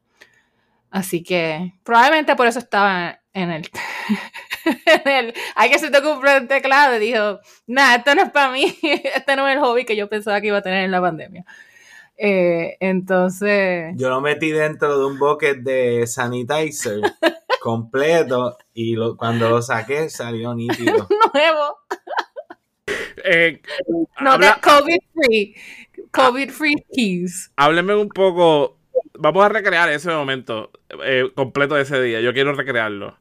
Así 0.90 1.23
que 1.23 1.73
probablemente 1.85 2.37
por 2.37 2.47
eso 2.47 2.59
estaba 2.59 3.21
en 3.33 3.51
el... 3.51 3.71
en 5.05 5.11
el 5.11 5.35
hay 5.55 5.71
que 5.71 5.79
se 5.79 5.90
te 5.90 6.03
compró 6.03 6.31
el 6.31 6.47
teclado 6.47 6.97
y 6.97 7.01
dijo, 7.01 7.40
nada, 7.66 7.97
esto 7.97 8.14
no 8.14 8.23
es 8.23 8.31
para 8.31 8.53
mí, 8.53 8.79
este 8.83 9.37
no 9.37 9.49
es 9.49 9.57
el 9.57 9.62
hobby 9.62 9.85
que 9.85 9.97
yo 9.97 10.09
pensaba 10.09 10.40
que 10.40 10.49
iba 10.49 10.59
a 10.59 10.62
tener 10.62 10.85
en 10.85 10.90
la 10.90 11.01
pandemia. 11.01 11.45
Eh, 12.16 12.77
entonces... 12.79 13.95
Yo 13.97 14.11
lo 14.11 14.21
metí 14.21 14.51
dentro 14.51 14.99
de 14.99 15.07
un 15.07 15.18
bucket 15.18 15.59
de 15.59 16.07
sanitizer 16.07 17.01
completo 17.62 18.59
y 18.75 18.96
lo, 18.96 19.16
cuando 19.16 19.48
lo 19.48 19.62
saqué 19.62 20.11
salió 20.11 20.53
nítido. 20.55 21.07
Nuevo. 21.35 21.79
Eh, 23.25 23.62
No, 24.20 24.33
habla- 24.33 24.59
COVID 24.61 24.98
free. 25.14 25.55
COVID 26.11 26.51
free 26.51 26.75
keys. 26.92 27.53
hábleme 27.57 27.94
un 27.94 28.09
poco. 28.09 28.79
Vamos 29.14 29.44
a 29.44 29.48
recrear 29.48 29.88
ese 29.90 30.11
momento 30.11 30.70
eh, 31.05 31.31
completo 31.35 31.77
de 31.77 31.83
ese 31.83 32.01
día. 32.03 32.20
Yo 32.20 32.33
quiero 32.33 32.53
recrearlo. 32.55 33.16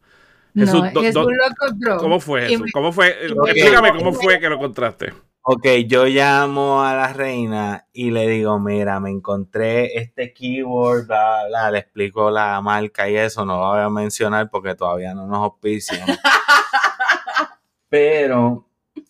Jesús, 0.56 0.84
no, 0.84 0.92
do- 0.92 1.02
Jesús 1.02 1.14
do- 1.24 1.30
lo 1.32 1.48
encontró. 1.48 1.98
¿Cómo 1.98 2.20
fue 2.20 2.58
me- 2.58 2.72
¿Cómo 2.72 2.92
fue? 2.92 3.10
Explícame 3.26 3.92
cómo 3.96 4.12
fue 4.14 4.40
que 4.40 4.50
lo 4.50 4.56
encontraste. 4.56 5.14
Ok, 5.44 5.66
yo 5.88 6.06
llamo 6.06 6.84
a 6.84 6.94
la 6.94 7.14
reina 7.14 7.88
y 7.92 8.12
le 8.12 8.28
digo, 8.28 8.60
mira, 8.60 9.00
me 9.00 9.10
encontré 9.10 9.98
este 9.98 10.34
keyword, 10.34 11.08
bla, 11.08 11.48
bla, 11.48 11.48
bla, 11.48 11.72
le 11.72 11.80
explico 11.80 12.30
la 12.30 12.62
marca 12.62 13.10
y 13.10 13.18
eso, 13.18 13.44
no 13.44 13.58
lo 13.58 13.70
voy 13.70 13.80
a 13.80 13.90
mencionar 13.90 14.52
porque 14.52 14.76
todavía 14.76 15.16
no 15.16 15.26
nos 15.26 15.40
auspician. 15.40 16.08
Pero 17.90 18.68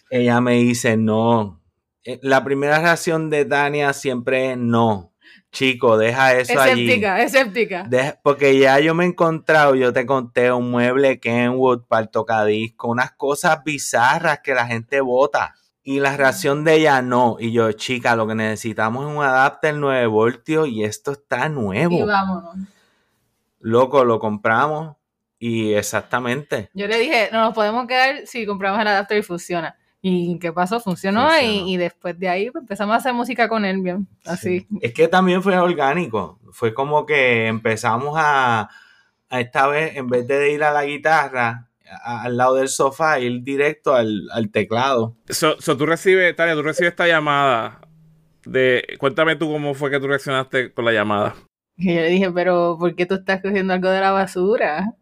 ella 0.09 0.39
me 0.39 0.53
dice, 0.53 0.95
no. 0.95 1.61
Eh, 2.05 2.17
La 2.23 2.43
primera 2.45 2.79
reacción 2.79 3.29
de 3.29 3.43
Tania 3.43 3.91
siempre 3.91 4.51
es 4.51 4.57
no. 4.57 5.11
Chico, 5.51 5.97
deja 5.97 6.33
eso 6.35 6.61
allí. 6.61 6.85
Escéptica, 6.85 7.21
escéptica. 7.23 7.89
Porque 8.23 8.57
ya 8.57 8.79
yo 8.79 8.95
me 8.95 9.03
he 9.03 9.07
encontrado, 9.07 9.75
yo 9.75 9.91
te 9.91 10.05
conté 10.05 10.49
un 10.53 10.71
mueble 10.71 11.19
Kenwood 11.19 11.83
para 11.89 12.03
el 12.03 12.09
tocadisco, 12.09 12.87
unas 12.87 13.11
cosas 13.11 13.61
bizarras 13.65 14.39
que 14.39 14.53
la 14.53 14.65
gente 14.65 15.01
vota. 15.01 15.55
Y 15.83 15.99
la 15.99 16.15
reacción 16.15 16.63
de 16.63 16.75
ella 16.75 17.01
no. 17.01 17.37
Y 17.39 17.51
yo, 17.51 17.71
chica, 17.71 18.15
lo 18.15 18.27
que 18.27 18.35
necesitamos 18.35 19.09
es 19.09 19.15
un 19.15 19.23
adapter 19.23 19.75
9 19.75 20.05
voltios 20.07 20.67
y 20.67 20.83
esto 20.83 21.11
está 21.13 21.47
Y 21.47 21.49
nuevo. 21.49 22.05
vámonos. 22.05 22.55
Loco, 23.59 24.05
lo 24.05 24.19
compramos 24.19 24.95
y 25.39 25.73
exactamente. 25.73 26.69
Yo 26.73 26.87
le 26.87 26.97
dije, 26.99 27.29
no 27.31 27.41
nos 27.41 27.53
podemos 27.53 27.87
quedar 27.87 28.25
si 28.27 28.45
compramos 28.45 28.79
el 28.81 28.87
adapter 28.87 29.17
y 29.17 29.23
funciona. 29.23 29.75
¿Y 30.03 30.39
qué 30.39 30.51
pasó? 30.51 30.79
Funcionó, 30.79 31.29
Funcionó. 31.29 31.67
Y, 31.67 31.73
y 31.73 31.77
después 31.77 32.17
de 32.17 32.27
ahí 32.29 32.51
empezamos 32.53 32.93
a 32.93 32.97
hacer 32.97 33.13
música 33.13 33.47
con 33.47 33.65
él 33.65 33.81
bien. 33.81 34.07
Así. 34.25 34.67
Es 34.81 34.93
que 34.93 35.07
también 35.07 35.43
fue 35.43 35.57
orgánico. 35.57 36.39
Fue 36.51 36.73
como 36.73 37.05
que 37.05 37.47
empezamos 37.47 38.15
a, 38.17 38.69
a 39.29 39.39
esta 39.39 39.67
vez, 39.67 39.95
en 39.95 40.07
vez 40.07 40.27
de 40.27 40.51
ir 40.53 40.63
a 40.63 40.71
la 40.71 40.85
guitarra, 40.85 41.69
a- 42.03 42.23
al 42.23 42.37
lado 42.37 42.55
del 42.55 42.67
sofá, 42.69 43.19
ir 43.19 43.41
directo 43.43 43.93
al, 43.95 44.29
al 44.31 44.49
teclado. 44.51 45.15
So, 45.29 45.59
so 45.59 45.75
tú 45.77 45.85
recibes, 45.85 46.35
Tania, 46.35 46.53
tú 46.55 46.61
recibes 46.63 46.91
esta 46.91 47.07
llamada 47.07 47.79
de... 48.45 48.83
Cuéntame 48.99 49.35
tú 49.35 49.51
cómo 49.51 49.73
fue 49.73 49.91
que 49.91 49.99
tú 49.99 50.07
reaccionaste 50.07 50.73
con 50.73 50.85
la 50.85 50.91
llamada. 50.91 51.35
Y 51.77 51.93
yo 51.95 52.01
le 52.01 52.09
dije, 52.09 52.31
pero 52.31 52.77
¿por 52.79 52.95
qué 52.95 53.05
tú 53.05 53.15
estás 53.15 53.41
cogiendo 53.41 53.73
algo 53.73 53.89
de 53.89 53.99
la 54.01 54.11
basura? 54.11 54.93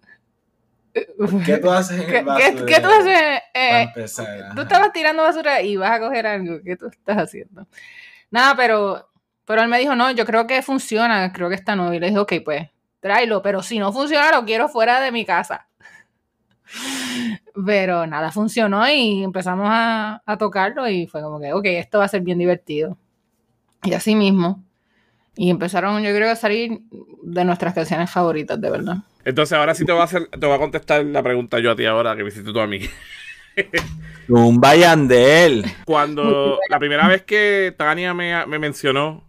¿Qué 1.45 1.57
tú 1.57 1.69
haces 1.71 2.01
en 2.01 2.07
¿Qué, 2.09 2.17
el 2.19 2.23
qué- 2.25 2.25
basurero? 2.25 2.65
qué 2.65 2.79
tú 2.81 2.87
haces? 2.89 3.41
Eh, 3.53 3.81
empezar, 3.83 4.41
ajá. 4.41 4.55
tú 4.55 4.61
estabas 4.61 4.91
tirando 4.93 5.23
basura 5.23 5.61
y 5.61 5.75
vas 5.77 5.91
a 5.91 5.99
coger 5.99 6.27
algo. 6.27 6.59
¿Qué 6.63 6.75
tú 6.75 6.87
estás 6.87 7.17
haciendo? 7.17 7.67
Nada, 8.31 8.55
pero, 8.55 9.09
pero 9.45 9.61
él 9.61 9.67
me 9.69 9.79
dijo, 9.79 9.95
no, 9.95 10.11
yo 10.11 10.25
creo 10.25 10.47
que 10.47 10.61
funciona, 10.61 11.31
creo 11.33 11.49
que 11.49 11.55
está 11.55 11.75
nuevo. 11.75 11.93
Y 11.93 11.99
le 11.99 12.07
dije, 12.07 12.19
ok, 12.19 12.33
pues 12.43 12.67
tráelo, 12.99 13.41
pero 13.41 13.61
si 13.63 13.79
no 13.79 13.93
funciona, 13.93 14.31
lo 14.31 14.43
quiero 14.45 14.67
fuera 14.67 14.99
de 14.99 15.11
mi 15.11 15.25
casa. 15.25 15.67
Pero 17.65 18.05
nada, 18.07 18.31
funcionó 18.31 18.89
y 18.89 19.23
empezamos 19.23 19.67
a, 19.69 20.21
a 20.25 20.37
tocarlo 20.37 20.87
y 20.87 21.07
fue 21.07 21.21
como 21.21 21.39
que, 21.39 21.53
ok, 21.53 21.65
esto 21.65 21.99
va 21.99 22.05
a 22.05 22.09
ser 22.09 22.21
bien 22.21 22.37
divertido. 22.37 22.97
Y 23.83 23.93
así 23.93 24.15
mismo. 24.15 24.63
Y 25.35 25.49
empezaron, 25.49 26.01
yo 26.03 26.13
creo, 26.13 26.29
a 26.29 26.35
salir 26.35 26.81
de 27.23 27.45
nuestras 27.45 27.73
canciones 27.73 28.11
favoritas, 28.11 28.59
de 28.59 28.69
verdad. 28.69 28.97
Entonces 29.23 29.57
ahora 29.57 29.75
sí 29.75 29.85
te 29.85 29.91
voy 29.91 30.01
a 30.01 30.05
hacer, 30.05 30.27
te 30.27 30.45
voy 30.45 30.55
a 30.55 30.59
contestar 30.59 31.03
la 31.05 31.23
pregunta 31.23 31.59
yo 31.59 31.71
a 31.71 31.75
ti 31.75 31.85
ahora 31.85 32.15
que 32.15 32.23
me 32.23 32.29
hiciste 32.29 32.51
tú 32.51 32.59
a 32.59 32.67
mí. 32.67 32.81
Un 34.29 34.61
Yandel. 34.61 35.65
Cuando 35.85 36.59
la 36.69 36.79
primera 36.79 37.07
vez 37.07 37.23
que 37.23 37.73
Tania 37.77 38.13
me, 38.13 38.45
me 38.45 38.59
mencionó, 38.59 39.23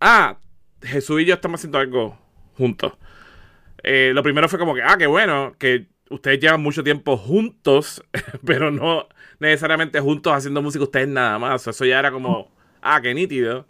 ah, 0.00 0.38
Jesús 0.82 1.22
y 1.22 1.24
yo 1.24 1.34
estamos 1.34 1.60
haciendo 1.60 1.78
algo 1.78 2.18
juntos. 2.56 2.92
Eh, 3.82 4.12
lo 4.14 4.22
primero 4.22 4.48
fue 4.48 4.58
como 4.58 4.74
que, 4.74 4.82
ah, 4.82 4.96
qué 4.98 5.06
bueno, 5.06 5.54
que 5.58 5.88
ustedes 6.10 6.40
llevan 6.40 6.60
mucho 6.60 6.84
tiempo 6.84 7.16
juntos, 7.16 8.04
pero 8.44 8.70
no 8.70 9.08
necesariamente 9.38 10.00
juntos 10.00 10.32
haciendo 10.32 10.60
música 10.62 10.84
ustedes 10.84 11.08
nada 11.08 11.38
más. 11.38 11.66
Eso 11.66 11.84
ya 11.84 11.98
era 11.98 12.10
como, 12.10 12.50
ah, 12.82 13.00
qué 13.00 13.14
nítido. 13.14 13.66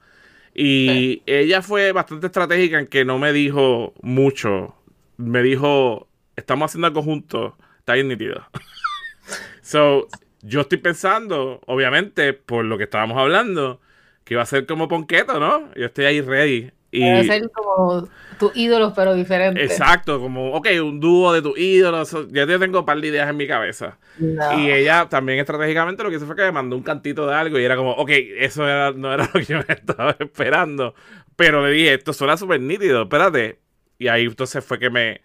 Y 0.53 1.23
ella 1.27 1.63
fue 1.63 1.93
bastante 1.93 2.27
estratégica 2.27 2.81
en 2.81 2.89
que 2.89 3.05
no 3.05 3.19
me 3.19 3.33
dijo 3.33 3.95
mucho. 4.03 4.75
Me 5.17 5.43
dijo, 5.43 6.09
estamos 6.35 6.71
haciendo 6.71 6.89
algo 6.89 7.03
juntos, 7.03 7.55
está 7.79 7.95
bien 7.95 8.09
nítido. 8.09 8.45
so, 9.63 10.09
yo 10.43 10.63
estoy 10.63 10.79
pensando, 10.79 11.61
obviamente, 11.67 12.33
por 12.33 12.65
lo 12.65 12.79
que 12.79 12.85
estábamos 12.85 13.19
hablando, 13.19 13.81
que 14.25 14.35
iba 14.35 14.43
a 14.43 14.47
ser 14.47 14.67
como 14.67 14.89
Ponqueto, 14.89 15.39
¿no? 15.39 15.73
Yo 15.75 15.87
estoy 15.87 16.07
ahí 16.07 16.21
ready. 16.21 16.73
Y, 16.93 17.01
Debe 17.01 17.25
ser 17.25 17.51
como 17.53 18.09
tus 18.39 18.57
ídolos, 18.57 18.93
pero 18.97 19.15
diferente. 19.15 19.63
exacto, 19.63 20.19
como, 20.21 20.53
ok, 20.55 20.67
un 20.83 20.99
dúo 20.99 21.33
de 21.33 21.43
tus 21.43 21.59
ídolos. 21.59 22.11
Ya 22.31 22.47
yo 22.47 22.59
tengo 22.59 22.81
un 22.81 22.87
par 22.87 23.01
de 23.01 23.09
ideas 23.09 23.29
en 23.31 23.37
mi 23.37 23.47
cabeza. 23.47 23.99
No. 24.19 24.59
Y 24.59 24.71
ella 24.71 25.09
también 25.09 25.39
estratégicamente 25.39 26.03
lo 26.03 26.11
que 26.11 26.17
hizo 26.17 26.27
fue 26.27 26.37
que 26.37 26.43
me 26.43 26.53
mandó 26.53 26.77
un 26.77 26.83
cantito 26.83 27.27
de 27.27 27.35
algo 27.35 27.59
y 27.59 27.65
era 27.65 27.77
como, 27.77 27.93
ok, 27.93 28.11
eso 28.39 28.67
era- 28.69 28.93
no 28.93 29.13
era 29.13 29.25
lo 29.33 29.41
que 29.41 29.45
yo 29.45 29.59
me 29.59 29.75
estaba 29.75 30.17
esperando. 30.19 30.95
Pero 31.37 31.65
le 31.67 31.73
dije, 31.73 31.95
esto 31.95 32.13
suena 32.13 32.37
súper 32.37 32.61
nítido, 32.61 33.03
espérate. 33.03 33.61
Y 33.99 34.09
ahí 34.09 34.25
entonces 34.25 34.65
fue 34.65 34.79
que 34.79 34.91
me... 34.91 35.21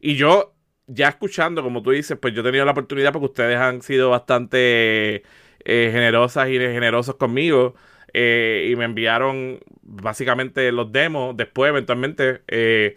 Y 0.00 0.14
yo, 0.16 0.54
ya 0.86 1.08
escuchando, 1.08 1.62
como 1.62 1.82
tú 1.82 1.90
dices, 1.90 2.16
pues 2.20 2.34
yo 2.34 2.40
he 2.42 2.44
tenido 2.44 2.64
la 2.64 2.72
oportunidad 2.72 3.12
porque 3.12 3.26
ustedes 3.26 3.56
han 3.58 3.82
sido 3.82 4.10
bastante 4.10 5.22
eh, 5.64 5.88
generosas 5.92 6.48
y 6.48 6.52
generosos 6.58 7.16
conmigo. 7.16 7.74
Eh, 8.18 8.70
y 8.72 8.76
me 8.76 8.84
enviaron 8.86 9.60
básicamente 9.82 10.72
los 10.72 10.92
demos 10.92 11.36
después, 11.36 11.70
eventualmente. 11.70 12.42
eh, 12.48 12.96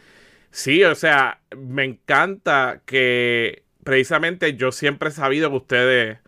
sí, 0.52 0.84
o 0.84 0.96
sea, 0.96 1.42
me 1.58 1.86
encanta 1.86 2.82
que 2.86 3.64
precisamente 3.84 4.56
yo 4.58 4.72
siempre 4.72 5.10
he 5.10 5.12
sabido 5.12 5.50
que 5.52 5.58
ustedes 5.58 6.20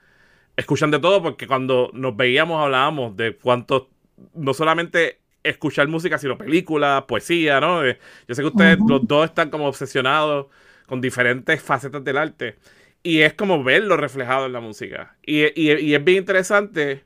escuchan 0.55 0.91
de 0.91 0.99
todo 0.99 1.21
porque 1.23 1.47
cuando 1.47 1.89
nos 1.93 2.15
veíamos 2.15 2.61
hablábamos 2.63 3.15
de 3.17 3.35
cuánto, 3.37 3.89
no 4.33 4.53
solamente 4.53 5.19
escuchar 5.43 5.87
música, 5.87 6.17
sino 6.17 6.37
películas, 6.37 7.03
poesía, 7.03 7.59
¿no? 7.59 7.85
Eh, 7.85 7.99
Yo 8.27 8.35
sé 8.35 8.41
que 8.41 8.47
ustedes 8.47 8.79
los 8.87 9.07
dos 9.07 9.25
están 9.25 9.49
como 9.49 9.67
obsesionados 9.67 10.47
con 10.87 11.01
diferentes 11.01 11.61
facetas 11.61 12.03
del 12.03 12.17
arte 12.17 12.57
y 13.03 13.21
es 13.21 13.33
como 13.33 13.63
verlo 13.63 13.97
reflejado 13.97 14.45
en 14.45 14.53
la 14.53 14.59
música. 14.61 15.17
Y, 15.25 15.43
y- 15.59 15.73
y 15.79 15.95
es 15.95 16.03
bien 16.03 16.19
interesante. 16.19 17.03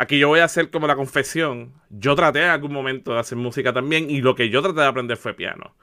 Aquí 0.00 0.18
yo 0.18 0.28
voy 0.28 0.40
a 0.40 0.44
hacer 0.44 0.70
como 0.70 0.86
la 0.86 0.96
confesión. 0.96 1.74
Yo 1.90 2.14
traté 2.14 2.42
en 2.42 2.48
algún 2.48 2.72
momento 2.72 3.12
de 3.12 3.20
hacer 3.20 3.36
música 3.36 3.74
también 3.74 4.08
y 4.08 4.22
lo 4.22 4.34
que 4.34 4.48
yo 4.48 4.62
traté 4.62 4.80
de 4.80 4.86
aprender 4.86 5.18
fue 5.18 5.34
piano. 5.34 5.74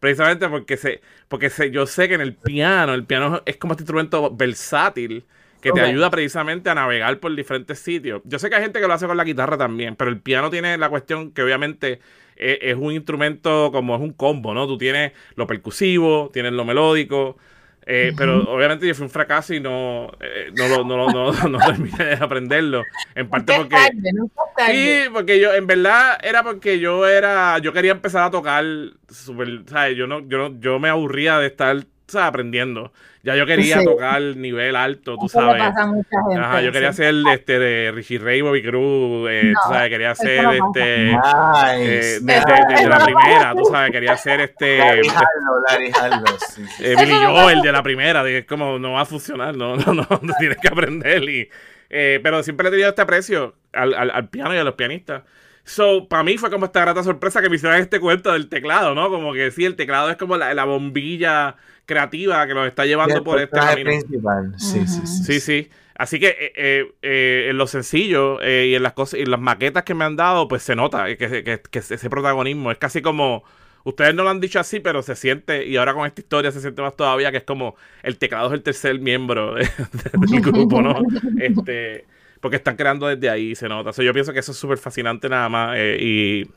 Precisamente 0.00 0.50
porque 0.50 0.76
sé, 0.76 1.00
porque 1.28 1.48
sé, 1.48 1.70
yo 1.70 1.86
sé 1.86 2.06
que 2.06 2.12
en 2.12 2.20
el 2.20 2.34
piano, 2.34 2.92
el 2.92 3.06
piano 3.06 3.40
es 3.46 3.56
como 3.56 3.72
este 3.72 3.84
instrumento 3.84 4.30
versátil 4.36 5.24
que 5.62 5.72
te 5.72 5.80
ayuda 5.80 6.10
precisamente 6.10 6.68
a 6.68 6.74
navegar 6.74 7.18
por 7.20 7.34
diferentes 7.34 7.78
sitios. 7.78 8.20
Yo 8.26 8.38
sé 8.38 8.50
que 8.50 8.56
hay 8.56 8.62
gente 8.64 8.82
que 8.82 8.86
lo 8.86 8.92
hace 8.92 9.06
con 9.06 9.16
la 9.16 9.24
guitarra 9.24 9.56
también, 9.56 9.96
pero 9.96 10.10
el 10.10 10.20
piano 10.20 10.50
tiene 10.50 10.76
la 10.76 10.90
cuestión 10.90 11.32
que 11.32 11.42
obviamente 11.42 12.00
es, 12.36 12.58
es 12.60 12.76
un 12.76 12.92
instrumento 12.92 13.70
como 13.72 13.94
es 13.94 14.02
un 14.02 14.12
combo, 14.12 14.52
¿no? 14.52 14.66
Tú 14.66 14.76
tienes 14.76 15.12
lo 15.36 15.46
percusivo, 15.46 16.28
tienes 16.34 16.52
lo 16.52 16.66
melódico, 16.66 17.38
eh, 17.86 18.12
pero 18.16 18.42
obviamente 18.50 18.86
yo 18.86 18.94
fui 18.94 19.04
un 19.04 19.10
fracaso 19.10 19.52
y 19.54 19.60
no, 19.60 20.10
eh, 20.20 20.50
no, 20.54 20.68
lo- 20.68 20.84
no, 20.84 21.08
no, 21.10 21.32
no 21.48 21.58
terminé 21.58 22.04
de 22.04 22.14
aprenderlo. 22.14 22.82
En 23.14 23.28
parte 23.28 23.52
porque... 23.56 23.74
tarde, 23.76 24.10
tarde. 24.56 24.72
Sí, 25.04 25.10
porque 25.12 25.40
yo, 25.40 25.52
en 25.54 25.66
verdad, 25.66 26.18
era 26.22 26.42
porque 26.42 26.78
yo 26.78 27.06
era, 27.06 27.58
yo 27.58 27.72
quería 27.72 27.92
empezar 27.92 28.24
a 28.24 28.30
tocar 28.30 28.64
super, 29.08 29.48
¿sabes? 29.68 29.96
Yo 29.96 30.06
no, 30.06 30.20
yo 30.28 30.38
no, 30.48 30.60
yo 30.60 30.78
me 30.78 30.88
aburría 30.88 31.38
de 31.38 31.46
estar, 31.48 31.76
¿sabes? 32.06 32.28
Aprendiendo. 32.28 32.92
Ya 33.22 33.34
yo 33.36 33.46
quería 33.46 33.78
Sí. 33.78 33.84
tocar 33.86 34.20
nivel 34.20 34.76
alto, 34.76 35.16
tú 35.18 35.26
Eso 35.26 35.40
le 35.40 35.46
sabes. 35.46 35.62
pasa 35.62 35.82
a 35.82 35.86
mucha 35.86 36.08
gente. 36.28 36.44
Ajá, 36.44 36.60
yo 36.60 36.72
quería 36.72 36.92
sí. 36.92 37.02
hacer 37.02 37.14
este 37.32 37.58
de 37.58 37.92
Richie 37.92 38.18
Ray, 38.18 38.42
Bobby 38.42 38.62
Cruz, 38.62 39.28
eh, 39.30 39.52
No, 39.54 39.60
tú 39.64 39.72
sabes, 39.72 39.88
quería 39.88 40.08
pasa. 40.10 40.24
este, 40.52 41.10
eh, 41.10 41.16
Nice. 41.16 42.20
de, 42.20 42.20
de- 42.20 42.34
de- 42.76 42.82
de 42.82 42.88
la 42.88 42.98
primera, 43.04 43.54
tú 43.56 43.64
sabes, 43.64 43.90
quería 43.92 44.12
hacer 44.12 44.40
este, 44.40 44.78
Larry 44.78 45.08
Harlow, 45.08 45.62
Larry 45.68 45.92
Harlow, 45.98 46.36
sí, 46.54 46.62
sí. 46.66 46.84
eh, 46.84 46.96
Billy 46.98 47.14
Joel 47.24 47.62
de 47.62 47.72
la 47.72 47.82
primera, 47.82 48.22
de, 48.22 48.38
es 48.38 48.44
como 48.44 48.78
no 48.78 48.92
va 48.92 49.00
a 49.02 49.06
funcionar, 49.06 49.56
no, 49.56 49.76
no, 49.76 49.94
no, 49.94 50.06
no 50.22 50.34
tienes 50.38 50.58
que 50.58 50.68
aprender 50.68 51.22
y 51.24 51.48
Eh, 51.96 52.18
pero 52.22 52.42
siempre 52.42 52.64
le 52.64 52.68
he 52.68 52.72
tenido 52.72 52.88
este 52.88 53.02
aprecio 53.02 53.54
al, 53.72 53.94
al, 53.94 54.28
piano 54.28 54.52
y 54.54 54.58
a 54.58 54.64
los 54.64 54.74
pianistas. 54.74 55.22
So, 55.62 56.08
para 56.08 56.24
mí 56.24 56.36
fue 56.38 56.50
como 56.50 56.64
esta 56.66 56.80
grata 56.80 57.02
sorpresa 57.04 57.40
que 57.40 57.48
me 57.48 57.56
hicieron 57.56 57.78
este 57.78 58.00
cuento 58.00 58.32
del 58.32 58.48
teclado, 58.48 58.94
¿no? 58.96 59.08
Como 59.10 59.32
que 59.32 59.50
sí, 59.52 59.64
el 59.64 59.76
teclado 59.76 60.10
es 60.10 60.16
como 60.16 60.36
la, 60.36 60.52
la 60.54 60.64
bombilla 60.64 61.54
creativa 61.86 62.46
que 62.46 62.54
nos 62.54 62.66
está 62.66 62.86
llevando 62.86 63.22
por 63.22 63.40
este 63.40 63.58
camino. 63.58 63.90
principal. 63.90 64.54
Sí, 64.58 64.86
sí, 64.86 65.06
sí, 65.06 65.24
sí, 65.24 65.40
sí. 65.40 65.70
Así 65.96 66.18
que 66.18 66.28
eh, 66.28 66.52
eh, 66.56 66.92
eh, 67.02 67.46
en 67.50 67.58
lo 67.58 67.66
sencillo 67.66 68.42
y 68.42 68.74
en 68.74 68.82
las 68.82 68.94
cosas 68.94 69.20
y 69.20 69.26
las 69.26 69.38
maquetas 69.38 69.84
que 69.84 69.94
me 69.94 70.04
han 70.04 70.16
dado, 70.16 70.48
pues 70.48 70.62
se 70.62 70.74
nota 70.74 71.14
que, 71.16 71.60
ese 71.72 72.10
protagonismo 72.10 72.70
es 72.70 72.78
casi 72.78 73.00
como. 73.00 73.44
Ustedes 73.84 74.14
no 74.14 74.22
lo 74.24 74.30
han 74.30 74.40
dicho 74.40 74.58
así, 74.58 74.80
pero 74.80 75.02
se 75.02 75.14
siente, 75.14 75.66
y 75.66 75.76
ahora 75.76 75.92
con 75.92 76.06
esta 76.06 76.22
historia 76.22 76.50
se 76.50 76.62
siente 76.62 76.80
más 76.80 76.96
todavía, 76.96 77.30
que 77.30 77.36
es 77.36 77.44
como 77.44 77.76
el 78.02 78.16
teclado 78.16 78.46
es 78.46 78.54
el 78.54 78.62
tercer 78.62 78.98
miembro 78.98 79.54
del 79.54 80.40
grupo, 80.40 80.80
¿no? 80.80 81.02
Este, 81.38 82.06
porque 82.40 82.56
están 82.56 82.76
creando 82.76 83.06
desde 83.06 83.28
ahí, 83.28 83.54
se 83.54 83.68
nota. 83.68 83.90
yo 83.90 84.12
pienso 84.14 84.32
que 84.32 84.38
eso 84.38 84.52
es 84.52 84.58
súper 84.58 84.78
fascinante 84.78 85.28
nada 85.28 85.50
más. 85.50 85.78
y 85.78 86.50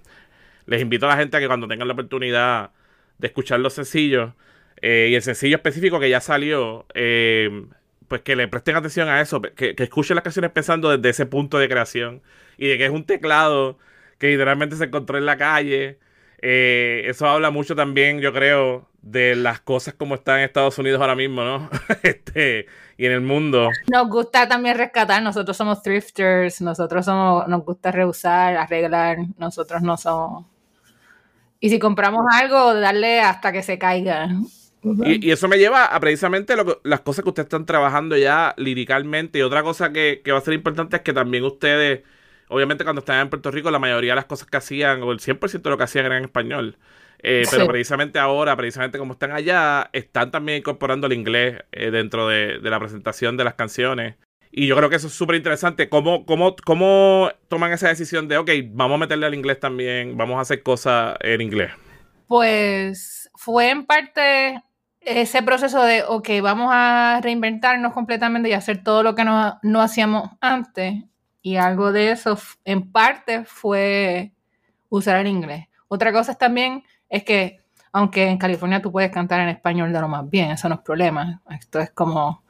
les 0.68 0.82
invito 0.82 1.06
a 1.06 1.10
la 1.10 1.18
gente 1.18 1.36
a 1.36 1.42
que 1.42 1.48
cuando 1.48 1.68
tengan 1.68 1.90
la 1.90 1.96
oportunidad 1.96 2.72
de 3.18 3.28
escuchar 3.28 3.60
los 3.60 3.74
sencillos, 3.74 4.32
y 4.82 5.16
el 5.16 5.22
sencillo 5.22 5.58
específico 5.58 6.00
que 6.00 6.10
ya 6.10 6.22
salió, 6.22 6.86
eh, 6.94 7.66
pues 8.08 8.22
que 8.22 8.36
le 8.36 8.48
presten 8.48 8.76
atención 8.76 9.10
a 9.10 9.22
eso, 9.22 9.42
que, 9.42 9.76
que, 9.76 9.84
escuchen 9.84 10.16
las 10.16 10.24
canciones 10.24 10.52
pensando 10.52 10.96
desde 10.96 11.10
ese 11.10 11.26
punto 11.26 11.58
de 11.58 11.68
creación 11.68 12.22
y 12.58 12.68
de 12.68 12.78
que 12.78 12.86
es 12.86 12.92
un 12.92 13.06
teclado 13.06 13.78
que 14.18 14.28
literalmente 14.28 14.76
se 14.76 14.86
encontró 14.86 15.18
en 15.18 15.26
la 15.26 15.38
calle. 15.38 16.00
Eh, 16.40 17.04
eso 17.06 17.28
habla 17.28 17.50
mucho 17.50 17.76
también, 17.76 18.20
yo 18.20 18.32
creo, 18.32 18.88
de 19.02 19.36
las 19.36 19.60
cosas 19.60 19.94
como 19.94 20.16
están 20.16 20.40
en 20.40 20.46
Estados 20.46 20.78
Unidos 20.78 21.02
ahora 21.02 21.16
mismo, 21.16 21.44
¿no? 21.44 21.70
este, 22.04 22.68
y 22.98 23.06
en 23.06 23.12
el 23.12 23.22
mundo. 23.22 23.70
Nos 23.92 24.10
gusta 24.10 24.48
también 24.48 24.78
rescatar, 24.78 25.22
nosotros 25.22 25.56
somos 25.58 25.82
thrifters, 25.82 26.62
nosotros 26.62 27.06
somos, 27.06 27.48
nos 27.48 27.64
gusta 27.64 27.92
reusar, 27.92 28.58
arreglar, 28.58 29.18
nosotros 29.38 29.82
no 29.82 29.98
somos... 29.98 30.46
Y 31.60 31.72
si 31.72 31.80
compramos 31.80 32.24
algo, 32.32 32.76
darle 32.76 33.20
hasta 33.20 33.52
que 33.52 33.64
se 33.64 33.80
caiga. 33.80 34.30
Y, 34.84 35.32
eso 35.32 35.48
me 35.48 35.58
lleva 35.58 35.86
a 35.86 36.00
precisamente 36.00 36.56
las 36.84 37.02
cosas 37.02 37.24
que 37.24 37.30
ustedes 37.30 37.46
están 37.48 37.66
trabajando 37.66 38.16
ya 38.18 38.54
liricalmente. 38.58 39.40
Y 39.40 39.42
otra 39.42 39.64
cosa 39.64 39.92
que, 39.92 40.22
va 40.28 40.38
a 40.38 40.42
ser 40.42 40.54
importante 40.54 40.98
es 40.98 41.02
que 41.02 41.14
también 41.14 41.44
ustedes, 41.44 42.04
obviamente 42.48 42.84
cuando 42.84 43.00
estaban 43.00 43.24
en 43.24 43.30
Puerto 43.30 43.52
Rico, 43.52 43.72
la 43.72 43.80
mayoría 43.80 44.12
de 44.12 44.18
las 44.18 44.26
cosas 44.26 44.48
que 44.48 44.58
hacían, 44.58 45.02
o 45.04 45.12
el 45.12 45.20
100% 45.20 45.62
de 45.62 45.70
lo 45.70 45.78
que 45.78 45.84
hacían 45.84 46.06
era 46.06 46.18
en 46.18 46.26
español. 46.26 46.78
Eh, 47.20 47.46
pero 47.50 47.68
precisamente 47.68 48.20
ahora, 48.20 48.56
precisamente 48.56 49.00
como 49.00 49.14
están 49.14 49.32
allá, 49.32 49.90
están 49.94 50.30
también 50.30 50.60
incorporando 50.60 51.08
el 51.08 51.14
inglés 51.14 51.64
eh, 51.72 51.90
dentro 51.90 52.28
de, 52.28 52.60
la 52.62 52.80
presentación 52.80 53.38
de 53.38 53.44
las 53.44 53.56
canciones. 53.56 54.16
Y 54.52 54.68
yo 54.68 54.76
creo 54.76 54.90
que 54.90 54.96
eso 54.96 55.08
es 55.08 55.14
súper 55.14 55.36
interesante. 55.36 55.90
¿Cómo, 55.90 56.26
cómo, 56.26 56.56
¿Cómo 56.64 57.30
toman 57.48 57.74
esa 57.74 57.90
decisión 57.90 58.28
de, 58.28 58.38
ok, 58.38 58.50
vamos 58.70 58.96
a 58.96 59.00
meterle 59.00 59.26
al 59.26 59.34
inglés 59.34 59.60
también, 59.60 60.16
vamos 60.16 60.38
a 60.38 60.42
hacer 60.42 60.64
cosas 60.64 61.18
en 61.22 61.42
inglés? 61.42 61.72
Pues 62.28 63.30
fue 63.36 63.70
en 63.72 63.86
parte 63.86 64.62
ese 65.02 65.42
proceso 65.44 65.84
de, 65.84 66.04
ok, 66.04 66.30
vamos 66.42 66.70
a 66.72 67.20
reinventarnos 67.22 67.94
completamente 67.94 68.50
y 68.50 68.54
hacer 68.54 68.84
todo 68.84 69.04
lo 69.04 69.16
que 69.16 69.24
no, 69.24 69.58
no 69.62 69.82
hacíamos 69.82 70.30
antes. 70.42 71.04
Y 71.42 71.56
algo 71.56 71.92
de 71.92 72.12
eso, 72.12 72.38
en 72.66 72.92
parte, 72.92 73.46
fue 73.46 74.34
usar 74.90 75.18
el 75.18 75.28
inglés. 75.28 75.68
Otra 75.88 76.12
cosa 76.12 76.36
también 76.36 76.84
es 77.10 77.24
que, 77.24 77.62
aunque 77.94 78.28
en 78.28 78.38
California 78.38 78.82
tú 78.82 78.92
puedes 78.92 79.12
cantar 79.12 79.40
en 79.40 79.50
español 79.50 79.94
de 79.94 80.02
lo 80.02 80.08
más 80.08 80.30
bien, 80.30 80.52
eso 80.52 80.68
no 80.68 80.76
es 80.76 80.82
problema. 80.82 81.42
Esto 81.50 81.80
es 81.80 81.92
como, 81.92 82.44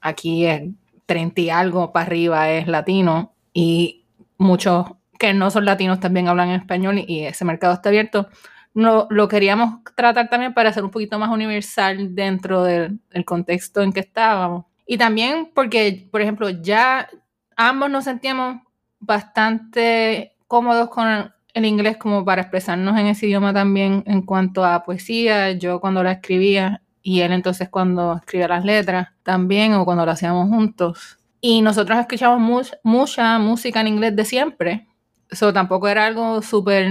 aquí 0.00 0.46
es 0.46 0.62
30 1.06 1.40
y 1.40 1.50
algo 1.50 1.92
para 1.92 2.06
arriba 2.06 2.50
es 2.50 2.68
latino 2.68 3.34
y 3.52 4.04
muchos 4.38 4.86
que 5.18 5.34
no 5.34 5.50
son 5.50 5.64
latinos 5.64 6.00
también 6.00 6.28
hablan 6.28 6.50
en 6.50 6.60
español 6.60 7.04
y 7.06 7.24
ese 7.24 7.44
mercado 7.44 7.74
está 7.74 7.88
abierto 7.88 8.28
no, 8.74 9.06
lo 9.10 9.28
queríamos 9.28 9.80
tratar 9.94 10.28
también 10.28 10.54
para 10.54 10.72
ser 10.72 10.84
un 10.84 10.90
poquito 10.90 11.18
más 11.18 11.30
universal 11.30 12.14
dentro 12.14 12.64
del, 12.64 13.00
contexto 13.24 13.82
en 13.82 13.92
que 13.92 14.00
estábamos. 14.00 14.64
Y 14.86 14.98
también 14.98 15.50
porque, 15.54 16.08
por 16.10 16.20
ejemplo, 16.20 16.48
ya 16.48 17.08
ambos 17.56 17.90
nos 17.90 18.04
sentíamos 18.04 18.62
bastante 18.98 20.36
cómodos 20.46 20.88
con 20.90 21.32
el 21.54 21.64
inglés 21.64 21.96
como 21.98 22.24
para 22.24 22.42
expresarnos 22.42 22.98
en 22.98 23.06
ese 23.06 23.26
idioma 23.26 23.52
también 23.52 24.02
en 24.06 24.22
cuanto 24.22 24.64
a 24.64 24.82
poesía, 24.84 25.52
yo 25.52 25.80
cuando 25.80 26.02
la 26.02 26.12
escribía 26.12 26.82
y 27.02 27.20
él 27.20 27.32
entonces 27.32 27.68
cuando 27.68 28.16
escribía 28.16 28.48
las 28.48 28.64
letras 28.64 29.08
también 29.22 29.74
o 29.74 29.84
cuando 29.84 30.06
lo 30.06 30.12
hacíamos 30.12 30.48
juntos. 30.48 31.18
Y 31.40 31.60
nosotros 31.60 31.98
escuchamos 31.98 32.72
mucha 32.84 33.38
música 33.38 33.80
en 33.80 33.88
inglés 33.88 34.14
de 34.16 34.24
siempre. 34.24 34.86
Eso 35.28 35.52
tampoco 35.52 35.88
era 35.88 36.06
algo 36.06 36.40
súper 36.40 36.88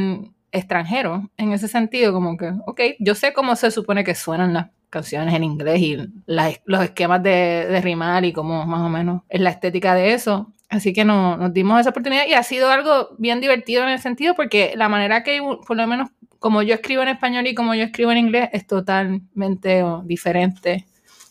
extranjero 0.52 1.30
en 1.38 1.52
ese 1.54 1.68
sentido, 1.68 2.14
como 2.14 2.38
que, 2.38 2.52
ok, 2.66 2.82
yo 3.00 3.16
sé 3.16 3.34
cómo 3.34 3.56
se 3.56 3.72
supone 3.72 4.04
que 4.04 4.16
suenan 4.16 4.54
las 4.54 4.68
canciones 4.90 5.34
en 5.34 5.44
inglés 5.44 5.80
y 5.80 5.98
los 6.26 6.84
esquemas 6.84 7.24
de, 7.24 7.66
de, 7.70 7.82
rimar 7.82 8.26
y 8.26 8.34
cómo 8.34 8.66
más 8.66 8.82
o 8.82 8.90
menos 8.90 9.22
es 9.30 9.40
la 9.40 9.50
estética 9.50 9.96
de 9.96 10.14
eso. 10.14 10.52
Así 10.70 10.94
que 10.94 11.04
no, 11.04 11.38
nos 11.38 11.54
dimos 11.54 11.80
esa 11.80 11.90
oportunidad 11.90 12.26
y 12.28 12.34
ha 12.34 12.44
sido 12.44 12.70
algo 12.70 13.10
bien 13.18 13.42
divertido 13.42 13.84
en 13.84 13.90
el 13.90 14.00
sentido 14.00 14.36
porque 14.36 14.74
la 14.76 14.90
manera 14.90 15.24
que, 15.24 15.42
por 15.42 15.76
lo 15.76 15.88
menos, 15.88 16.10
como 16.40 16.62
yo 16.62 16.74
escribo 16.74 17.02
en 17.02 17.10
español 17.10 17.48
y 17.48 17.56
como 17.56 17.76
yo 17.76 17.84
escribo 17.84 18.12
en 18.12 18.18
inglés, 18.20 18.50
es 18.54 18.68
totalmente 18.68 19.84
diferente 20.06 20.86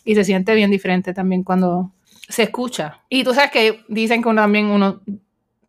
y 0.04 0.14
se 0.14 0.24
siente 0.24 0.54
bien 0.54 0.70
diferente 0.70 1.14
también 1.14 1.42
cuando 1.42 1.92
se 2.28 2.44
escucha. 2.44 3.00
Y 3.08 3.24
tú 3.24 3.34
sabes 3.34 3.50
que 3.50 3.80
dicen 3.88 4.22
que 4.22 4.34
también 4.34 4.66
uno 4.66 5.00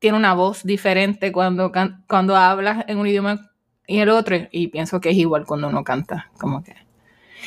tiene 0.02 0.18
una 0.18 0.34
voz 0.34 0.64
diferente 0.64 1.32
cuando, 1.32 1.72
cuando 2.08 2.36
hablas 2.36 2.86
en 2.88 2.98
un 2.98 3.06
idioma 3.06 3.52
y 3.86 4.00
el 4.00 4.10
otro, 4.10 4.36
y 4.52 4.70
pienso 4.70 5.00
que 5.00 5.12
es 5.12 5.16
igual 5.16 5.46
cuando 5.46 5.68
uno 5.68 5.84
canta, 5.84 6.32
como 6.40 6.64
que... 6.64 6.76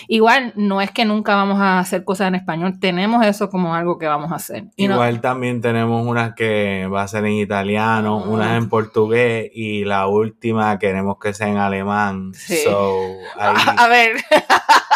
Igual 0.09 0.53
no 0.57 0.81
es 0.81 0.91
que 0.91 1.05
nunca 1.05 1.35
vamos 1.35 1.61
a 1.61 1.79
hacer 1.79 2.05
cosas 2.05 2.29
en 2.29 2.37
español, 2.37 2.79
tenemos 2.79 3.27
eso 3.27 3.49
como 3.51 3.75
algo 3.75 3.99
que 3.99 4.07
vamos 4.07 4.31
a 4.31 4.37
hacer. 4.37 4.67
Igual 4.77 5.21
también 5.21 5.61
tenemos 5.61 6.07
unas 6.07 6.35
que 6.35 6.87
va 6.87 7.03
a 7.03 7.09
ser 7.09 7.25
en 7.25 7.33
italiano, 7.33 8.19
unas 8.19 8.57
en 8.57 8.69
portugués 8.69 9.51
y 9.53 9.85
la 9.85 10.07
última 10.07 10.79
queremos 10.79 11.17
que 11.21 11.35
sea 11.35 11.49
en 11.49 11.57
alemán. 11.57 12.33
a 13.39 13.89
ver. 13.89 14.17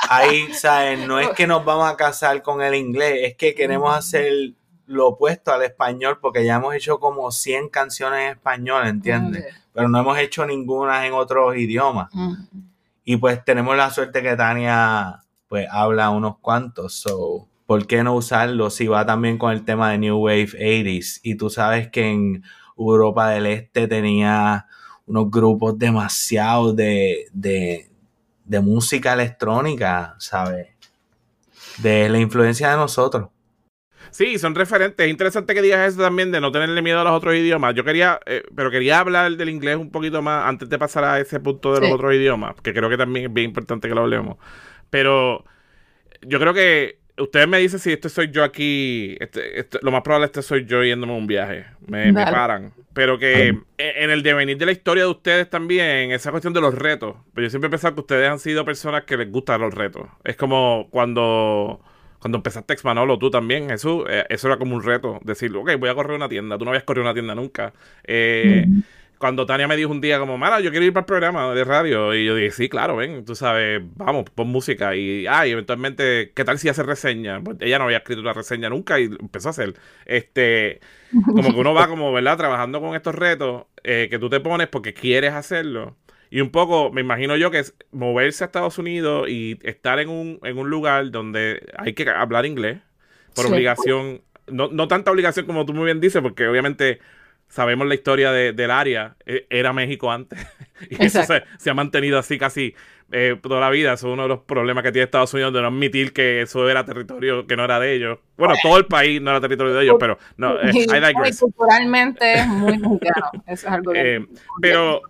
ahí, 0.08 0.52
¿sabes? 0.52 1.06
No 1.06 1.18
es 1.18 1.30
que 1.30 1.46
nos 1.46 1.64
vamos 1.64 1.90
a 1.90 1.96
casar 1.96 2.42
con 2.42 2.62
el 2.62 2.74
inglés, 2.74 3.18
es 3.22 3.36
que 3.36 3.54
queremos 3.54 3.96
hacer 3.96 4.32
lo 4.88 5.08
opuesto 5.08 5.52
al 5.52 5.62
español 5.62 6.18
porque 6.20 6.44
ya 6.44 6.56
hemos 6.56 6.74
hecho 6.74 6.98
como 6.98 7.30
100 7.30 7.68
canciones 7.68 8.20
en 8.20 8.30
español, 8.30 8.86
¿entiendes? 8.86 9.54
Pero 9.72 9.88
no 9.88 10.00
hemos 10.00 10.18
hecho 10.18 10.44
ninguna 10.44 11.06
en 11.06 11.12
otros 11.12 11.56
idiomas. 11.56 12.10
Y 13.04 13.16
pues 13.18 13.44
tenemos 13.44 13.76
la 13.76 13.90
suerte 13.90 14.22
que 14.22 14.36
Tania 14.36 15.22
pues 15.48 15.66
habla 15.70 16.10
unos 16.10 16.38
cuantos, 16.38 16.94
so 16.94 17.46
¿por 17.66 17.86
qué 17.86 18.02
no 18.02 18.14
usarlo 18.14 18.70
si 18.70 18.86
va 18.86 19.06
también 19.06 19.38
con 19.38 19.52
el 19.52 19.64
tema 19.64 19.90
de 19.90 19.98
New 19.98 20.18
Wave 20.18 20.48
80s? 20.48 21.20
Y 21.22 21.36
tú 21.36 21.48
sabes 21.48 21.88
que 21.90 22.10
en 22.10 22.42
Europa 22.76 23.30
del 23.30 23.46
Este 23.46 23.86
tenía 23.88 24.66
unos 25.06 25.30
grupos 25.30 25.78
demasiado 25.78 26.72
de, 26.72 27.26
de, 27.32 27.90
de 28.44 28.60
música 28.60 29.12
electrónica, 29.12 30.16
¿sabes? 30.18 30.68
De 31.78 32.08
la 32.08 32.18
influencia 32.18 32.70
de 32.70 32.76
nosotros. 32.76 33.28
Sí, 34.10 34.38
son 34.38 34.54
referentes. 34.54 35.04
Es 35.04 35.10
interesante 35.10 35.54
que 35.54 35.62
digas 35.62 35.92
eso 35.92 36.02
también 36.02 36.30
de 36.32 36.40
no 36.40 36.52
tenerle 36.52 36.82
miedo 36.82 37.00
a 37.00 37.04
los 37.04 37.12
otros 37.12 37.34
idiomas. 37.34 37.74
Yo 37.74 37.84
quería, 37.84 38.20
eh, 38.26 38.42
pero 38.54 38.70
quería 38.70 39.00
hablar 39.00 39.36
del 39.36 39.48
inglés 39.48 39.76
un 39.76 39.90
poquito 39.90 40.22
más 40.22 40.46
antes 40.46 40.68
de 40.68 40.78
pasar 40.78 41.04
a 41.04 41.20
ese 41.20 41.40
punto 41.40 41.74
de 41.74 41.80
los 41.80 41.92
otros 41.92 42.14
idiomas, 42.14 42.54
que 42.62 42.72
creo 42.72 42.88
que 42.88 42.96
también 42.96 43.26
es 43.26 43.32
bien 43.32 43.48
importante 43.48 43.88
que 43.88 43.94
lo 43.94 44.02
hablemos. 44.02 44.36
Pero 44.90 45.44
yo 46.22 46.38
creo 46.40 46.54
que 46.54 46.98
ustedes 47.18 47.48
me 47.48 47.58
dicen 47.58 47.78
si 47.78 47.92
esto 47.92 48.08
soy 48.08 48.30
yo 48.30 48.44
aquí, 48.44 49.16
este, 49.20 49.60
este, 49.60 49.78
lo 49.82 49.90
más 49.90 50.02
probable 50.02 50.26
es 50.26 50.32
que 50.32 50.42
soy 50.42 50.64
yo 50.66 50.82
yéndome 50.82 51.12
a 51.12 51.16
un 51.16 51.26
viaje. 51.26 51.66
Me, 51.86 52.12
me 52.12 52.24
paran. 52.24 52.72
Pero 52.92 53.18
que 53.18 53.56
en 53.78 54.10
el 54.10 54.22
devenir 54.22 54.58
de 54.58 54.66
la 54.66 54.72
historia 54.72 55.04
de 55.04 55.10
ustedes 55.10 55.48
también, 55.48 56.10
esa 56.10 56.30
cuestión 56.30 56.52
de 56.52 56.60
los 56.60 56.74
retos. 56.74 57.16
Pero 57.34 57.46
yo 57.46 57.50
siempre 57.50 57.68
he 57.68 57.70
pensado 57.70 57.94
que 57.94 58.00
ustedes 58.00 58.28
han 58.28 58.38
sido 58.38 58.64
personas 58.64 59.04
que 59.04 59.16
les 59.16 59.30
gustan 59.30 59.60
los 59.60 59.72
retos. 59.72 60.08
Es 60.24 60.36
como 60.36 60.88
cuando 60.90 61.80
cuando 62.18 62.38
empezaste 62.38 62.72
Ex 62.72 62.84
Manolo, 62.84 63.18
tú 63.18 63.30
también, 63.30 63.68
Jesús, 63.68 64.04
eh, 64.08 64.24
eso 64.28 64.48
era 64.48 64.56
como 64.56 64.74
un 64.74 64.82
reto. 64.82 65.20
Decir, 65.22 65.54
ok, 65.54 65.76
voy 65.78 65.88
a 65.88 65.94
correr 65.94 66.16
una 66.16 66.28
tienda. 66.28 66.58
Tú 66.58 66.64
no 66.64 66.70
habías 66.70 66.84
corrido 66.84 67.04
una 67.04 67.14
tienda 67.14 67.34
nunca. 67.34 67.72
Eh, 68.04 68.66
cuando 69.18 69.46
Tania 69.46 69.68
me 69.68 69.76
dijo 69.76 69.90
un 69.90 70.00
día 70.00 70.18
como, 70.18 70.38
Mara, 70.38 70.60
yo 70.60 70.70
quiero 70.70 70.86
ir 70.86 70.92
para 70.92 71.02
el 71.02 71.06
programa 71.06 71.54
de 71.54 71.64
radio. 71.64 72.14
Y 72.14 72.24
yo 72.24 72.34
dije, 72.34 72.50
sí, 72.50 72.68
claro, 72.68 72.96
ven, 72.96 73.24
tú 73.24 73.34
sabes, 73.34 73.82
vamos, 73.96 74.30
pon 74.30 74.48
música. 74.48 74.94
Y, 74.96 75.26
ah, 75.26 75.46
eventualmente, 75.46 76.32
¿qué 76.34 76.44
tal 76.44 76.58
si 76.58 76.68
hace 76.68 76.82
reseña? 76.82 77.40
Pues 77.40 77.58
ella 77.60 77.78
no 77.78 77.84
había 77.84 77.98
escrito 77.98 78.20
una 78.20 78.32
reseña 78.32 78.68
nunca 78.68 78.98
y 78.98 79.04
empezó 79.04 79.48
a 79.48 79.50
hacer. 79.50 79.74
Este, 80.06 80.80
como 81.24 81.52
que 81.52 81.60
uno 81.60 81.74
va 81.74 81.88
como, 81.88 82.12
¿verdad? 82.12 82.36
Trabajando 82.36 82.80
con 82.80 82.94
estos 82.94 83.14
retos 83.14 83.66
eh, 83.84 84.08
que 84.10 84.18
tú 84.18 84.28
te 84.28 84.40
pones 84.40 84.68
porque 84.68 84.94
quieres 84.94 85.34
hacerlo. 85.34 85.96
Y 86.30 86.40
un 86.40 86.50
poco, 86.50 86.90
me 86.92 87.00
imagino 87.00 87.36
yo 87.36 87.50
que 87.50 87.60
es 87.60 87.74
moverse 87.90 88.44
a 88.44 88.46
Estados 88.46 88.78
Unidos 88.78 89.28
y 89.28 89.58
estar 89.62 89.98
en 89.98 90.08
un, 90.08 90.38
en 90.42 90.58
un 90.58 90.68
lugar 90.68 91.10
donde 91.10 91.66
hay 91.76 91.94
que 91.94 92.08
hablar 92.08 92.46
inglés 92.46 92.78
por 93.34 93.46
obligación. 93.46 94.22
No, 94.46 94.68
no 94.68 94.88
tanta 94.88 95.10
obligación 95.10 95.46
como 95.46 95.64
tú 95.66 95.74
muy 95.74 95.86
bien 95.86 96.00
dices, 96.00 96.22
porque 96.22 96.46
obviamente 96.48 97.00
sabemos 97.48 97.86
la 97.86 97.94
historia 97.94 98.30
de, 98.32 98.52
del 98.52 98.70
área, 98.70 99.16
e, 99.26 99.46
era 99.50 99.72
México 99.72 100.10
antes, 100.12 100.38
y 100.90 101.04
eso 101.04 101.22
se, 101.22 101.44
se, 101.58 101.70
ha 101.70 101.74
mantenido 101.74 102.18
así 102.18 102.38
casi 102.38 102.74
eh, 103.10 103.38
toda 103.40 103.60
la 103.60 103.70
vida. 103.70 103.94
Eso 103.94 104.08
es 104.08 104.12
uno 104.12 104.24
de 104.24 104.28
los 104.28 104.40
problemas 104.40 104.84
que 104.84 104.92
tiene 104.92 105.04
Estados 105.04 105.32
Unidos 105.32 105.52
de 105.54 105.62
no 105.62 105.68
admitir 105.68 106.12
que 106.12 106.42
eso 106.42 106.68
era 106.68 106.84
territorio 106.84 107.46
que 107.46 107.56
no 107.56 107.64
era 107.64 107.80
de 107.80 107.94
ellos. 107.94 108.18
Bueno, 108.36 108.54
todo 108.62 108.76
el 108.76 108.86
país 108.86 109.20
no 109.20 109.30
era 109.30 109.40
territorio 109.40 109.74
de 109.74 109.84
ellos, 109.84 109.96
pero 109.98 110.18
no, 110.36 110.60
eh, 110.60 110.86
Culturalmente 111.38 112.34
es 112.34 112.46
muy 112.46 112.78
mexicano, 112.78 113.30
eso 113.46 113.66
es 113.66 113.72
algo 113.72 113.92
eh, 113.94 114.24
Pero 114.60 115.02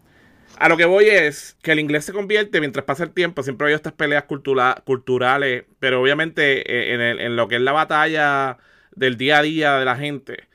a 0.59 0.69
lo 0.69 0.77
que 0.77 0.85
voy 0.85 1.07
es 1.07 1.57
que 1.63 1.73
el 1.73 1.81
inglés 1.81 2.05
se 2.05 2.13
convierte, 2.13 2.61
mientras 2.61 2.85
pasa 2.85 3.05
el 3.05 3.11
tiempo, 3.11 3.43
siempre 3.43 3.65
ha 3.65 3.67
habido 3.67 3.77
estas 3.77 3.93
peleas 3.93 4.25
culturales, 4.25 5.65
pero 5.79 6.03
obviamente 6.03 6.95
en, 6.95 7.01
en 7.21 7.37
lo 7.37 7.49
que 7.49 7.57
es 7.57 7.63
la 7.63 7.73
batalla 7.73 8.59
del 8.95 9.17
día 9.17 9.39
a 9.39 9.43
día 9.43 9.79
de 9.79 9.85
la 9.85 9.97
gente, 9.97 10.49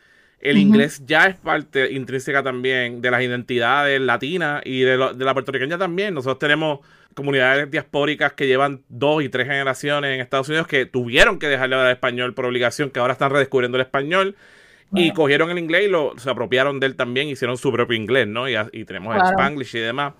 el 0.44 0.58
inglés 0.58 1.02
ya 1.06 1.28
es 1.28 1.38
parte 1.38 1.94
intrínseca 1.94 2.44
también 2.44 3.02
de 3.02 3.10
las 3.10 3.22
identidades 3.22 4.02
latinas 4.02 4.62
y 4.66 4.82
de, 4.82 4.98
la 4.98 5.34
puertorriqueña 5.34 5.78
también. 5.78 6.14
Nosotros 6.14 6.38
tenemos 6.38 6.80
comunidades 7.14 7.72
diaspóricas 7.72 8.34
que 8.34 8.46
llevan 8.46 8.82
dos 8.90 9.24
y 9.24 9.30
tres 9.30 9.48
generaciones 9.48 10.14
en 10.14 10.20
Estados 10.20 10.50
Unidos 10.50 10.68
que 10.68 10.86
tuvieron 10.86 11.40
que 11.40 11.48
dejar 11.48 11.70
de 11.70 11.76
hablar 11.76 11.92
español 11.92 12.34
por 12.34 12.46
obligación, 12.46 12.90
que 12.90 13.00
ahora 13.00 13.14
están 13.14 13.32
redescubriendo 13.32 13.78
el 13.78 13.84
español. 13.84 14.36
Y 14.92 15.12
cogieron 15.12 15.50
el 15.50 15.58
inglés 15.58 15.86
y 15.86 15.90
lo, 15.90 16.14
se 16.18 16.30
apropiaron 16.30 16.80
de 16.80 16.88
él 16.88 16.96
también, 16.96 17.28
hicieron 17.28 17.58
su 17.58 17.72
propio 17.72 17.98
inglés, 17.98 18.28
¿no? 18.28 18.48
Y, 18.48 18.86
tenemos 18.86 19.16
el 19.16 19.22
spanglish 19.22 19.76
y 19.76 19.80
demás. 19.80 20.14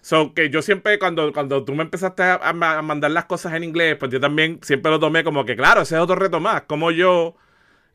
So, 0.00 0.34
que 0.34 0.50
yo 0.50 0.62
siempre, 0.62 0.98
cuando, 0.98 1.32
cuando 1.32 1.64
tú 1.64 1.74
me 1.74 1.82
empezaste 1.82 2.22
a, 2.22 2.34
a, 2.36 2.82
mandar 2.82 3.10
las 3.10 3.24
cosas 3.24 3.54
en 3.54 3.64
inglés, 3.64 3.96
pues 3.98 4.10
yo 4.10 4.20
también 4.20 4.60
siempre 4.62 4.90
lo 4.90 4.98
tomé 4.98 5.24
como 5.24 5.44
que, 5.44 5.56
claro, 5.56 5.82
ese 5.82 5.94
es 5.94 6.00
otro 6.00 6.16
reto 6.16 6.40
más. 6.40 6.62
Como 6.62 6.90
yo 6.90 7.36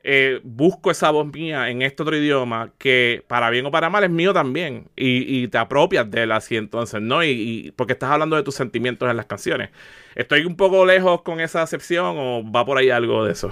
eh, 0.03 0.39
busco 0.43 0.91
esa 0.91 1.11
voz 1.11 1.27
mía 1.27 1.69
en 1.69 1.81
este 1.81 2.03
otro 2.03 2.15
idioma 2.15 2.71
que 2.77 3.25
para 3.27 3.49
bien 3.49 3.65
o 3.65 3.71
para 3.71 3.89
mal 3.89 4.03
es 4.05 4.09
mío 4.09 4.33
también 4.33 4.89
y, 4.95 5.47
te 5.49 5.57
apropias 5.57 6.09
de 6.09 6.23
él 6.23 6.31
así 6.31 6.55
entonces, 6.55 7.01
¿no? 7.01 7.23
Y, 7.23 7.73
porque 7.75 7.93
estás 7.93 8.11
hablando 8.11 8.35
de 8.35 8.43
tus 8.43 8.55
sentimientos 8.55 9.09
en 9.09 9.17
las 9.17 9.25
canciones. 9.25 9.71
¿Estoy 10.15 10.45
un 10.45 10.55
poco 10.55 10.85
lejos 10.85 11.21
con 11.23 11.41
esa 11.41 11.61
acepción 11.61 12.15
o 12.17 12.49
va 12.49 12.65
por 12.65 12.77
ahí 12.77 12.89
algo 12.89 13.25
de 13.25 13.33
eso? 13.33 13.51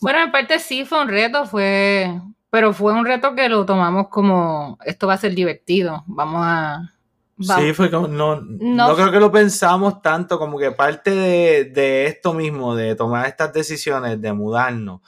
Bueno, 0.00 0.22
en 0.22 0.32
parte 0.32 0.58
sí 0.58 0.84
fue 0.84 1.02
un 1.02 1.08
reto, 1.08 1.44
fue, 1.46 2.20
pero 2.50 2.72
fue 2.72 2.92
un 2.92 3.04
reto 3.04 3.34
que 3.34 3.48
lo 3.48 3.66
tomamos 3.66 4.08
como 4.08 4.78
esto 4.84 5.06
va 5.06 5.14
a 5.14 5.18
ser 5.18 5.34
divertido, 5.34 6.04
vamos 6.06 6.42
a... 6.44 6.92
Sí, 7.38 7.72
fue 7.72 7.90
como, 7.90 8.06
no, 8.06 8.38
no, 8.42 8.94
creo 8.94 9.10
que 9.10 9.20
lo 9.20 9.32
pensamos 9.32 10.02
tanto 10.02 10.38
como 10.38 10.58
que 10.58 10.72
parte 10.72 11.10
de, 11.10 11.64
de 11.64 12.06
esto 12.06 12.34
mismo, 12.34 12.74
de 12.74 12.94
tomar 12.94 13.26
estas 13.26 13.52
decisiones, 13.54 14.20
de 14.20 14.32
mudarnos, 14.34 15.00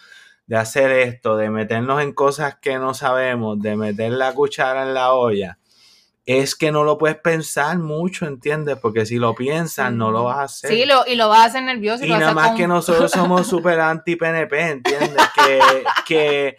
de 0.47 0.57
hacer 0.57 0.90
esto, 0.93 1.36
de 1.36 1.51
meternos 1.51 2.03
en 2.03 2.14
cosas 2.14 2.57
que 2.57 2.78
no 2.78 2.95
sabemos, 2.95 3.61
de 3.61 3.76
meter 3.76 4.12
la 4.12 4.32
cuchara 4.32 4.84
en 4.84 4.95
la 4.95 5.12
olla, 5.12 5.59
es 6.24 6.54
que 6.54 6.70
no 6.70 6.84
lo 6.84 6.98
puedes 6.98 7.16
pensar 7.16 7.78
mucho, 7.78 8.26
¿entiendes? 8.26 8.78
Porque 8.78 9.06
si 9.06 9.16
lo 9.16 9.34
piensas, 9.34 9.92
no 9.92 10.10
lo 10.10 10.24
vas 10.24 10.38
a 10.38 10.42
hacer. 10.44 10.70
Sí, 10.70 10.84
lo, 10.84 11.04
y 11.06 11.16
lo 11.16 11.28
vas 11.28 11.40
a 11.40 11.44
hacer 11.46 11.62
nervioso. 11.64 12.04
Y, 12.04 12.08
nada 12.08 12.32
más 12.32 12.52
que 12.52 12.68
nosotros 12.68 13.10
somos 13.12 13.46
súper 13.46 13.80
anti-PNP, 13.80 14.70
¿entiendes? 14.70 15.22
que, 15.34 15.60
que 16.06 16.56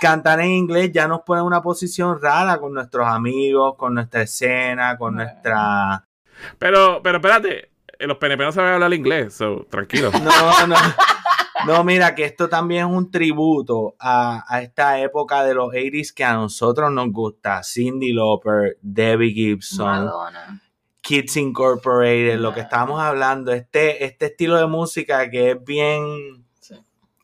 cantar 0.00 0.40
en 0.40 0.50
inglés 0.50 0.90
ya 0.92 1.06
nos 1.06 1.22
pone 1.22 1.40
en 1.40 1.46
una 1.46 1.62
posición 1.62 2.20
rara 2.20 2.58
con 2.58 2.74
nuestros 2.74 3.06
amigos, 3.06 3.76
con 3.76 3.94
nuestra 3.94 4.22
escena, 4.22 4.96
con 4.98 5.14
nuestra... 5.14 6.04
Pero, 6.58 7.00
pero 7.02 7.18
espérate, 7.18 7.70
los 8.00 8.16
PNP 8.18 8.44
no 8.44 8.52
saben 8.52 8.74
hablar 8.74 8.92
inglés, 8.92 9.34
so, 9.34 9.66
tranquilo. 9.70 10.10
No, 10.22 10.66
no. 10.66 10.76
No, 11.66 11.84
mira, 11.84 12.14
que 12.14 12.24
esto 12.24 12.48
también 12.48 12.86
es 12.86 12.92
un 12.92 13.10
tributo 13.10 13.96
a, 13.98 14.44
esta 14.62 15.00
época 15.00 15.44
de 15.44 15.54
los 15.54 15.68
80s 15.72 16.12
que 16.12 16.24
a 16.24 16.34
nosotros 16.34 16.90
nos 16.92 17.10
gusta. 17.10 17.62
Cindy 17.62 18.12
Lauper, 18.12 18.78
Debbie 18.82 19.32
Gibson, 19.32 20.10
Kids 21.00 21.36
Incorporated, 21.36 22.38
lo 22.38 22.52
que 22.54 22.60
estábamos 22.60 23.00
hablando, 23.00 23.52
este, 23.52 24.04
este 24.04 24.26
estilo 24.26 24.56
de 24.56 24.66
música 24.66 25.28
que 25.30 25.52
es 25.52 25.64
bien... 25.64 26.44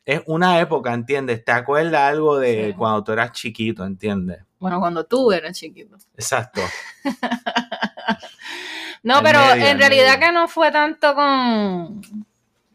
Es 0.06 0.22
una 0.26 0.58
época, 0.58 0.92
¿entiendes? 0.92 1.44
¿Te 1.44 1.52
acuerdas 1.52 2.00
algo 2.00 2.38
de 2.38 2.74
cuando 2.76 3.04
tú 3.04 3.12
eras 3.12 3.32
chiquito, 3.32 3.84
¿entiendes? 3.84 4.42
Bueno, 4.58 4.80
cuando 4.80 5.04
tú 5.04 5.30
eras 5.30 5.56
chiquito. 5.56 5.96
Exacto. 6.14 6.60
no, 9.04 9.22
pero 9.22 9.40
en 9.52 9.78
realidad 9.78 10.18
que 10.18 10.32
no 10.32 10.48
fue 10.48 10.72
tanto 10.72 11.14
con 11.14 12.02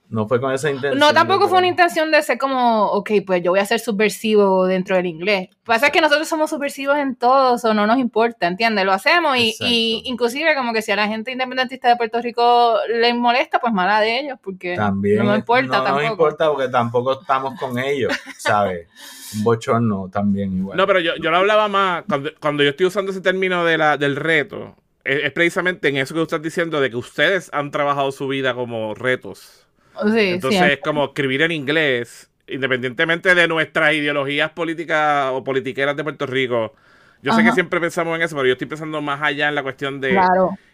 no 0.09 0.27
fue 0.27 0.39
con 0.39 0.53
esa 0.53 0.69
intención. 0.69 0.99
No, 0.99 1.13
tampoco 1.13 1.47
fue 1.47 1.57
una 1.57 1.67
intención 1.67 2.11
de 2.11 2.21
ser 2.21 2.37
como, 2.37 2.85
ok, 2.91 3.11
pues 3.25 3.41
yo 3.41 3.51
voy 3.51 3.59
a 3.59 3.65
ser 3.65 3.79
subversivo 3.79 4.65
dentro 4.67 4.95
del 4.95 5.07
inglés. 5.07 5.49
Pasa 5.63 5.89
que 5.89 5.99
nosotros 5.99 6.27
somos 6.27 6.51
subversivos 6.51 6.97
en 6.97 7.15
todo, 7.15 7.57
o 7.61 7.73
no 7.73 7.87
nos 7.87 7.97
importa, 7.97 8.47
¿entiendes? 8.47 8.85
Lo 8.85 8.93
hacemos 8.93 9.35
y, 9.37 9.55
y, 9.61 10.03
inclusive 10.05 10.53
como 10.55 10.73
que 10.73 10.83
si 10.83 10.91
a 10.91 10.95
la 10.95 11.07
gente 11.07 11.31
independentista 11.31 11.89
de 11.89 11.95
Puerto 11.95 12.21
Rico 12.21 12.77
les 12.87 13.15
molesta, 13.15 13.59
pues 13.59 13.73
mala 13.73 13.99
de 13.99 14.19
ellos, 14.19 14.37
porque 14.43 14.75
También, 14.75 15.17
no 15.17 15.23
nos 15.25 15.39
importa 15.39 15.65
no 15.65 15.71
tampoco. 15.71 15.95
No 15.95 16.01
nos 16.01 16.11
importa 16.11 16.51
porque 16.51 16.67
tampoco 16.69 17.19
estamos 17.19 17.59
con 17.59 17.79
ellos, 17.79 18.13
¿sabes? 18.37 18.87
Un 19.35 19.43
bochorno 19.43 20.09
también 20.11 20.55
igual. 20.55 20.77
No, 20.77 20.85
pero 20.85 20.99
yo, 20.99 21.13
yo 21.15 21.31
lo 21.31 21.37
hablaba 21.37 21.67
más, 21.67 22.03
cuando, 22.07 22.29
cuando 22.39 22.63
yo 22.63 22.69
estoy 22.69 22.85
usando 22.85 23.11
ese 23.11 23.21
término 23.21 23.65
de 23.65 23.79
la, 23.79 23.97
del 23.97 24.15
reto, 24.15 24.75
es, 25.03 25.23
es 25.23 25.31
precisamente 25.31 25.87
en 25.89 25.97
eso 25.97 26.13
que 26.13 26.19
tú 26.19 26.23
estás 26.23 26.43
diciendo, 26.43 26.79
de 26.79 26.91
que 26.91 26.95
ustedes 26.95 27.49
han 27.53 27.71
trabajado 27.71 28.11
su 28.11 28.27
vida 28.27 28.53
como 28.53 28.93
retos. 28.93 29.64
Entonces 30.03 30.71
es 30.71 30.79
como 30.79 31.05
escribir 31.05 31.41
en 31.41 31.51
inglés, 31.51 32.29
independientemente 32.47 33.35
de 33.35 33.47
nuestras 33.47 33.93
ideologías 33.93 34.51
políticas 34.51 35.31
o 35.31 35.43
politiqueras 35.43 35.95
de 35.95 36.03
Puerto 36.03 36.25
Rico. 36.25 36.73
Yo 37.21 37.33
sé 37.33 37.43
que 37.43 37.53
siempre 37.53 37.79
pensamos 37.79 38.15
en 38.15 38.21
eso, 38.21 38.35
pero 38.35 38.47
yo 38.47 38.53
estoy 38.53 38.67
pensando 38.67 39.01
más 39.01 39.19
allá 39.21 39.49
en 39.49 39.55
la 39.55 39.63
cuestión 39.63 39.99
de... 39.99 40.19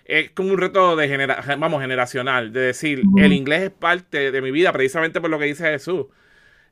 Es 0.04 0.32
como 0.32 0.52
un 0.52 0.58
reto 0.58 0.98
de 0.98 1.08
genera, 1.08 1.42
vamos, 1.58 1.82
generacional, 1.82 2.52
de 2.52 2.60
decir, 2.60 3.04
el 3.16 3.32
inglés 3.32 3.62
es 3.62 3.70
parte 3.70 4.32
de 4.32 4.42
mi 4.42 4.52
vida, 4.52 4.74
precisamente 4.74 5.22
por 5.22 5.30
lo 5.30 5.40
que 5.40 5.46
dice 5.46 5.64
Jesús. 5.72 6.08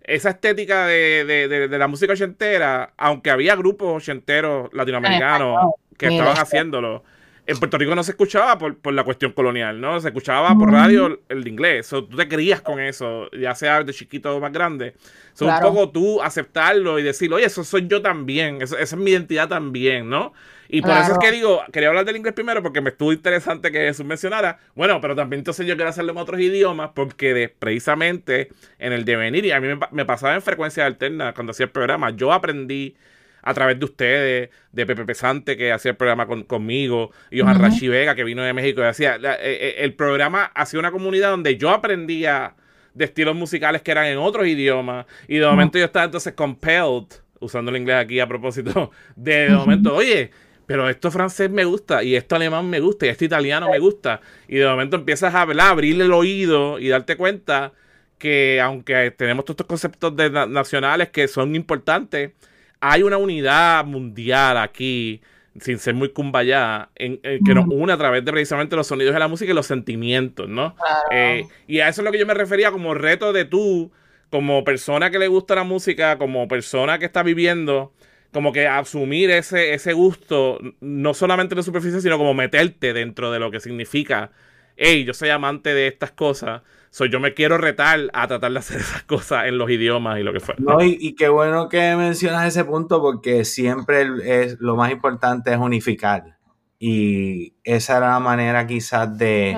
Esa 0.04 0.32
estética 0.32 0.86
de, 0.86 1.68
la 1.72 1.88
música 1.88 2.14
ochentera, 2.14 2.92
aunque 2.98 3.32
había 3.32 3.56
grupos 3.56 3.96
ochenteros 4.04 4.70
latinoamericanos 4.74 5.72
que 5.98 6.08
estaban 6.08 6.38
haciéndolo, 6.38 7.04
en 7.50 7.58
Puerto 7.58 7.78
Rico 7.80 7.96
no 7.96 8.04
se 8.04 8.12
escuchaba 8.12 8.58
por, 8.60 8.94
la 8.94 9.04
cuestión 9.04 9.32
colonial, 9.32 9.82
¿no? 9.82 10.00
Se 10.00 10.10
escuchaba 10.10 10.56
por 10.56 10.72
radio 10.72 11.20
el, 11.30 11.48
inglés. 11.48 11.90
tú 11.90 12.08
te 12.08 12.28
crías 12.28 12.62
con 12.62 12.80
eso, 12.80 13.30
ya 13.32 13.56
sea 13.56 13.84
de 13.84 13.92
chiquito 13.92 14.36
o 14.36 14.40
más 14.40 14.52
grande. 14.52 14.94
So, 15.34 15.48
Un 15.48 15.60
poco 15.60 15.90
tú 15.90 16.22
aceptarlo 16.22 17.00
y 17.00 17.04
decir, 17.04 17.34
oye, 17.34 17.46
eso 17.46 17.64
soy 17.64 17.88
yo 17.88 18.04
también, 18.04 18.62
esa 18.62 18.78
es 18.78 18.96
mi 18.96 19.12
identidad 19.12 19.48
también, 19.48 20.08
¿no? 20.10 20.32
Y 20.72 20.84
por 20.84 20.92
eso 20.92 21.14
es 21.14 21.18
que 21.18 21.32
digo, 21.32 21.64
quería 21.74 21.90
hablar 21.90 22.06
del 22.06 22.18
inglés 22.18 22.36
primero 22.36 22.62
porque 22.62 22.82
me 22.82 22.92
estuvo 22.92 23.12
interesante 23.12 23.72
que 23.72 23.80
Jesús 23.80 24.06
mencionara. 24.06 24.60
Bueno, 24.76 25.02
pero 25.02 25.16
también 25.16 25.40
entonces 25.40 25.66
yo 25.66 25.76
quiero 25.76 25.90
hacerlo 25.90 26.12
en 26.12 26.20
otros 26.20 26.40
idiomas 26.40 26.92
porque 26.94 27.52
precisamente 27.58 28.50
en 28.78 28.94
el 28.94 29.06
devenir, 29.06 29.46
y 29.46 29.52
a 29.52 29.60
mí 29.60 29.68
me, 29.68 29.80
me 29.90 30.06
pasaba 30.06 30.36
en 30.36 30.44
frecuencia 30.44 30.86
alterna 30.86 31.34
cuando 31.34 31.52
hacía 31.52 31.66
el 31.66 31.72
programa, 31.72 32.12
yo 32.12 32.32
aprendí 32.32 32.96
a 33.42 33.54
través 33.54 33.80
de 33.80 33.86
ustedes, 33.86 34.50
de 34.72 34.86
Pepe 34.86 35.06
Pesante 35.06 35.58
que 35.58 35.72
hacía 35.72 35.92
el 35.92 35.98
programa 35.98 36.28
conmigo, 36.48 37.12
y 37.32 37.40
Johan 37.40 37.60
Rashi 37.60 37.88
Vega 37.88 38.16
que 38.16 38.24
vino 38.24 38.44
de 38.44 38.54
México 38.54 38.82
y 38.82 38.86
hacía. 38.86 39.16
Eh, 39.16 39.38
eh, 39.42 39.76
el 39.80 39.94
programa 39.94 40.46
hacía 40.56 40.80
una 40.80 40.92
comunidad 40.92 41.32
donde 41.32 41.58
yo 41.58 41.70
aprendía 41.70 42.56
de 42.94 43.06
estilos 43.06 43.36
musicales 43.36 43.82
que 43.82 43.92
eran 43.92 44.06
en 44.06 44.18
otros 44.18 44.48
idiomas, 44.48 45.06
y 45.28 45.38
de 45.38 45.46
momento 45.46 45.78
yo 45.78 45.86
estaba 45.86 46.06
entonces 46.06 46.34
compelled, 46.34 47.06
usando 47.40 47.72
el 47.72 47.78
inglés 47.78 47.98
aquí 47.98 48.20
a 48.20 48.28
propósito, 48.28 48.92
de, 49.16 49.50
de 49.50 49.56
momento, 49.56 49.96
oye, 49.96 50.32
pero 50.66 50.88
esto 50.88 51.10
francés 51.10 51.50
me 51.50 51.64
gusta, 51.64 52.04
y 52.04 52.16
esto 52.16 52.36
alemán 52.36 52.70
me 52.70 52.80
gusta, 52.80 53.06
y 53.06 53.10
esto 53.10 53.26
italiano 53.26 53.70
me 53.70 53.80
gusta, 53.80 54.22
y 54.48 54.58
de 54.58 54.68
momento 54.68 54.98
empiezas 54.98 55.34
a 55.34 55.42
hablar, 55.42 55.72
abrirle 55.72 56.06
el 56.06 56.14
oído 56.14 56.78
y 56.80 56.90
darte 56.90 57.16
cuenta 57.16 57.74
que 58.20 58.62
aunque 58.62 59.12
tenemos 59.12 59.46
todos 59.46 59.56
estos 59.56 59.66
conceptos 59.66 60.16
de 60.16 60.30
nacionales 60.30 61.10
que 61.10 61.28
son 61.28 61.56
importantes, 61.56 62.34
hay 62.80 63.04
una 63.04 63.18
unidad 63.18 63.86
mundial 63.86 64.58
aquí, 64.58 65.22
sin 65.60 65.80
ser 65.80 65.94
muy 65.94 66.10
cumbaya, 66.10 66.90
en, 66.96 67.20
que 67.20 67.54
nos 67.54 67.66
une 67.68 67.92
a 67.92 67.98
través 67.98 68.24
de 68.24 68.32
precisamente 68.32 68.76
los 68.76 68.88
sonidos 68.88 69.14
de 69.14 69.20
la 69.20 69.28
música 69.28 69.52
y 69.52 69.56
los 69.56 69.66
sentimientos, 69.66 70.48
¿no? 70.48 70.76
Eh, 71.12 71.46
y 71.68 71.80
a 71.80 71.90
eso 71.90 72.02
es 72.02 72.06
lo 72.06 72.12
que 72.12 72.20
yo 72.20 72.26
me 72.26 72.34
refería 72.34 72.72
como 72.72 72.94
reto 72.94 73.34
de 73.34 73.46
tú, 73.46 73.92
como 74.30 74.64
persona 74.64 75.10
que 75.10 75.20
le 75.20 75.28
gusta 75.28 75.56
la 75.56 75.64
música, 75.64 76.18
como 76.18 76.48
persona 76.48 77.00
que 77.00 77.06
está 77.06 77.24
viviendo, 77.24 77.94
como 78.32 78.54
que 78.54 78.68
asumir 78.68 79.32
ese, 79.32 79.74
ese 79.74 79.94
gusto, 79.94 80.60
no 80.80 81.14
solamente 81.14 81.56
en 81.56 81.58
la 81.58 81.64
superficie, 81.64 82.00
sino 82.00 82.18
como 82.18 82.34
meterte 82.34 82.94
dentro 82.94 83.32
de 83.32 83.40
lo 83.40 83.52
que 83.52 83.60
significa, 83.60 84.32
hey, 84.78 85.04
yo 85.04 85.14
soy 85.14 85.30
amante 85.30 85.74
de 85.74 85.88
estas 85.88 86.12
cosas 86.12 86.62
soy 86.92 87.10
yo 87.10 87.20
me 87.20 87.34
quiero 87.34 87.58
retar 87.58 88.10
a 88.14 88.28
tratar 88.28 88.52
de 88.52 88.60
hacer 88.60 88.78
esas 88.82 89.04
cosas 89.04 89.46
en 89.46 89.58
los 89.58 89.70
idiomas 89.70 90.20
y 90.20 90.24
lo 90.24 90.34
que 90.34 90.40
fuera. 90.40 90.62
No, 90.62 90.82
y, 90.84 91.16
qué 91.16 91.30
bueno 91.30 91.70
que 91.70 91.96
mencionas 91.96 92.48
ese 92.48 92.66
punto 92.66 93.02
porque 93.02 93.46
siempre 93.46 94.08
es, 94.24 94.60
lo 94.60 94.76
más 94.76 94.92
importante 94.92 95.52
es 95.52 95.58
unificar. 95.58 96.38
Y 96.80 97.56
esa 97.64 97.98
era 97.98 98.10
la 98.12 98.20
manera 98.20 98.66
quizás 98.66 99.18
de 99.18 99.58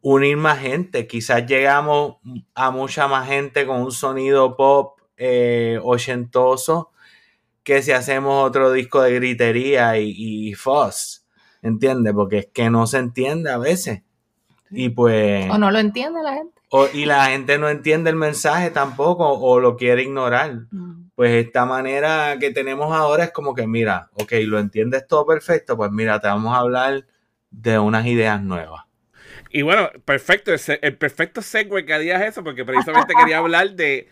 unir 0.00 0.36
más 0.36 0.60
gente. 0.60 1.06
Quizás 1.06 1.46
llegamos 1.46 2.16
a 2.54 2.70
mucha 2.70 3.06
más 3.06 3.28
gente 3.28 3.66
con 3.66 3.82
un 3.82 3.92
sonido 3.92 4.56
pop 4.56 4.98
eh, 5.16 5.78
ochentoso 5.82 6.90
que 7.62 7.82
si 7.82 7.92
hacemos 7.92 8.44
otro 8.44 8.72
disco 8.72 9.02
de 9.02 9.14
gritería 9.14 9.98
y, 9.98 10.14
y 10.48 10.54
fuzz, 10.54 11.26
¿entiendes? 11.60 12.12
Porque 12.12 12.38
es 12.38 12.46
que 12.52 12.70
no 12.70 12.86
se 12.86 12.98
entiende 12.98 13.50
a 13.50 13.58
veces. 13.58 14.02
Y 14.72 14.88
pues... 14.88 15.50
O 15.50 15.58
no 15.58 15.70
lo 15.70 15.78
entiende 15.78 16.22
la 16.22 16.34
gente. 16.34 16.52
o- 16.70 16.88
y 16.92 17.04
la 17.04 17.26
gente 17.26 17.58
no 17.58 17.68
entiende 17.68 18.10
el 18.10 18.16
mensaje 18.16 18.70
tampoco 18.70 19.28
o 19.28 19.60
lo 19.60 19.76
quiere 19.76 20.02
ignorar. 20.02 20.54
Mm. 20.70 21.10
Pues 21.14 21.44
esta 21.44 21.66
manera 21.66 22.36
que 22.40 22.50
tenemos 22.50 22.92
ahora 22.94 23.24
es 23.24 23.32
como 23.32 23.54
que, 23.54 23.66
mira, 23.66 24.08
ok, 24.14 24.32
lo 24.46 24.58
entiendes 24.58 25.06
todo 25.06 25.26
perfecto, 25.26 25.76
pues 25.76 25.90
mira, 25.92 26.18
te 26.20 26.26
vamos 26.28 26.54
a 26.54 26.58
hablar 26.60 27.04
de 27.50 27.78
unas 27.78 28.06
ideas 28.06 28.42
nuevas. 28.42 28.82
Y 29.50 29.60
bueno, 29.60 29.90
perfecto, 30.06 30.50
el, 30.80 30.96
perfecto 30.96 31.42
segue 31.42 31.84
que 31.84 31.92
harías 31.92 32.22
eso, 32.22 32.42
porque 32.42 32.64
precisamente 32.64 33.12
quería 33.14 33.36
hablar 33.38 33.72
de 33.72 34.08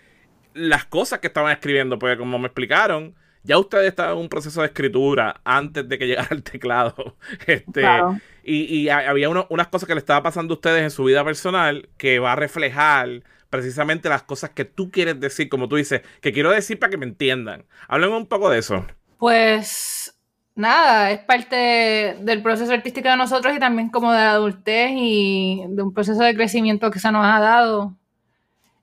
las 0.52 0.84
cosas 0.84 1.20
que 1.20 1.28
estaban 1.28 1.50
escribiendo, 1.52 1.98
porque 1.98 2.18
como 2.18 2.38
me 2.38 2.46
explicaron, 2.48 3.14
ya 3.42 3.56
ustedes 3.56 3.88
estaban 3.88 4.12
en 4.12 4.18
un 4.18 4.28
proceso 4.28 4.60
de 4.60 4.66
escritura 4.66 5.40
antes 5.44 5.88
de 5.88 5.98
que 5.98 6.06
llegara 6.06 6.28
el 6.32 6.42
teclado. 6.42 7.16
Este, 7.46 7.80
Claro. 7.80 8.18
Y, 8.44 8.64
y 8.64 8.88
ha- 8.88 9.08
había 9.10 9.28
unas 9.30 9.68
cosas 9.68 9.86
que 9.86 9.94
le 9.94 10.00
estaba 10.00 10.22
pasando 10.22 10.54
a 10.54 10.56
ustedes 10.56 10.82
en 10.82 10.90
su 10.90 11.04
vida 11.04 11.24
personal 11.24 11.88
que 11.96 12.18
va 12.18 12.32
a 12.32 12.36
reflejar 12.36 13.22
precisamente 13.50 14.08
las 14.08 14.22
cosas 14.22 14.50
que 14.50 14.64
tú 14.64 14.90
quieres 14.90 15.18
decir, 15.20 15.48
como 15.48 15.68
tú 15.68 15.76
dices, 15.76 16.02
que 16.20 16.32
quiero 16.32 16.50
decir 16.50 16.78
para 16.78 16.90
que 16.90 16.96
me 16.98 17.06
entiendan. 17.06 17.66
Háblenme 17.88 18.16
un 18.16 18.26
poco 18.26 18.50
de 18.50 18.58
eso. 18.58 18.86
Pues 19.18 20.14
nada, 20.54 21.10
es 21.10 21.20
parte 21.20 22.16
del 22.20 22.42
proceso 22.42 22.72
artístico 22.72 23.08
de 23.08 23.16
nosotros 23.16 23.54
y 23.54 23.58
también 23.58 23.90
como 23.90 24.12
de 24.12 24.18
la 24.18 24.32
adultez 24.32 24.90
y 24.94 25.62
de 25.68 25.82
un 25.82 25.92
proceso 25.92 26.22
de 26.22 26.34
crecimiento 26.34 26.90
que 26.90 26.98
se 27.00 27.12
nos 27.12 27.24
ha 27.26 27.40
dado. 27.40 27.96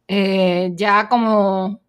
Eh, 0.08 0.72
ya 0.76 1.10
como 1.10 1.82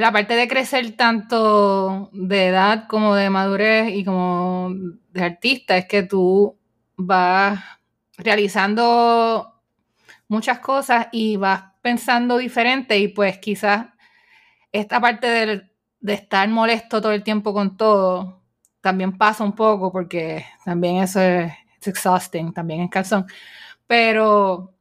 la 0.00 0.12
parte 0.12 0.34
de 0.36 0.48
crecer 0.48 0.96
tanto 0.96 2.10
de 2.12 2.48
edad 2.48 2.86
como 2.88 3.14
de 3.14 3.30
madurez 3.30 3.90
y 3.94 4.04
como 4.04 4.70
de 5.12 5.22
artista 5.24 5.76
es 5.76 5.86
que 5.86 6.02
tú 6.02 6.58
vas 6.96 7.60
realizando 8.18 9.60
muchas 10.28 10.60
cosas 10.60 11.08
y 11.12 11.36
vas 11.36 11.64
pensando 11.82 12.38
diferente 12.38 12.98
y 12.98 13.08
pues 13.08 13.38
quizás 13.38 13.88
esta 14.72 15.00
parte 15.00 15.28
del- 15.28 15.72
de 16.00 16.14
estar 16.14 16.48
molesto 16.48 17.00
todo 17.00 17.12
el 17.12 17.22
tiempo 17.24 17.52
con 17.54 17.76
todo 17.76 18.42
también 18.80 19.16
pasa 19.18 19.44
un 19.44 19.54
poco 19.54 19.92
porque 19.92 20.44
también 20.64 20.98
eso 20.98 21.20
es 21.20 21.52
it's 21.76 21.88
exhausting, 21.88 22.52
también 22.54 22.82
es 22.82 22.90
calzón, 22.90 23.26
pero 23.86 24.74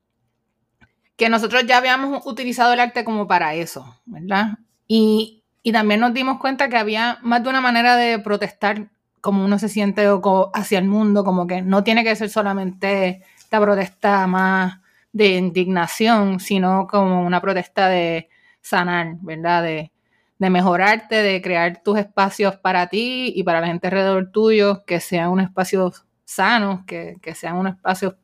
que 1.16 1.30
nosotros 1.30 1.66
ya 1.66 1.78
habíamos 1.78 2.26
utilizado 2.26 2.74
el 2.74 2.80
arte 2.80 3.04
como 3.04 3.28
para 3.28 3.54
eso, 3.56 4.00
¿verdad? 4.06 4.58
Y, 4.88 5.44
y 5.64 5.72
también 5.72 6.00
nos 6.00 6.14
dimos 6.14 6.40
cuenta 6.40 6.70
que 6.70 6.78
había 6.78 7.20
más 7.22 7.44
de 7.44 7.50
una 7.50 7.62
manera 7.62 7.96
de 7.96 8.20
protestar 8.20 8.90
como 9.22 9.46
uno 9.46 9.58
se 9.58 9.70
siente 9.70 10.06
hacia 10.54 10.80
el 10.80 10.86
mundo, 10.86 11.24
como 11.24 11.48
que 11.48 11.62
no 11.62 11.84
tiene 11.84 12.04
que 12.04 12.16
ser 12.16 12.30
solamente 12.30 13.24
esta 13.38 13.62
protesta 13.62 14.28
más 14.28 14.82
de 15.14 15.38
indignación, 15.38 16.40
sino 16.42 16.88
como 16.88 17.26
una 17.26 17.40
protesta 17.40 17.88
de 17.88 18.28
sanar, 18.62 19.16
¿verdad? 19.22 19.64
De, 19.64 19.94
de 20.40 20.50
mejorarte, 20.50 21.16
de 21.22 21.42
crear 21.42 21.82
tus 21.84 22.00
espacios 22.00 22.58
para 22.58 22.88
ti 22.88 23.32
y 23.34 23.44
para 23.44 23.62
la 23.62 23.68
gente 23.68 23.88
alrededor 23.88 24.30
tuyo, 24.32 24.84
que 24.86 25.00
sean 25.00 25.30
unos 25.30 25.46
espacios 25.46 26.06
sanos, 26.26 26.84
que, 26.86 27.16
que 27.22 27.34
sean 27.34 27.56
unos 27.56 27.76
espacios 27.76 28.16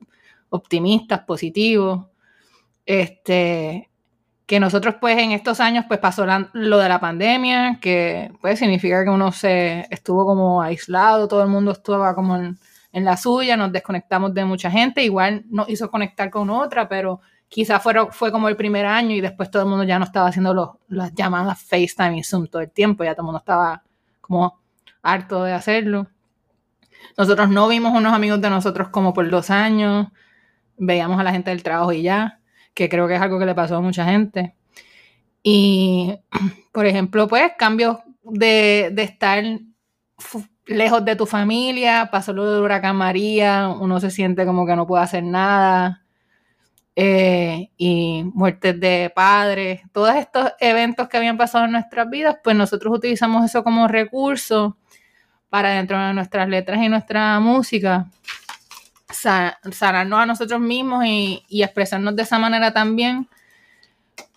optimistas, 0.50 1.22
positivos. 1.22 2.08
Este, 2.86 3.89
que 4.50 4.60
nosotros 4.60 4.96
pues 5.00 5.16
en 5.20 5.32
estos 5.32 5.60
años 5.60 5.86
pues 5.88 6.00
pasó 6.00 6.26
lo 6.54 6.80
de 6.80 6.90
la 6.90 7.00
pandemia, 7.00 7.78
que 7.80 8.32
pues 8.42 8.58
significa 8.58 9.04
que 9.04 9.12
uno 9.12 9.32
se 9.32 9.86
estuvo 9.92 10.26
como 10.26 10.60
aislado, 10.64 11.28
todo 11.28 11.44
el 11.44 11.50
mundo 11.50 11.70
estaba 11.70 12.16
como 12.16 12.36
en, 12.36 12.58
en 12.92 13.06
la 13.06 13.16
suya, 13.16 13.56
nos 13.56 13.72
desconectamos 13.72 14.34
de 14.34 14.46
mucha 14.46 14.72
gente, 14.72 15.04
igual 15.04 15.46
nos 15.52 15.70
hizo 15.70 15.92
conectar 15.92 16.32
con 16.32 16.50
otra, 16.50 16.90
pero 16.90 17.22
quizás 17.48 17.84
fue, 17.84 17.94
fue 18.10 18.32
como 18.32 18.50
el 18.50 18.56
primer 18.56 18.88
año 18.88 19.12
y 19.12 19.22
después 19.22 19.52
todo 19.52 19.62
el 19.62 19.70
mundo 19.70 19.84
ya 19.84 20.00
no 20.00 20.06
estaba 20.06 20.30
haciendo 20.30 20.52
los, 20.56 20.70
las 20.88 21.14
llamadas 21.14 21.62
FaceTime 21.62 22.18
y 22.18 22.24
Zoom 22.24 22.48
todo 22.48 22.64
el 22.64 22.72
tiempo, 22.72 23.04
ya 23.04 23.14
todo 23.14 23.22
el 23.22 23.26
mundo 23.26 23.38
estaba 23.38 23.84
como 24.20 24.60
harto 25.04 25.44
de 25.44 25.54
hacerlo. 25.54 26.08
Nosotros 27.16 27.50
no 27.50 27.68
vimos 27.68 27.94
unos 27.96 28.14
amigos 28.14 28.42
de 28.42 28.50
nosotros 28.50 28.90
como 28.90 29.14
por 29.14 29.30
dos 29.30 29.52
años, 29.52 30.08
veíamos 30.76 31.20
a 31.20 31.24
la 31.24 31.34
gente 31.34 31.52
del 31.52 31.62
trabajo 31.62 31.94
y 31.94 32.02
ya, 32.02 32.39
que 32.80 32.88
creo 32.88 33.10
que 33.10 33.16
es 33.16 33.22
algo 33.22 33.38
que 33.38 33.46
le 33.46 33.54
pasó 33.54 33.76
a 33.76 33.82
mucha 33.82 34.06
gente. 34.06 34.56
Y, 35.44 36.18
por 36.72 36.86
ejemplo, 36.86 37.28
pues 37.28 37.52
cambios 37.58 37.98
de, 38.24 38.90
de 38.94 39.04
estar 39.04 39.44
lejos 40.66 41.04
de 41.04 41.16
tu 41.18 41.26
familia, 41.26 42.10
pasó 42.10 42.32
lo 42.32 42.50
del 42.50 42.64
huracán 42.64 42.96
María, 42.96 43.68
uno 43.68 44.00
se 44.00 44.12
siente 44.12 44.46
como 44.46 44.66
que 44.66 44.78
no 44.78 44.88
puede 44.88 45.04
hacer 45.04 45.24
nada, 45.24 46.06
eh, 46.96 47.70
y 47.76 48.24
muertes 48.34 48.80
de 48.80 49.12
padres, 49.14 49.82
todos 49.92 50.16
estos 50.16 50.54
eventos 50.60 51.10
que 51.10 51.18
habían 51.18 51.38
pasado 51.38 51.66
en 51.66 51.72
nuestras 51.72 52.10
vidas, 52.10 52.38
pues 52.44 52.56
nosotros 52.56 52.96
utilizamos 52.96 53.44
eso 53.44 53.62
como 53.64 53.88
recurso 53.90 54.78
para 55.50 55.72
dentro 55.72 56.00
de 56.00 56.14
nuestras 56.14 56.48
letras 56.48 56.82
y 56.82 56.88
nuestra 56.88 57.40
música 57.42 58.10
sanarnos 59.10 60.20
a 60.20 60.26
nosotros 60.26 60.60
mismos 60.60 61.06
y, 61.06 61.44
y 61.50 61.64
expresarnos 61.64 62.16
de 62.16 62.24
esa 62.24 62.40
manera 62.40 62.72
también 62.74 63.28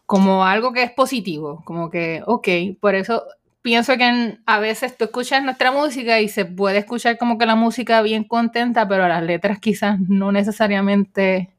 como 0.06 0.44
algo 0.44 0.72
que 0.72 0.82
es 0.82 0.90
positivo, 0.90 1.62
como 1.64 1.90
que, 1.90 2.22
ok, 2.26 2.48
por 2.80 2.94
eso 2.94 3.24
pienso 3.62 3.96
que 3.96 4.06
en- 4.08 4.42
a 4.46 4.58
veces 4.58 4.96
tú 4.96 5.04
escuchas 5.04 5.42
nuestra 5.42 5.72
música 5.72 6.20
y 6.20 6.28
se 6.28 6.44
puede 6.44 6.78
escuchar 6.78 7.16
como 7.16 7.38
que 7.38 7.46
la 7.46 7.54
música 7.54 8.02
bien 8.02 8.24
contenta, 8.24 8.86
pero 8.88 9.06
las 9.08 9.22
letras 9.22 9.58
quizás 9.60 9.98
no 10.00 10.32
necesariamente, 10.32 11.50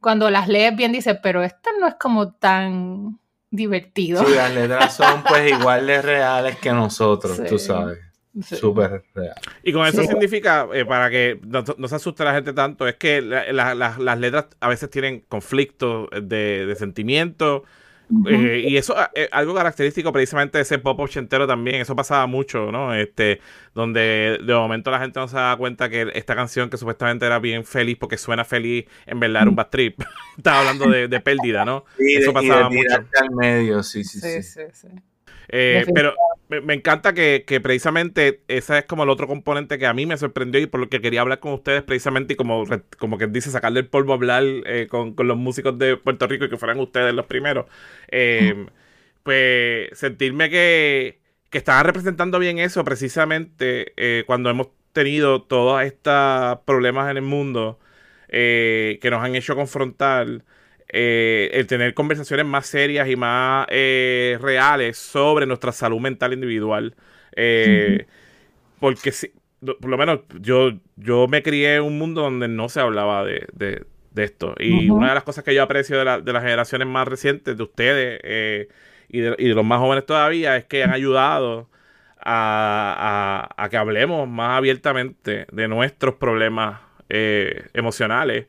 cuando 0.00 0.30
las 0.30 0.48
lees 0.48 0.74
bien 0.74 0.92
dices, 0.92 1.18
pero 1.22 1.42
esta 1.42 1.70
no 1.78 1.86
es 1.86 1.94
como 1.94 2.32
tan 2.32 3.18
divertido. 3.50 4.24
Sí, 4.24 4.34
las 4.34 4.52
letras 4.54 4.94
son 4.94 5.22
pues 5.28 5.50
igual 5.60 5.86
de 5.86 6.00
reales 6.02 6.56
que 6.56 6.72
nosotros, 6.72 7.36
Sí. 7.36 7.42
tú 7.48 7.58
sabes. 7.58 7.98
Sí. 8.42 8.56
Súper 8.56 9.02
real. 9.14 9.34
Y 9.62 9.72
con 9.72 9.86
eso 9.86 10.02
Sí. 10.02 10.08
significa, 10.08 10.66
eh, 10.72 10.84
para 10.84 11.10
que 11.10 11.38
no, 11.46 11.64
no 11.78 11.88
se 11.88 11.94
asuste 11.96 12.24
la 12.24 12.34
gente 12.34 12.52
tanto, 12.52 12.86
es 12.88 12.96
que 12.96 13.20
la- 13.20 13.52
la- 13.52 13.74
la- 13.74 13.96
las 13.98 14.18
letras 14.18 14.46
a 14.60 14.68
veces 14.68 14.90
tienen 14.90 15.24
conflictos 15.28 16.08
de, 16.10 16.66
de 16.66 16.74
sentimientos. 16.76 17.62
eh, 18.28 18.64
y 18.68 18.76
eso 18.76 18.96
es 19.14 19.28
algo 19.30 19.54
característico 19.54 20.12
precisamente 20.12 20.58
de 20.58 20.62
ese 20.62 20.80
pop 20.80 20.98
ochentero 20.98 21.46
también. 21.46 21.80
Eso 21.80 21.94
pasaba 21.94 22.26
mucho, 22.26 22.72
¿no? 22.72 22.92
Este, 22.92 23.40
donde 23.72 24.36
de 24.44 24.52
momento 24.52 24.90
la 24.90 24.98
gente 24.98 25.20
no 25.20 25.28
se 25.28 25.36
da 25.36 25.56
cuenta 25.56 25.88
que 25.88 26.10
esta 26.14 26.34
canción 26.34 26.68
que 26.70 26.76
supuestamente 26.76 27.24
era 27.24 27.38
bien 27.38 27.64
feliz 27.64 27.96
porque 28.00 28.18
suena 28.18 28.44
feliz, 28.44 28.84
en 29.06 29.20
verdad 29.20 29.42
era 29.42 29.50
un 29.50 29.54
bad 29.54 29.68
trip. 29.68 30.00
Estaba 30.36 30.58
hablando 30.58 30.90
de, 30.90 31.06
de 31.06 31.20
pérdida, 31.20 31.64
¿no? 31.64 31.84
De, 31.96 32.14
Eso 32.14 32.18
y 32.18 32.26
de 32.26 32.32
pasaba 32.32 32.68
mucho. 32.68 32.96
al 32.96 33.30
medio, 33.36 33.80
sí, 33.84 34.02
sí, 34.02 34.18
sí. 34.18 34.42
Sí, 34.42 34.42
sí, 34.42 34.60
sí. 34.72 34.88
Eh, 35.48 35.84
pero 35.94 36.12
me, 36.50 36.60
me 36.60 36.74
encanta 36.74 37.14
que, 37.14 37.44
que 37.46 37.60
precisamente 37.60 38.42
ese 38.48 38.78
es 38.78 38.84
como 38.86 39.04
el 39.04 39.08
otro 39.10 39.26
componente 39.28 39.78
que 39.78 39.86
a 39.86 39.94
mí 39.94 40.04
me 40.06 40.16
sorprendió 40.18 40.60
y 40.60 40.66
por 40.66 40.80
lo 40.80 40.88
que 40.88 41.00
quería 41.00 41.20
hablar 41.22 41.40
con 41.40 41.52
ustedes 41.52 41.82
precisamente 41.82 42.34
y 42.34 42.36
como, 42.36 42.64
como 42.98 43.18
que 43.18 43.28
dice, 43.28 43.50
sacarle 43.50 43.80
el 43.80 43.88
polvo 43.88 44.12
a 44.12 44.16
hablar 44.16 44.42
eh, 44.66 44.88
con, 44.90 45.14
con 45.14 45.28
los 45.28 45.36
músicos 45.36 45.78
de 45.78 45.96
Puerto 45.96 46.26
Rico 46.26 46.44
y 46.46 46.50
que 46.50 46.58
fueran 46.58 46.80
ustedes 46.80 47.14
los 47.14 47.26
primeros. 47.26 47.66
Eh, 48.08 48.66
pues 49.22 49.90
sentirme 49.98 50.50
que, 50.50 51.20
que 51.50 51.58
estaban 51.58 51.84
representando 51.84 52.38
bien 52.38 52.58
eso 52.58 52.84
precisamente 52.84 53.92
eh, 53.96 54.24
cuando 54.26 54.50
hemos 54.50 54.68
tenido 54.92 55.42
todos 55.42 55.82
estos 55.82 56.58
problemas 56.66 57.10
en 57.10 57.18
el 57.18 57.22
mundo 57.22 57.78
que 58.28 59.08
nos 59.10 59.24
han 59.24 59.34
hecho 59.34 59.56
confrontar 59.56 60.44
eh, 60.92 61.50
el 61.54 61.66
tener 61.66 61.94
conversaciones 61.94 62.46
más 62.46 62.66
serias 62.66 63.08
y 63.08 63.16
más 63.16 63.66
eh, 63.70 64.38
reales 64.40 64.98
sobre 64.98 65.46
nuestra 65.46 65.72
salud 65.72 66.00
mental 66.00 66.32
individual. 66.32 66.94
Eh, 67.36 68.06
Porque 68.78 69.12
si- 69.12 69.32
por 69.60 69.86
lo 69.90 69.98
menos 69.98 70.20
yo, 70.40 70.72
yo 70.96 71.28
me 71.28 71.42
crié 71.42 71.76
en 71.76 71.82
un 71.82 71.98
mundo 71.98 72.22
donde 72.22 72.48
no 72.48 72.68
se 72.68 72.80
hablaba 72.80 73.24
de, 73.24 73.46
de- 73.52 73.86
de 74.12 74.24
esto. 74.24 74.54
Y 74.58 74.90
una 74.90 75.08
de 75.10 75.14
las 75.14 75.24
cosas 75.24 75.44
que 75.44 75.54
yo 75.54 75.62
aprecio 75.62 75.98
de, 75.98 76.04
la- 76.04 76.20
de 76.20 76.32
las 76.32 76.42
generaciones 76.42 76.88
más 76.88 77.06
recientes, 77.08 77.56
de 77.56 77.62
ustedes 77.62 78.20
y, 79.08 79.20
de, 79.20 79.34
y 79.38 79.48
de 79.48 79.54
los 79.54 79.64
más 79.64 79.80
jóvenes 79.80 80.06
todavía, 80.06 80.56
es 80.56 80.64
que 80.64 80.82
han 80.84 80.90
ayudado 80.92 81.68
a, 82.18 83.48
a- 83.56 83.64
a 83.64 83.68
que 83.68 83.76
hablemos 83.76 84.28
más 84.28 84.56
abiertamente 84.58 85.46
de 85.52 85.68
nuestros 85.68 86.14
problemas 86.16 86.80
eh, 87.08 87.68
emocionales, 87.74 88.46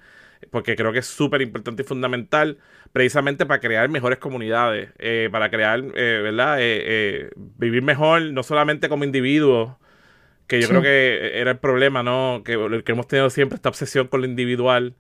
porque 0.49 0.75
creo 0.75 0.91
que 0.91 0.99
es 0.99 1.05
súper 1.07 1.41
importante 1.41 1.83
y 1.83 1.85
fundamental 1.85 2.57
precisamente 2.91 3.45
para 3.45 3.59
crear 3.59 3.87
mejores 3.89 4.19
comunidades, 4.19 4.89
eh, 4.99 5.29
para 5.31 5.49
crear, 5.49 5.79
eh, 5.95 6.19
¿verdad? 6.23 6.59
Eh, 6.59 6.81
eh, 6.83 7.29
vivir 7.35 7.83
mejor, 7.83 8.21
no 8.31 8.43
solamente 8.43 8.89
como 8.89 9.03
individuos, 9.03 9.73
que 10.47 10.59
yo 10.59 10.67
Sí. 10.67 10.71
creo 10.71 10.81
que 10.81 11.39
era 11.39 11.51
el 11.51 11.57
problema, 11.59 12.03
¿no? 12.03 12.41
Que, 12.43 12.53
el 12.53 12.83
que 12.83 12.91
hemos 12.91 13.07
tenido 13.07 13.29
siempre 13.29 13.55
esta 13.55 13.69
obsesión 13.69 14.07
con 14.07 14.21
lo 14.21 14.27
individual. 14.27 14.95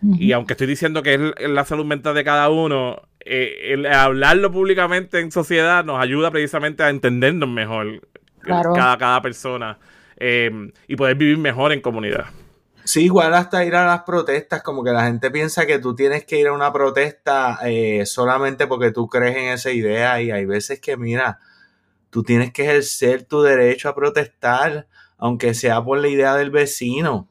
Y 0.00 0.30
aunque 0.30 0.52
estoy 0.52 0.68
diciendo 0.68 1.02
que 1.02 1.14
es 1.14 1.48
la 1.48 1.64
salud 1.64 1.84
mental 1.84 2.14
de 2.14 2.22
cada 2.22 2.48
uno, 2.50 3.02
el 3.20 3.84
hablarlo 3.86 4.50
públicamente 4.52 5.18
en 5.18 5.32
sociedad 5.32 5.84
nos 5.84 6.00
ayuda 6.00 6.30
precisamente 6.30 6.84
a 6.84 6.88
entendernos 6.90 7.48
mejor 7.48 8.00
cada, 8.42 8.96
cada 8.96 9.20
persona 9.22 9.76
y 10.20 10.96
poder 10.96 11.16
vivir 11.16 11.36
mejor 11.38 11.72
en 11.72 11.80
comunidad. 11.80 12.26
Sí, 12.88 13.04
igual 13.04 13.34
hasta 13.34 13.66
ir 13.66 13.74
a 13.76 13.84
las 13.84 14.04
protestas, 14.04 14.62
como 14.62 14.82
que 14.82 14.92
la 14.92 15.04
gente 15.04 15.30
piensa 15.30 15.66
que 15.66 15.78
tú 15.78 15.94
tienes 15.94 16.24
que 16.24 16.40
ir 16.40 16.46
a 16.46 16.54
una 16.54 16.72
protesta 16.72 17.58
eh, 17.66 18.06
solamente 18.06 18.66
porque 18.66 18.92
tú 18.92 19.08
crees 19.08 19.36
en 19.36 19.44
esa 19.52 19.70
idea 19.70 20.22
y 20.22 20.30
hay 20.30 20.46
veces 20.46 20.80
que, 20.80 20.96
mira, 20.96 21.38
tú 22.08 22.22
tienes 22.22 22.50
que 22.50 22.62
ejercer 22.62 23.24
tu 23.24 23.42
derecho 23.42 23.90
a 23.90 23.94
protestar, 23.94 24.88
aunque 25.18 25.52
sea 25.52 25.84
por 25.84 25.98
la 25.98 26.08
idea 26.08 26.34
del 26.36 26.50
vecino, 26.50 27.28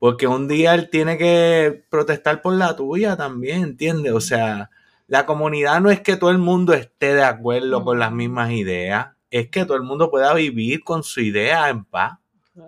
porque 0.00 0.26
un 0.26 0.48
día 0.48 0.74
él 0.74 0.90
tiene 0.90 1.16
que 1.16 1.84
protestar 1.88 2.42
por 2.42 2.54
la 2.54 2.74
tuya 2.74 3.16
también, 3.16 3.62
¿entiendes? 3.62 4.12
O 4.12 4.20
sea, 4.20 4.70
la 5.06 5.26
comunidad 5.26 5.80
no 5.80 5.92
es 5.92 6.00
que 6.00 6.16
todo 6.16 6.30
el 6.30 6.38
mundo 6.38 6.74
esté 6.74 7.14
de 7.14 7.22
acuerdo 7.22 7.84
con 7.84 8.00
las 8.00 8.10
mismas 8.10 8.50
ideas, 8.50 9.10
es 9.30 9.48
que 9.48 9.64
todo 9.64 9.76
el 9.76 9.84
mundo 9.84 10.10
pueda 10.10 10.34
vivir 10.34 10.82
con 10.82 11.04
su 11.04 11.20
idea 11.20 11.68
en 11.68 11.84
paz, 11.84 12.18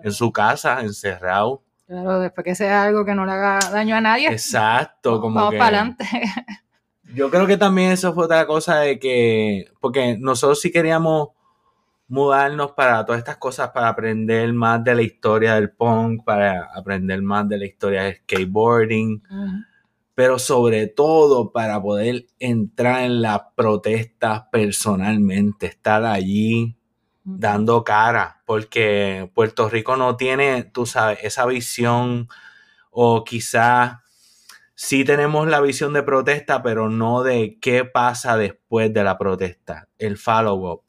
en 0.01 0.13
su 0.13 0.31
casa, 0.31 0.79
encerrado. 0.79 1.64
Claro, 1.87 2.19
después 2.19 2.43
que 2.43 2.55
sea 2.55 2.83
algo 2.83 3.05
que 3.05 3.13
no 3.13 3.25
le 3.25 3.31
haga 3.31 3.59
daño 3.71 3.95
a 3.95 4.01
nadie. 4.01 4.27
Exacto, 4.27 5.21
como 5.21 5.35
Vamos 5.35 5.53
para 5.53 5.65
adelante. 5.65 6.05
Yo 7.13 7.29
creo 7.29 7.45
que 7.45 7.57
también 7.57 7.91
eso 7.91 8.13
fue 8.13 8.25
otra 8.25 8.47
cosa 8.47 8.79
de 8.79 8.97
que, 8.99 9.71
porque 9.79 10.17
nosotros 10.19 10.59
sí 10.59 10.71
queríamos 10.71 11.29
mudarnos 12.07 12.71
para 12.71 13.05
todas 13.05 13.19
estas 13.19 13.37
cosas, 13.37 13.69
para 13.69 13.89
aprender 13.89 14.51
más 14.53 14.83
de 14.83 14.95
la 14.95 15.01
historia 15.01 15.55
del 15.55 15.71
punk, 15.71 16.23
para 16.23 16.69
aprender 16.75 17.21
más 17.21 17.47
de 17.47 17.57
la 17.57 17.65
historia 17.65 18.03
del 18.03 18.15
skateboarding, 18.17 19.23
pero 20.13 20.39
sobre 20.39 20.87
todo 20.87 21.51
para 21.51 21.81
poder 21.81 22.25
entrar 22.39 23.03
en 23.03 23.21
las 23.21 23.41
protestas 23.55 24.43
personalmente, 24.51 25.67
estar 25.67 26.03
allí, 26.05 26.74
dando 27.25 27.83
cara, 27.83 28.43
porque 28.45 29.31
Puerto 29.33 29.67
Rico 29.67 29.97
no 29.97 30.15
tiene, 30.15 30.63
tú 30.63 30.85
sabes, 30.85 31.19
esa 31.23 31.45
visión 31.47 32.29
o 32.91 33.23
quizás 33.23 33.97
sí 34.75 35.03
tenemos 35.03 35.47
la 35.47 35.59
visión 35.59 35.91
de 35.93 36.03
protesta, 36.03 36.61
pero 36.61 36.87
no 36.87 37.23
de 37.23 37.57
qué 37.59 37.83
pasa 37.83 38.37
después 38.37 38.93
de 38.93 39.03
la 39.03 39.17
protesta, 39.17 39.89
el 39.97 40.17
follow-up. 40.17 40.83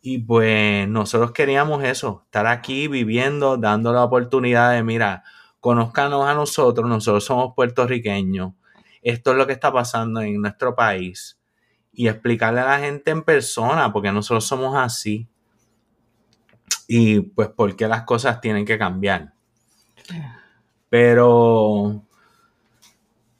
Y 0.00 0.18
pues 0.18 0.88
nosotros 0.88 1.32
queríamos 1.32 1.82
eso, 1.82 2.22
estar 2.26 2.46
aquí 2.46 2.86
viviendo, 2.86 3.56
dando 3.56 3.92
la 3.92 4.04
oportunidad 4.04 4.72
de, 4.72 4.84
mira, 4.84 5.24
conozcanos 5.58 6.24
a 6.28 6.34
nosotros, 6.34 6.88
nosotros 6.88 7.24
somos 7.24 7.52
puertorriqueños, 7.56 8.52
esto 9.02 9.32
es 9.32 9.36
lo 9.36 9.46
que 9.46 9.54
está 9.54 9.72
pasando 9.72 10.20
en 10.20 10.40
nuestro 10.40 10.76
país 10.76 11.40
y 11.92 12.06
explicarle 12.06 12.60
a 12.60 12.66
la 12.66 12.78
gente 12.78 13.10
en 13.10 13.22
persona, 13.24 13.92
porque 13.92 14.12
nosotros 14.12 14.44
somos 14.44 14.76
así 14.76 15.28
y 16.88 17.20
pues 17.20 17.48
por 17.50 17.76
qué 17.76 17.86
las 17.86 18.02
cosas 18.02 18.40
tienen 18.40 18.64
que 18.64 18.78
cambiar. 18.78 19.34
Pero 20.90 22.02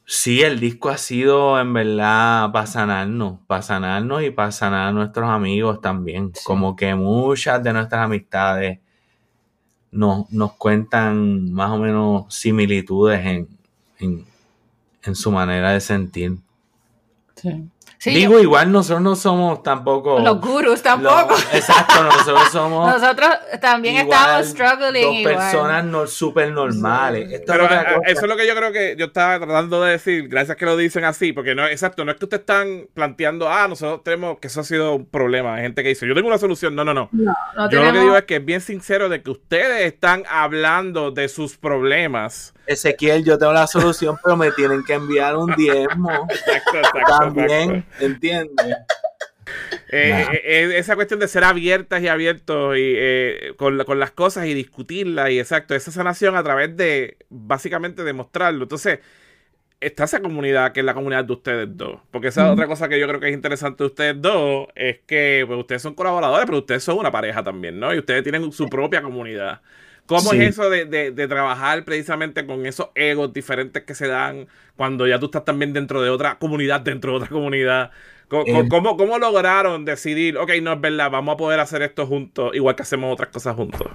sí, 0.05 0.42
el 0.42 0.61
disco 0.61 0.88
ha 0.90 0.99
sido 0.99 1.61
en 1.61 1.72
verdad 1.72 2.51
para 2.53 2.66
sanarnos, 2.66 3.40
para 3.46 3.62
sanarnos 3.62 4.22
y 4.22 4.30
para 4.30 4.53
sanar 4.53 4.88
a 4.88 4.92
nuestros 4.92 5.28
amigos 5.30 5.80
también. 5.80 6.32
Como 6.44 6.76
que 6.76 6.94
muchas 6.94 7.62
de 7.62 7.72
nuestras 7.72 8.05
amistades 8.05 8.80
nos, 9.90 10.30
nos 10.30 10.53
cuentan 10.55 11.53
más 11.53 11.70
o 11.70 11.78
menos 11.78 12.34
similitudes 12.34 13.24
en, 13.24 13.49
en, 13.99 14.26
en 15.03 15.14
su 15.14 15.30
manera 15.30 15.70
de 15.72 15.80
sentir. 15.80 16.38
Sí. 17.36 17.68
Digo, 18.05 18.38
igual 18.38 18.70
nosotros 18.70 19.03
no 19.03 19.16
somos 19.16 19.62
tampoco. 19.62 20.20
Los 20.20 20.40
gurus 20.40 20.82
tampoco. 20.82 21.34
exacto, 21.53 22.05
nosotros 22.05 22.49
somos. 22.53 22.94
nosotros 22.94 23.28
también 23.61 23.96
estamos 23.96 24.46
struggling. 24.46 25.24
Dos 25.24 25.34
personas 25.34 25.84
no, 25.84 26.07
súper 26.07 26.53
normales. 26.53 27.42
Pero 27.44 27.68
eso 28.07 28.20
es 28.22 28.28
lo 28.28 28.36
que 28.36 28.46
yo 28.46 28.55
creo 28.55 28.72
que 28.72 28.94
yo 28.96 29.07
estaba 29.07 29.44
tratando 29.44 29.82
de 29.82 29.92
decir. 29.92 30.28
Gracias 30.28 30.57
que 30.57 30.64
lo 30.64 30.76
dicen 30.76 31.05
así, 31.05 31.32
porque 31.32 31.55
no, 31.55 31.66
exacto, 31.66 32.05
no 32.05 32.12
es 32.12 32.18
que 32.18 32.24
ustedes 32.26 32.42
están 32.42 32.86
planteando, 32.94 33.49
ah, 33.49 33.66
nosotros 33.66 34.05
tenemos 34.05 34.38
que 34.38 34.46
eso 34.46 34.61
ha 34.61 34.64
sido 34.64 34.94
un 34.94 35.07
problema. 35.07 35.57
Hay 35.57 35.62
gente 35.62 35.82
que 35.82 35.88
dice, 35.88 36.07
yo 36.07 36.14
tengo 36.14 36.28
una 36.28 36.38
solución. 36.38 36.76
No, 36.76 36.84
no, 36.84 36.94
no. 36.94 37.11
yo 37.70 37.82
lo 37.82 37.92
que 37.92 37.99
digo 37.99 38.16
es 38.16 38.24
que 38.24 38.36
es 38.36 38.44
bien 38.44 38.61
sincero 38.61 39.09
de 39.09 39.22
que 39.22 39.30
ustedes 39.30 39.92
están 39.92 40.22
hablando 40.30 41.11
de 41.11 41.28
sus 41.28 41.57
problemas 41.57 42.55
Ezequiel, 42.69 43.25
yo 43.25 43.39
tengo 43.39 43.53
la 43.53 43.66
solución, 43.66 44.16
pero 44.23 44.37
me 44.37 44.53
tienen 44.53 44.85
que 44.85 44.95
enviar 44.95 45.37
un 45.37 45.55
diezmo. 45.57 46.11
Exacto, 46.31 46.77
exacto. 46.79 47.16
También, 47.19 47.85
¿entiendes? 47.99 48.77
Eh, 49.91 50.27
eh, 50.33 50.43
eh, 50.45 50.73
esa 50.77 50.95
cuestión 50.95 51.19
de 51.19 51.29
ser 51.29 51.45
abiertas 51.45 52.03
y 52.03 52.09
abiertos 52.09 52.77
y, 52.77 53.55
con, 53.57 53.83
con, 53.85 53.99
las 53.99 54.11
cosas 54.11 54.47
y 54.47 54.53
discutirlas 54.53 55.31
y 55.31 55.41
exacto, 55.41 55.75
esa 55.75 55.91
sanación 55.91 56.37
a 56.37 56.43
través 56.43 56.77
de 56.77 57.16
básicamente 57.31 58.05
demostrarlo. 58.05 58.64
Entonces, 58.64 59.01
está 59.81 60.05
esa 60.05 60.21
comunidad 60.21 60.73
que 60.73 60.81
es 60.81 60.87
la 60.87 60.95
comunidad 60.95 61.25
de 61.25 61.33
ustedes 61.33 61.69
dos. 61.77 62.01
Porque 62.11 62.29
esa 62.29 62.53
otra 62.53 62.66
cosa 62.66 62.89
que 62.89 62.99
yo 62.99 63.07
creo 63.09 63.21
que 63.21 63.29
es 63.29 63.35
interesante 63.35 63.83
de 63.83 63.87
ustedes 63.87 64.21
dos 64.21 64.69
es 64.75 64.99
que 65.07 65.45
pues, 65.47 65.59
ustedes 65.59 65.83
son 65.83 65.95
colaboradores, 65.95 66.47
pero 66.47 66.59
ustedes 66.59 66.85
son 66.85 66.99
una 66.99 67.11
pareja 67.11 67.43
también, 67.43 67.79
¿no? 67.79 67.95
Y 67.95 67.99
ustedes 67.99 68.23
tienen 68.23 68.53
su 68.53 68.69
propia 68.69 69.03
comunidad. 69.03 69.62
¿Cómo 70.09 70.32
es 70.32 70.40
eso 70.40 70.70
de, 70.70 71.28
trabajar 71.28 71.84
precisamente 71.84 72.46
con 72.46 72.64
esos 72.64 72.88
egos 72.94 73.30
diferentes 73.32 73.84
que 73.84 73.94
se 73.94 74.09
dan 74.09 74.48
cuando 74.74 75.06
ya 75.06 75.18
tú 75.18 75.26
estás 75.26 75.44
también 75.44 75.74
dentro 75.74 76.00
de 76.00 76.09
otra 76.09 76.38
comunidad, 76.38 76.80
dentro 76.80 77.12
de 77.12 77.16
otra 77.18 77.28
comunidad? 77.28 77.90
Eh. 78.30 78.66
¿Cómo, 78.70 78.96
cómo, 78.96 79.18
lograron 79.18 79.84
decidir, 79.84 80.38
ok, 80.38 80.50
no 80.62 80.72
es 80.72 80.80
verdad, 80.80 81.11
vamos 81.11 81.34
a 81.34 81.36
poder 81.36 81.61
hacer 81.61 81.82
esto 81.82 82.06
juntos, 82.06 82.54
igual 82.54 82.74
que 82.74 82.82
hacemos 82.82 83.12
otras 83.12 83.28
cosas 83.28 83.54
juntos? 83.54 83.86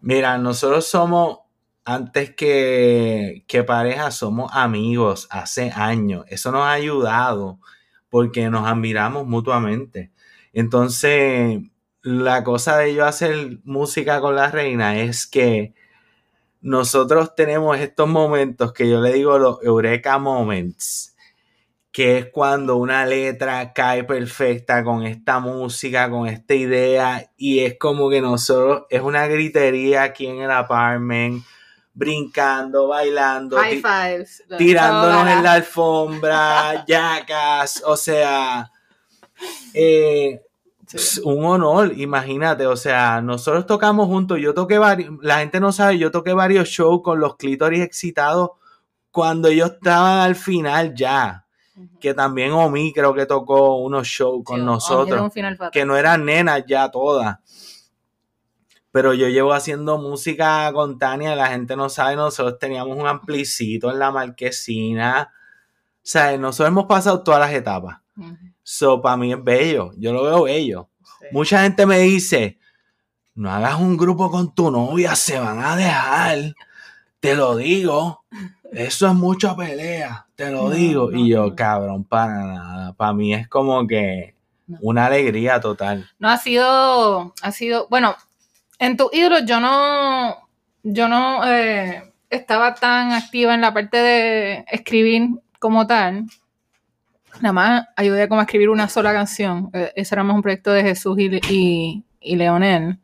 Mira, 0.00 0.38
nosotros 0.38 0.86
somos, 0.86 1.40
antes 1.84 2.34
que, 2.34 3.44
que 3.46 3.62
pareja, 3.62 4.10
somos 4.12 4.50
amigos 4.54 5.28
hace 5.30 5.70
años. 5.74 6.24
Eso 6.28 6.52
nos 6.52 6.62
ha 6.62 6.72
ayudado 6.72 7.58
porque 8.08 8.48
nos 8.48 8.66
admiramos 8.66 9.26
mutuamente. 9.26 10.10
Entonces, 10.54 11.60
la 12.02 12.42
cosa 12.44 12.78
de 12.78 12.94
yo 12.94 13.04
hacer 13.04 13.58
música 13.64 14.20
con 14.20 14.34
la 14.34 14.50
reina 14.50 14.98
es 15.00 15.26
que 15.26 15.74
nosotros 16.62 17.34
tenemos 17.34 17.78
estos 17.78 18.08
momentos 18.08 18.72
que 18.72 18.88
yo 18.88 19.00
le 19.00 19.12
digo 19.12 19.38
los 19.38 19.62
Eureka 19.62 20.18
Moments, 20.18 21.16
que 21.90 22.18
es 22.18 22.26
cuando 22.30 22.76
una 22.76 23.06
letra 23.06 23.72
cae 23.72 24.04
perfecta 24.04 24.84
con 24.84 25.04
esta 25.04 25.40
música, 25.40 26.10
con 26.10 26.28
esta 26.28 26.54
idea, 26.54 27.30
y 27.36 27.60
es 27.60 27.78
como 27.78 28.10
que 28.10 28.20
nosotros, 28.20 28.84
es 28.90 29.00
una 29.00 29.26
gritería 29.26 30.02
aquí 30.02 30.26
en 30.26 30.42
el 30.42 30.50
apartment, 30.50 31.42
brincando, 31.92 32.88
bailando, 32.88 33.58
tirándonos 34.56 35.28
en 35.28 35.42
la 35.42 35.52
alfombra, 35.54 36.84
yacas, 36.88 37.82
o 37.84 37.96
sea, 37.96 38.70
eh, 39.74 40.40
un 41.24 41.44
honor, 41.44 41.92
imagínate, 41.96 42.66
o 42.66 42.76
sea, 42.76 43.20
nosotros 43.20 43.66
tocamos 43.66 44.06
juntos, 44.06 44.38
yo 44.40 44.54
toqué 44.54 44.78
varios, 44.78 45.12
la 45.22 45.38
gente 45.38 45.60
no 45.60 45.72
sabe, 45.72 45.98
yo 45.98 46.10
toqué 46.10 46.32
varios 46.32 46.68
shows 46.68 47.02
con 47.02 47.20
los 47.20 47.36
clítoris 47.36 47.82
excitados 47.82 48.50
cuando 49.10 49.48
ellos 49.48 49.72
estaban 49.72 50.20
al 50.20 50.34
final 50.34 50.94
ya, 50.94 51.46
que 52.00 52.14
también 52.14 52.52
Omi 52.52 52.92
creo 52.92 53.14
que 53.14 53.26
tocó 53.26 53.76
unos 53.76 54.06
shows 54.06 54.42
con 54.44 54.64
nosotros, 54.64 55.32
que 55.72 55.84
no 55.84 55.96
eran 55.96 56.24
nenas 56.24 56.64
ya 56.66 56.90
todas. 56.90 57.38
Pero 58.92 59.14
yo 59.14 59.28
llevo 59.28 59.52
haciendo 59.52 59.98
música 59.98 60.72
con 60.72 60.98
Tania, 60.98 61.36
la 61.36 61.46
gente 61.46 61.76
no 61.76 61.88
sabe, 61.88 62.16
nosotros 62.16 62.58
teníamos 62.58 62.98
un 62.98 63.06
amplicito 63.06 63.88
en 63.90 64.00
la 64.00 64.10
marquesina. 64.10 65.32
O 65.96 66.00
sea, 66.02 66.36
nosotros 66.36 66.68
hemos 66.68 66.86
pasado 66.86 67.22
todas 67.22 67.40
las 67.40 67.52
etapas. 67.52 67.98
So, 68.62 69.00
para 69.00 69.16
mí 69.16 69.32
es 69.32 69.42
bello. 69.42 69.92
Yo 69.96 70.12
lo 70.12 70.22
veo 70.22 70.42
bello. 70.44 70.88
Mucha 71.32 71.62
gente 71.62 71.86
me 71.86 71.98
dice, 71.98 72.58
no 73.34 73.50
hagas 73.50 73.80
un 73.80 73.96
grupo 73.96 74.30
con 74.30 74.54
tu 74.54 74.70
novia, 74.70 75.14
se 75.14 75.38
van 75.38 75.62
a 75.62 75.76
dejar. 75.76 76.54
Te 77.20 77.34
lo 77.34 77.56
digo. 77.56 78.24
Eso 78.72 79.08
es 79.08 79.14
mucha 79.14 79.56
pelea. 79.56 80.26
Te 80.34 80.50
lo 80.50 80.70
digo. 80.70 81.12
y 81.12 81.28
yo, 81.28 81.54
cabrón, 81.54 82.04
para 82.04 82.44
nada. 82.44 82.92
Para 82.94 83.12
mí 83.12 83.34
es 83.34 83.48
como 83.48 83.86
que 83.86 84.34
una 84.80 85.06
alegría 85.06 85.60
total. 85.60 86.08
No 86.18 86.28
ha 86.28 86.38
sido, 86.38 87.34
ha 87.42 87.52
sido, 87.52 87.88
bueno, 87.88 88.14
en 88.78 88.96
tu 88.96 89.10
ídolo 89.12 89.40
yo 89.40 89.60
no, 89.60 90.36
yo 90.82 91.08
no 91.08 91.44
eh, 91.46 92.12
estaba 92.30 92.74
tan 92.74 93.12
activa 93.12 93.54
en 93.54 93.60
la 93.60 93.74
parte 93.74 93.96
de 93.96 94.64
escribir 94.70 95.28
como 95.58 95.86
tal 95.86 96.26
nada 97.40 97.52
más 97.52 97.88
ayudé 97.96 98.28
como 98.28 98.40
a 98.40 98.44
escribir 98.44 98.70
una 98.70 98.88
sola 98.88 99.12
canción. 99.12 99.70
Eh, 99.72 99.92
ese 99.96 100.14
era 100.14 100.24
más 100.24 100.36
un 100.36 100.42
proyecto 100.42 100.72
de 100.72 100.82
Jesús 100.82 101.18
y, 101.18 102.04
y, 102.20 102.36
Leonel 102.36 102.98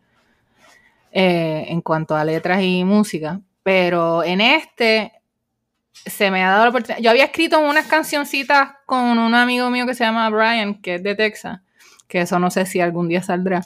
eh, 1.13 1.67
en 1.69 1.81
cuanto 1.81 2.15
a 2.15 2.25
letras 2.25 2.63
y 2.63 2.85
música. 2.85 3.41
Pero 3.63 4.23
en 4.23 4.41
este, 4.41 5.13
se 5.93 6.31
me 6.31 6.45
ha 6.45 6.51
dado 6.51 6.65
la 6.65 6.71
oportunidad. 6.71 7.03
Yo 7.03 7.11
había 7.11 7.25
escrito 7.25 7.59
unas 7.59 7.87
cancioncitas 7.87 8.71
con 8.87 9.19
un 9.19 9.35
amigo 9.35 9.71
mío 9.71 9.87
que 9.87 9.95
se 9.95 10.05
llama 10.05 10.29
Brian, 10.31 10.81
que 10.81 10.97
es 10.97 11.03
de 11.03 11.15
Texas, 11.15 11.61
que 12.07 12.21
eso 12.21 12.39
no 12.39 12.51
sé 12.51 12.67
si 12.67 12.81
algún 12.81 13.09
día 13.09 13.23
saldrá. 13.23 13.63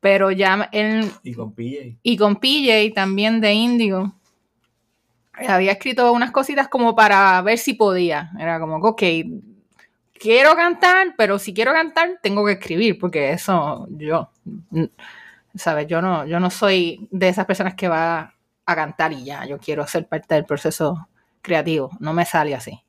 Pero 0.00 0.30
ya 0.30 0.68
él. 0.72 1.10
Y 1.22 1.34
con 1.34 1.52
PJ. 1.52 1.98
Y 2.02 2.16
con 2.16 2.36
PJ 2.36 2.94
también 2.94 3.40
de 3.40 3.52
Indigo. 3.54 4.14
Había 5.48 5.72
escrito 5.72 6.12
unas 6.12 6.30
cositas 6.30 6.68
como 6.68 6.94
para 6.94 7.42
ver 7.42 7.58
si 7.58 7.74
podía. 7.74 8.30
Era 8.38 8.60
como, 8.60 8.76
ok, 8.76 9.02
quiero 10.18 10.54
cantar, 10.56 11.14
pero 11.16 11.38
si 11.38 11.54
quiero 11.54 11.72
cantar, 11.72 12.18
tengo 12.22 12.44
que 12.44 12.52
escribir, 12.52 12.98
porque 12.98 13.32
eso 13.32 13.86
yo. 13.90 14.30
¿Sabes? 15.54 15.86
Yo 15.86 16.02
no, 16.02 16.26
yo 16.26 16.38
no 16.38 16.50
soy 16.50 17.08
de 17.10 17.28
esas 17.28 17.46
personas 17.46 17.74
que 17.74 17.88
va 17.88 18.34
a 18.66 18.74
cantar 18.74 19.12
y 19.12 19.24
ya. 19.24 19.46
Yo 19.46 19.58
quiero 19.58 19.86
ser 19.86 20.06
parte 20.06 20.34
del 20.34 20.44
proceso 20.44 21.08
creativo. 21.40 21.90
No 22.00 22.12
me 22.12 22.24
sale 22.24 22.54
así. 22.54 22.82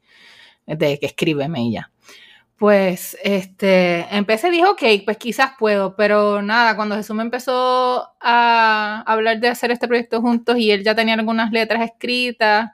De 0.65 0.99
que 0.99 1.05
escríbeme 1.05 1.61
y 1.63 1.73
ya. 1.73 1.91
Pues 2.57 3.15
este, 3.23 4.07
empecé 4.15 4.47
y 4.47 4.51
dije, 4.51 4.65
ok, 4.65 4.83
pues 5.05 5.17
quizás 5.17 5.51
puedo, 5.59 5.95
pero 5.95 6.41
nada, 6.41 6.75
cuando 6.75 6.95
Jesús 6.95 7.15
me 7.15 7.21
empezó 7.21 8.15
a 8.19 9.03
hablar 9.05 9.39
de 9.39 9.47
hacer 9.49 9.69
este 9.69 9.87
proyecto 9.87 10.21
juntos 10.21 10.57
y 10.57 10.71
él 10.71 10.83
ya 10.83 10.95
tenía 10.95 11.13
algunas 11.13 11.51
letras 11.51 11.83
escritas, 11.83 12.71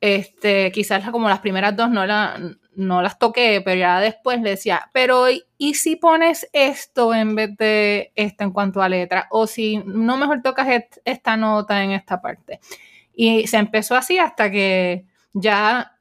este, 0.00 0.70
quizás 0.70 1.10
como 1.10 1.28
las 1.28 1.40
primeras 1.40 1.74
dos 1.74 1.90
no, 1.90 2.06
la, 2.06 2.38
no 2.78 3.02
las 3.02 3.18
toqué, 3.18 3.60
pero 3.64 3.78
ya 3.78 4.00
después 4.00 4.40
le 4.40 4.50
decía, 4.50 4.88
pero 4.92 5.24
¿y 5.58 5.74
si 5.74 5.96
pones 5.96 6.48
esto 6.52 7.12
en 7.12 7.34
vez 7.34 7.56
de 7.56 8.12
esto 8.14 8.44
en 8.44 8.52
cuanto 8.52 8.80
a 8.80 8.88
letra? 8.88 9.26
O 9.30 9.48
si 9.48 9.78
no 9.78 10.16
mejor 10.16 10.42
tocas 10.42 10.68
esta 11.04 11.36
nota 11.36 11.82
en 11.82 11.90
esta 11.90 12.22
parte. 12.22 12.60
Y 13.14 13.48
se 13.48 13.56
empezó 13.56 13.96
así 13.96 14.18
hasta 14.18 14.48
que 14.50 15.04
ya 15.32 15.98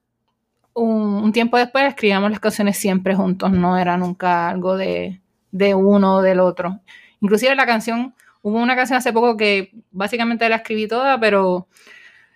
un, 0.76 1.32
tiempo 1.32 1.58
después 1.58 1.86
escribíamos 1.86 2.30
las 2.30 2.40
canciones 2.40 2.78
siempre 2.78 3.16
juntos, 3.16 3.52
no 3.52 3.78
era 3.78 3.98
nunca 3.98 4.48
algo 4.48 4.78
de, 4.78 5.20
uno 5.52 6.18
o 6.18 6.22
del 6.22 6.40
otro. 6.40 6.80
Inclusive 7.22 7.56
la 7.56 7.66
canción, 7.66 8.14
hubo 8.44 8.60
una 8.60 8.76
canción 8.76 8.98
hace 8.98 9.12
poco 9.12 9.36
que 9.36 9.72
básicamente 9.90 10.48
la 10.48 10.58
escribí 10.58 10.88
toda, 10.88 11.20
pero 11.20 11.68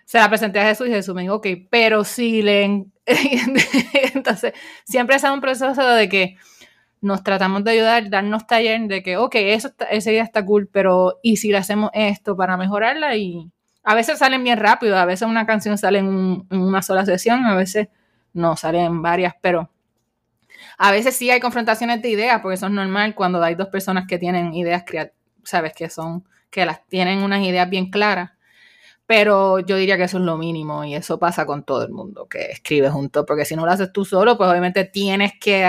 se 0.04 0.18
la 0.18 0.28
presenté 0.28 0.58
a 0.58 0.64
Jesús 0.64 0.88
y 0.88 0.90
Jesús 0.90 1.14
me 1.14 1.22
dijo, 1.22 1.36
ok, 1.36 1.46
pero 1.70 2.02
sí 2.02 2.42
le... 2.42 2.86
Entonces, 4.14 4.52
siempre 4.84 5.16
es 5.16 5.24
un 5.24 5.40
proceso 5.40 5.86
de 5.86 6.08
que 6.08 6.36
nos 7.00 7.24
tratamos 7.24 7.64
de 7.64 7.72
ayudar, 7.72 8.10
darnos 8.10 8.46
taller 8.46 8.80
de 8.82 9.02
que, 9.02 9.16
ok, 9.16 9.34
eso 9.34 9.70
esa 9.90 10.10
idea 10.10 10.22
está 10.22 10.44
cool, 10.44 10.68
pero 10.72 11.18
¿y 11.22 11.36
si 11.36 11.50
le 11.50 11.58
hacemos 11.58 11.90
esto 11.94 12.36
para 12.36 12.56
mejorarla? 12.56 13.16
Y 13.16 13.50
a 13.82 13.94
veces 13.94 14.18
salen 14.18 14.44
bien 14.44 14.58
rápido, 14.58 14.96
a 14.96 15.04
veces 15.04 15.26
una 15.28 15.46
canción 15.46 15.76
sale 15.78 15.98
en 15.98 16.46
una 16.50 16.82
sola 16.82 17.04
sesión, 17.04 17.44
a 17.44 17.56
veces 17.56 17.88
no 18.32 18.56
salen 18.56 19.02
varias, 19.02 19.34
pero 19.40 19.70
a 20.78 20.90
veces 20.90 21.16
sí 21.16 21.30
hay 21.30 21.40
confrontaciones 21.40 22.02
de 22.02 22.10
ideas, 22.10 22.40
porque 22.40 22.54
eso 22.54 22.66
es 22.66 22.72
normal 22.72 23.14
cuando 23.14 23.42
hay 23.42 23.54
dos 23.54 23.68
personas 23.68 24.06
que 24.06 24.18
tienen 24.18 24.54
ideas 24.54 24.84
creativas, 24.86 25.16
sabes, 25.44 25.72
que 25.74 25.88
son, 25.90 26.24
que 26.50 26.66
las 26.66 26.86
tienen 26.86 27.22
unas 27.22 27.42
ideas 27.42 27.68
bien 27.68 27.90
claras. 27.90 28.31
Pero 29.14 29.58
yo 29.58 29.76
diría 29.76 29.98
que 29.98 30.04
eso 30.04 30.16
es 30.16 30.24
lo 30.24 30.38
mínimo 30.38 30.86
y 30.86 30.94
eso 30.94 31.18
pasa 31.18 31.44
con 31.44 31.64
todo 31.64 31.84
el 31.84 31.92
mundo 31.92 32.26
que 32.30 32.46
escribe 32.46 32.88
junto, 32.88 33.26
porque 33.26 33.44
si 33.44 33.54
no 33.54 33.66
lo 33.66 33.70
haces 33.70 33.92
tú 33.92 34.06
solo, 34.06 34.38
pues 34.38 34.48
obviamente 34.48 34.86
tienes 34.86 35.32
que 35.38 35.66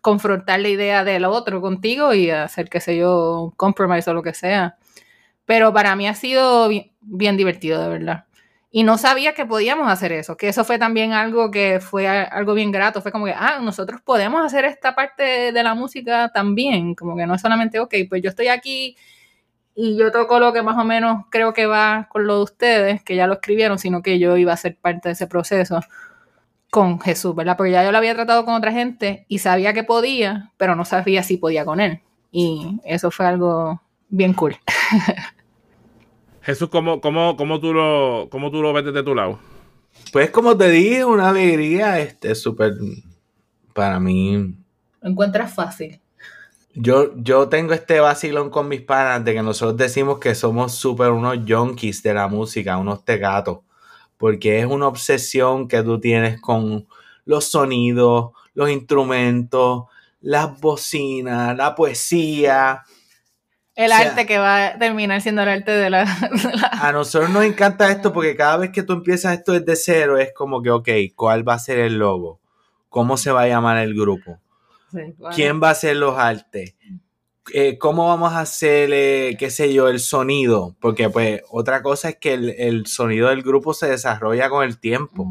confrontar 0.00 0.60
la 0.60 0.68
idea 0.70 1.04
del 1.04 1.26
otro 1.26 1.60
contigo 1.60 2.14
y 2.14 2.30
hacer, 2.30 2.70
qué 2.70 2.80
sé 2.80 2.96
yo, 2.96 3.42
un 3.42 3.50
compromise 3.50 4.08
o 4.08 4.14
lo 4.14 4.22
que 4.22 4.32
sea. 4.32 4.78
Pero 5.44 5.74
para 5.74 5.94
mí 5.94 6.08
ha 6.08 6.14
sido 6.14 6.70
bien 7.02 7.36
divertido, 7.36 7.82
de 7.82 7.88
verdad. 7.90 8.24
Y 8.70 8.82
no 8.82 8.96
sabía 8.96 9.34
que 9.34 9.44
podíamos 9.44 9.92
hacer 9.92 10.12
eso, 10.12 10.38
que 10.38 10.48
eso 10.48 10.64
fue 10.64 10.78
también 10.78 11.12
algo 11.12 11.50
que 11.50 11.80
fue 11.80 12.08
algo 12.08 12.54
bien 12.54 12.72
grato, 12.72 13.02
fue 13.02 13.12
como 13.12 13.26
que, 13.26 13.34
ah, 13.36 13.58
nosotros 13.60 14.00
podemos 14.00 14.42
hacer 14.42 14.64
esta 14.64 14.94
parte 14.94 15.52
de 15.52 15.62
la 15.62 15.74
música 15.74 16.30
también, 16.32 16.94
como 16.94 17.14
que 17.14 17.26
no 17.26 17.34
es 17.34 17.42
solamente, 17.42 17.78
ok, 17.78 17.94
pues 18.08 18.22
yo 18.22 18.30
estoy 18.30 18.48
aquí 18.48 18.96
y 19.78 19.94
yo 19.98 20.10
toco 20.10 20.40
lo 20.40 20.54
que 20.54 20.62
más 20.62 20.78
o 20.78 20.84
menos 20.84 21.26
creo 21.28 21.52
que 21.52 21.66
va 21.66 22.08
con 22.10 22.26
lo 22.26 22.38
de 22.38 22.42
ustedes, 22.44 23.02
que 23.02 23.14
ya 23.14 23.26
lo 23.26 23.34
escribieron, 23.34 23.78
sino 23.78 24.02
que 24.02 24.18
yo 24.18 24.38
iba 24.38 24.54
a 24.54 24.56
ser 24.56 24.76
parte 24.76 25.10
de 25.10 25.12
ese 25.12 25.26
proceso 25.26 25.80
con 26.70 26.98
Jesús, 26.98 27.34
¿verdad? 27.36 27.58
Porque 27.58 27.72
ya 27.72 27.84
yo 27.84 27.92
lo 27.92 27.98
había 27.98 28.14
tratado 28.14 28.46
con 28.46 28.54
otra 28.54 28.72
gente 28.72 29.26
y 29.28 29.38
sabía 29.38 29.74
que 29.74 29.84
podía, 29.84 30.50
pero 30.56 30.76
no 30.76 30.86
sabía 30.86 31.22
si 31.22 31.36
podía 31.36 31.66
con 31.66 31.80
él. 31.80 32.00
Y 32.32 32.80
eso 32.84 33.10
fue 33.10 33.26
algo 33.26 33.82
bien 34.08 34.32
cool. 34.32 34.56
Jesús, 36.40 36.70
¿cómo, 36.70 37.02
cómo, 37.02 37.36
cómo, 37.36 37.60
tú 37.60 37.74
lo, 37.74 38.28
¿cómo 38.30 38.50
tú 38.50 38.62
lo 38.62 38.72
ves 38.72 38.86
desde 38.86 39.02
tu 39.02 39.14
lado? 39.14 39.38
Pues 40.10 40.30
como 40.30 40.56
te 40.56 40.70
dije, 40.70 41.04
una 41.04 41.28
alegría, 41.28 41.98
este, 41.98 42.34
súper, 42.34 42.72
para 43.74 44.00
mí... 44.00 44.54
¿Lo 45.02 45.10
encuentras 45.10 45.54
fácil? 45.54 46.00
Yo, 46.78 47.16
yo 47.16 47.48
tengo 47.48 47.72
este 47.72 48.00
vacilón 48.00 48.50
con 48.50 48.68
mis 48.68 48.82
panas 48.82 49.24
de 49.24 49.32
que 49.32 49.42
nosotros 49.42 49.78
decimos 49.78 50.18
que 50.18 50.34
somos 50.34 50.74
súper 50.74 51.10
unos 51.10 51.38
junkies 51.48 52.02
de 52.02 52.12
la 52.12 52.28
música, 52.28 52.76
unos 52.76 53.02
tegatos, 53.02 53.60
porque 54.18 54.60
es 54.60 54.66
una 54.66 54.86
obsesión 54.86 55.68
que 55.68 55.82
tú 55.82 55.98
tienes 55.98 56.38
con 56.38 56.86
los 57.24 57.46
sonidos, 57.46 58.32
los 58.52 58.68
instrumentos, 58.68 59.84
las 60.20 60.60
bocinas, 60.60 61.56
la 61.56 61.74
poesía, 61.74 62.82
el 63.74 63.92
arte 63.92 64.24
que 64.24 64.38
va 64.38 64.68
a 64.68 64.78
terminar 64.78 65.20
siendo 65.20 65.42
el 65.42 65.48
arte 65.50 65.70
de 65.70 65.90
la, 65.90 66.02
A 66.80 66.92
nosotros 66.92 67.30
nos 67.30 67.44
encanta 67.44 67.90
esto 67.90 68.10
porque 68.12 68.34
cada 68.34 68.56
vez 68.56 68.70
que 68.70 68.82
tú 68.82 68.94
empiezas 68.94 69.34
esto 69.34 69.52
desde 69.52 69.76
cero 69.76 70.18
es 70.18 70.32
como 70.34 70.62
que, 70.62 70.70
ok, 70.70 70.88
¿cuál 71.14 71.46
va 71.46 71.54
a 71.54 71.58
ser 71.58 71.78
el 71.78 71.98
logo? 71.98 72.40
¿Cómo 72.88 73.18
se 73.18 73.30
va 73.30 73.42
a 73.42 73.48
llamar 73.48 73.76
el 73.78 73.94
grupo? 73.94 74.40
¿Quién 75.34 75.62
va 75.62 75.68
a 75.68 75.72
hacer 75.72 75.96
los 75.96 76.18
artes? 76.18 76.74
Eh, 77.52 77.78
¿Cómo 77.78 78.08
vamos 78.08 78.32
a 78.32 78.40
hacer, 78.40 78.90
eh, 78.92 79.36
qué 79.38 79.50
sé 79.50 79.72
yo, 79.72 79.88
el 79.88 80.00
sonido? 80.00 80.76
Porque 80.80 81.08
pues 81.08 81.42
otra 81.48 81.82
cosa 81.82 82.08
es 82.10 82.16
que 82.16 82.34
el, 82.34 82.86
sonido 82.86 83.28
del 83.28 83.42
grupo 83.42 83.72
se 83.72 83.88
desarrolla 83.88 84.48
con 84.48 84.64
el 84.64 84.78
tiempo. 84.78 85.26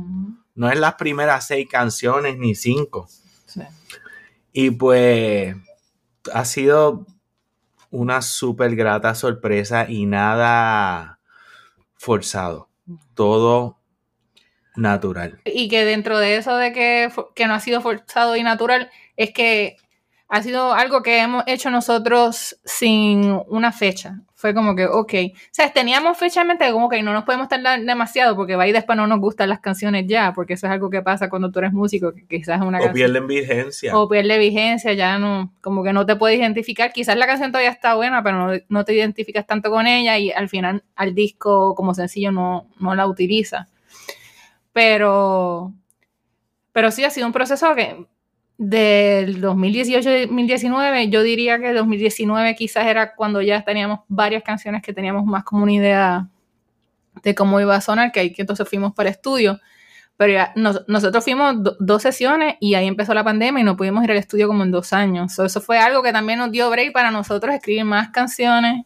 No 0.55 0.69
es 0.69 0.79
las 0.79 0.95
primeras 0.95 1.47
seis 1.47 1.67
canciones 1.69 2.37
ni 2.37 2.55
cinco. 2.55 3.09
Y 4.53 4.71
pues 4.71 5.55
ha 6.33 6.45
sido 6.45 7.05
una 7.91 8.21
súper 8.21 8.75
grata 8.75 9.13
sorpresa 9.15 9.85
y 9.89 10.05
nada 10.05 11.19
forzado. 11.95 12.69
Todo 13.13 13.79
natural. 14.75 15.41
Y 15.43 15.67
que 15.67 15.83
dentro 15.83 16.19
de 16.19 16.37
eso 16.37 16.55
de 16.55 16.71
que, 16.71 17.11
que 17.35 17.47
no 17.47 17.53
ha 17.53 17.59
sido 17.59 17.81
forzado 17.81 18.35
y 18.35 18.43
natural, 18.43 18.89
es 19.17 19.31
que 19.31 19.77
ha 20.27 20.41
sido 20.41 20.73
algo 20.73 21.03
que 21.03 21.19
hemos 21.19 21.43
hecho 21.45 21.69
nosotros 21.69 22.59
sin 22.65 23.39
una 23.47 23.71
fecha. 23.71 24.21
Fue 24.33 24.53
como 24.53 24.75
que, 24.75 24.85
ok. 24.85 25.13
O 25.33 25.37
sea, 25.51 25.71
teníamos 25.71 26.17
fecha 26.17 26.41
en 26.41 26.47
mente 26.47 26.71
como 26.71 26.89
que 26.89 27.01
no 27.03 27.13
nos 27.13 27.23
podemos 27.23 27.47
tardar 27.47 27.79
demasiado 27.81 28.35
porque 28.35 28.55
va 28.55 28.67
y 28.67 28.71
después 28.71 28.97
no 28.97 29.07
nos 29.07 29.19
gustan 29.19 29.49
las 29.49 29.59
canciones 29.59 30.05
ya, 30.07 30.33
porque 30.33 30.53
eso 30.53 30.65
es 30.67 30.73
algo 30.73 30.89
que 30.89 31.01
pasa 31.01 31.29
cuando 31.29 31.51
tú 31.51 31.59
eres 31.59 31.73
músico, 31.73 32.13
que 32.13 32.25
quizás 32.27 32.61
una 32.61 32.79
O 32.81 32.91
pierden 32.91 33.27
vigencia. 33.27 33.95
O 33.95 34.09
pierde 34.09 34.37
vigencia, 34.37 34.93
ya 34.93 35.19
no, 35.19 35.53
como 35.61 35.83
que 35.83 35.93
no 35.93 36.05
te 36.05 36.15
puedes 36.15 36.39
identificar. 36.39 36.91
Quizás 36.91 37.15
la 37.17 37.27
canción 37.27 37.51
todavía 37.51 37.71
está 37.71 37.95
buena, 37.95 38.23
pero 38.23 38.59
no, 38.67 38.83
te 38.83 38.93
identificas 38.93 39.45
tanto 39.45 39.69
con 39.69 39.85
ella 39.85 40.17
y 40.17 40.31
al 40.31 40.49
final 40.49 40.83
al 40.95 41.13
disco 41.13 41.75
como 41.75 41.93
sencillo 41.93 42.31
no, 42.31 42.67
no 42.79 42.95
la 42.95 43.07
utiliza. 43.07 43.67
Pero, 44.73 45.71
pero 46.73 46.91
sí 46.91 47.03
ha 47.03 47.09
sido 47.09 47.27
un 47.27 47.33
proceso 47.33 47.73
que 47.75 48.05
del 48.57 49.41
2018-2019, 49.41 51.09
yo 51.09 51.23
diría 51.23 51.59
que 51.59 51.73
2019 51.73 52.55
quizás 52.55 52.87
era 52.87 53.15
cuando 53.15 53.41
ya 53.41 53.63
teníamos 53.63 54.01
varias 54.07 54.43
canciones 54.43 54.81
que 54.81 54.93
teníamos 54.93 55.25
más 55.25 55.43
como 55.43 55.63
una 55.63 55.73
idea 55.73 56.29
de 57.23 57.35
cómo 57.35 57.59
iba 57.59 57.75
a 57.75 57.81
sonar, 57.81 58.11
que 58.11 58.19
ahí 58.19 58.33
que 58.33 58.43
entonces 58.43 58.67
fuimos 58.67 58.93
para 58.93 59.09
estudio. 59.09 59.59
Pero 60.17 60.31
ya 60.31 60.53
nosotros 60.55 61.25
fuimos 61.25 61.55
dos 61.79 62.01
sesiones 62.01 62.55
y 62.61 62.75
ahí 62.75 62.87
empezó 62.87 63.13
la 63.13 63.25
pandemia 63.25 63.59
y 63.59 63.65
no 63.65 63.75
pudimos 63.75 64.01
ir 64.05 64.11
al 64.11 64.17
estudio 64.17 64.47
como 64.47 64.63
en 64.63 64.71
dos 64.71 64.93
años. 64.93 65.37
eso 65.37 65.59
fue 65.59 65.77
algo 65.77 66.01
que 66.01 66.13
también 66.13 66.39
nos 66.39 66.51
dio 66.51 66.69
break 66.69 66.93
para 66.93 67.11
nosotros 67.11 67.53
escribir 67.53 67.83
más 67.83 68.09
canciones 68.11 68.85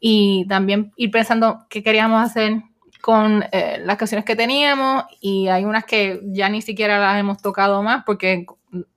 y 0.00 0.46
también 0.48 0.92
ir 0.96 1.10
pensando 1.10 1.66
qué 1.68 1.82
queríamos 1.82 2.24
hacer 2.24 2.62
con 3.06 3.44
eh, 3.52 3.80
las 3.84 3.98
canciones 3.98 4.24
que 4.24 4.34
teníamos 4.34 5.04
y 5.20 5.46
hay 5.46 5.64
unas 5.64 5.84
que 5.84 6.18
ya 6.24 6.48
ni 6.48 6.60
siquiera 6.60 6.98
las 6.98 7.20
hemos 7.20 7.40
tocado 7.40 7.80
más 7.80 8.02
porque 8.04 8.46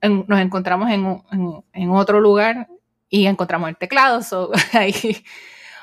nos 0.02 0.40
encontramos 0.40 0.90
en, 0.90 1.90
otro 1.90 2.20
lugar 2.20 2.66
y 3.08 3.26
encontramos 3.26 3.68
el 3.68 3.76
teclado, 3.76 4.20
so, 4.22 4.50
ahí 4.72 4.92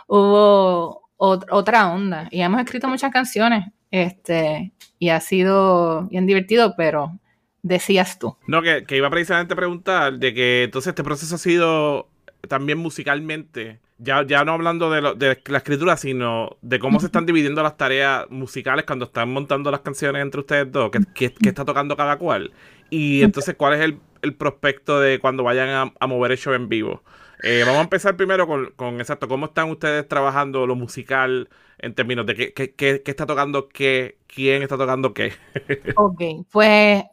hubo 0.07 1.09
otra 1.15 1.89
onda 1.89 2.27
y 2.29 2.41
hemos 2.41 2.59
escrito 2.59 2.89
muchas 2.89 3.13
canciones 3.13 3.71
este, 3.91 4.73
y 4.99 5.07
ha 5.07 5.21
sido 5.21 6.09
bien 6.09 6.25
divertido, 6.25 6.73
pero 6.75 7.17
decías 7.61 8.19
tú. 8.19 8.35
No, 8.45 8.61
que, 8.61 8.83
que 8.83 8.97
iba 8.97 9.09
precisamente 9.09 9.53
a 9.53 9.55
preguntar 9.55 10.19
de 10.19 10.33
que 10.33 10.63
entonces 10.65 10.89
este 10.89 11.05
proceso 11.05 11.35
ha 11.35 11.37
sido 11.37 12.09
también 12.49 12.77
musicalmente 12.77 13.79
ya, 13.97 14.25
ya 14.25 14.43
no 14.45 14.53
hablando 14.53 14.89
de, 14.91 15.01
lo- 15.01 15.15
de 15.15 15.39
la 15.47 15.57
escritura, 15.57 15.97
sino 15.97 16.57
de 16.61 16.79
cómo 16.79 16.99
se 16.99 17.07
están 17.07 17.25
dividiendo 17.25 17.63
las 17.63 17.77
tareas 17.77 18.25
musicales 18.29 18.85
cuando 18.85 19.05
están 19.05 19.29
montando 19.29 19.71
las 19.71 19.81
canciones 19.81 20.21
entre 20.21 20.41
ustedes 20.41 20.71
dos, 20.71 20.91
qué, 20.91 20.99
qué- 21.13 21.33
qué 21.33 21.49
está 21.49 21.65
tocando 21.65 21.95
cada 21.97 22.17
cual. 22.17 22.51
Y 22.89 23.23
entonces, 23.23 23.55
¿cuál 23.55 23.73
es 23.75 23.81
el, 23.81 23.99
el 24.21 24.35
prospecto 24.35 24.99
de 24.99 25.19
cuando 25.19 25.43
vayan 25.43 25.69
a, 25.69 25.93
a 25.99 26.07
mover 26.07 26.31
el 26.31 26.37
show 26.37 26.53
en 26.53 26.69
vivo? 26.69 27.03
Eh, 27.43 27.63
vamos 27.65 27.79
a 27.79 27.83
empezar 27.83 28.15
primero 28.17 28.47
con, 28.47 28.71
con, 28.75 28.99
exacto, 28.99 29.27
¿cómo 29.27 29.47
están 29.47 29.69
ustedes 29.69 30.07
trabajando 30.07 30.65
lo 30.65 30.75
musical 30.75 31.49
en 31.79 31.93
términos 31.93 32.25
de 32.25 32.35
qué, 32.35 32.53
qué, 32.53 32.73
qué- 32.73 33.01
qué 33.03 33.11
está 33.11 33.25
tocando 33.27 33.67
qué, 33.69 34.17
quién 34.27 34.63
está 34.63 34.77
tocando 34.77 35.13
qué? 35.13 35.33
Ok, 35.95 36.21
pues 36.51 37.03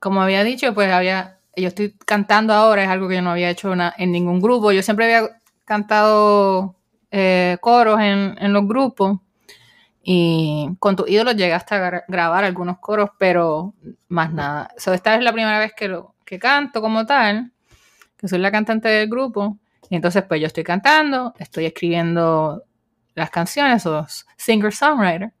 como 0.00 0.22
había 0.22 0.44
dicho, 0.44 0.74
pues 0.74 0.90
había, 0.92 1.40
yo 1.56 1.68
estoy 1.68 1.94
cantando 2.06 2.52
ahora, 2.54 2.84
es 2.84 2.88
algo 2.88 3.08
que 3.08 3.16
yo 3.16 3.22
no 3.22 3.30
había 3.30 3.50
hecho 3.50 3.74
na- 3.76 3.94
en 3.98 4.12
ningún 4.12 4.40
grupo. 4.40 4.72
Yo 4.72 4.82
siempre 4.82 5.06
había 5.06 5.37
cantado 5.68 6.74
eh, 7.10 7.58
coros 7.60 8.00
en, 8.00 8.36
en 8.40 8.52
los 8.52 8.66
grupos 8.66 9.18
y 10.02 10.70
con 10.78 10.96
tus 10.96 11.08
ídolos 11.08 11.36
llegué 11.36 11.52
hasta 11.52 11.76
a 11.76 11.90
gra- 11.90 12.04
grabar 12.08 12.42
algunos 12.42 12.78
coros, 12.78 13.10
pero 13.18 13.74
más 14.08 14.32
nada. 14.32 14.70
So, 14.78 14.94
esta 14.94 15.14
es 15.14 15.22
la 15.22 15.32
primera 15.32 15.58
vez 15.58 15.72
que, 15.76 15.86
lo, 15.86 16.14
que 16.24 16.38
canto 16.38 16.80
como 16.80 17.04
tal, 17.04 17.52
que 18.16 18.26
soy 18.26 18.38
la 18.38 18.50
cantante 18.50 18.88
del 18.88 19.08
grupo. 19.08 19.58
Y 19.90 19.96
entonces 19.96 20.24
pues 20.26 20.40
yo 20.40 20.46
estoy 20.46 20.64
cantando, 20.64 21.34
estoy 21.38 21.66
escribiendo 21.66 22.62
las 23.14 23.30
canciones, 23.30 23.84
o 23.84 24.06
singer-songwriter. 24.36 25.32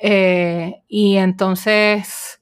Eh, 0.00 0.82
y 0.88 1.16
entonces, 1.16 2.40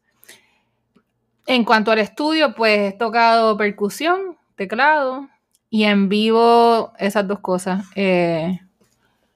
en 1.46 1.64
cuanto 1.64 1.90
al 1.90 1.98
estudio, 1.98 2.54
pues 2.54 2.94
he 2.94 2.96
tocado 2.96 3.56
percusión, 3.56 4.36
teclado 4.54 5.28
y 5.70 5.84
en 5.84 6.08
vivo 6.08 6.92
esas 6.98 7.26
dos 7.26 7.40
cosas. 7.40 7.84
Eh, 7.94 8.60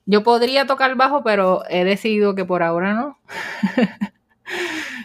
yo 0.06 0.22
podría 0.22 0.66
tocar 0.66 0.94
bajo, 0.96 1.22
pero 1.22 1.62
he 1.68 1.84
decidido 1.84 2.34
que 2.34 2.44
por 2.44 2.62
ahora 2.62 2.94
no. 2.94 3.18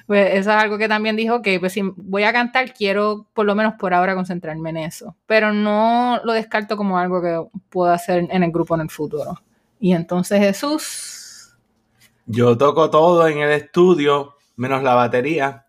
pues 0.07 0.29
eso 0.33 0.51
es 0.51 0.55
algo 0.55 0.77
que 0.77 0.87
también 0.87 1.15
dijo 1.15 1.41
que 1.41 1.59
pues 1.59 1.73
si 1.73 1.81
voy 1.81 2.23
a 2.23 2.33
cantar 2.33 2.73
quiero 2.73 3.27
por 3.33 3.45
lo 3.45 3.55
menos 3.55 3.73
por 3.75 3.93
ahora 3.93 4.15
concentrarme 4.15 4.69
en 4.71 4.77
eso, 4.77 5.15
pero 5.25 5.53
no 5.53 6.19
lo 6.23 6.33
descarto 6.33 6.77
como 6.77 6.97
algo 6.97 7.21
que 7.21 7.39
puedo 7.69 7.91
hacer 7.91 8.27
en 8.29 8.43
el 8.43 8.51
grupo 8.51 8.75
en 8.75 8.81
el 8.81 8.89
futuro. 8.89 9.39
Y 9.79 9.93
entonces 9.93 10.39
Jesús, 10.39 11.55
Yo 12.25 12.57
toco 12.57 12.89
todo 12.89 13.27
en 13.27 13.39
el 13.39 13.51
estudio, 13.51 14.35
menos 14.55 14.81
la 14.81 14.95
batería, 14.95 15.64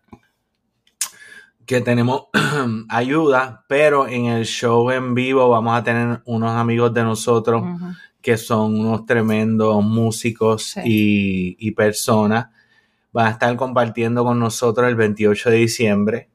que 1.67 1.81
tenemos 1.81 2.23
ayuda, 2.89 3.65
pero 3.67 4.07
en 4.07 4.25
el 4.25 4.45
show 4.45 4.89
en 4.89 5.13
vivo 5.13 5.49
vamos 5.49 5.77
a 5.77 5.83
tener 5.83 6.21
unos 6.25 6.51
amigos 6.51 6.93
de 6.93 7.03
nosotros 7.03 7.61
que 8.21 8.37
son 8.37 8.79
unos 8.79 9.05
tremendos 9.05 9.83
músicos 9.83 10.63
Sí. 10.73 10.81
y, 10.85 11.57
y 11.59 11.71
personas. 11.71 12.47
Van 13.13 13.27
a 13.27 13.29
estar 13.31 13.55
compartiendo 13.55 14.23
con 14.23 14.39
nosotros 14.39 14.87
el 14.87 14.95
28 14.95 15.49
de 15.51 15.55
diciembre 15.57 16.29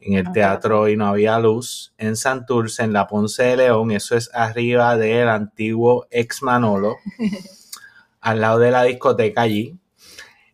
en 0.00 0.14
el. 0.14 0.32
Teatro 0.32 0.88
Y 0.88 0.96
No 0.96 1.06
Había 1.06 1.38
Luz 1.38 1.92
en 1.98 2.16
Santurce, 2.16 2.82
en 2.82 2.92
la 2.92 3.06
Ponce 3.06 3.42
de 3.42 3.56
León. 3.58 3.90
Eso 3.90 4.16
es 4.16 4.30
arriba 4.34 4.96
del 4.96 5.28
antiguo 5.28 6.06
ex 6.10 6.42
Manolo, 6.42 6.96
al 8.20 8.40
lado 8.40 8.58
de 8.58 8.70
la 8.70 8.84
discoteca 8.84 9.42
allí. 9.42 9.77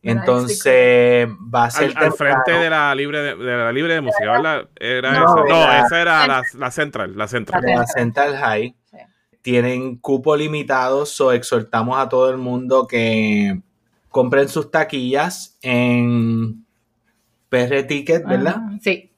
Entonces 0.04 1.28
va 1.54 1.64
a 1.64 1.70
ser 1.70 1.92
Al, 1.96 2.04
al 2.04 2.12
frente 2.12 2.52
de 2.52 2.68
la 2.70 2.94
libre 2.94 3.20
de, 3.22 3.36
de 3.36 3.56
la 3.56 3.72
libre 3.72 3.94
de 3.94 4.00
música, 4.00 4.30
¿verdad? 4.32 4.68
Era 4.76 5.12
No, 5.12 5.24
esa. 5.24 5.34
No, 5.34 5.66
la- 5.66 5.86
esa 5.86 6.00
era 6.02 6.26
la, 6.26 6.42
la 6.58 6.70
central, 6.70 7.16
la 7.16 7.26
central. 7.28 7.62
la 7.64 7.86
Central 7.86 8.36
High. 8.36 8.74
Sí. 8.90 8.96
Tienen 9.42 9.96
cupo 9.96 10.36
limitado, 10.36 11.04
so 11.06 11.32
exhortamos 11.32 11.98
a 11.98 12.08
todo 12.08 12.30
el 12.30 12.36
mundo 12.38 12.86
que 12.86 13.60
compren 14.10 14.48
sus 14.48 14.70
taquillas 14.70 15.58
en 15.62 16.64
PR 17.48 17.82
Ticket, 17.84 18.24
¿verdad? 18.26 18.56
Ajá, 18.56 18.78
Sí. 18.82 19.10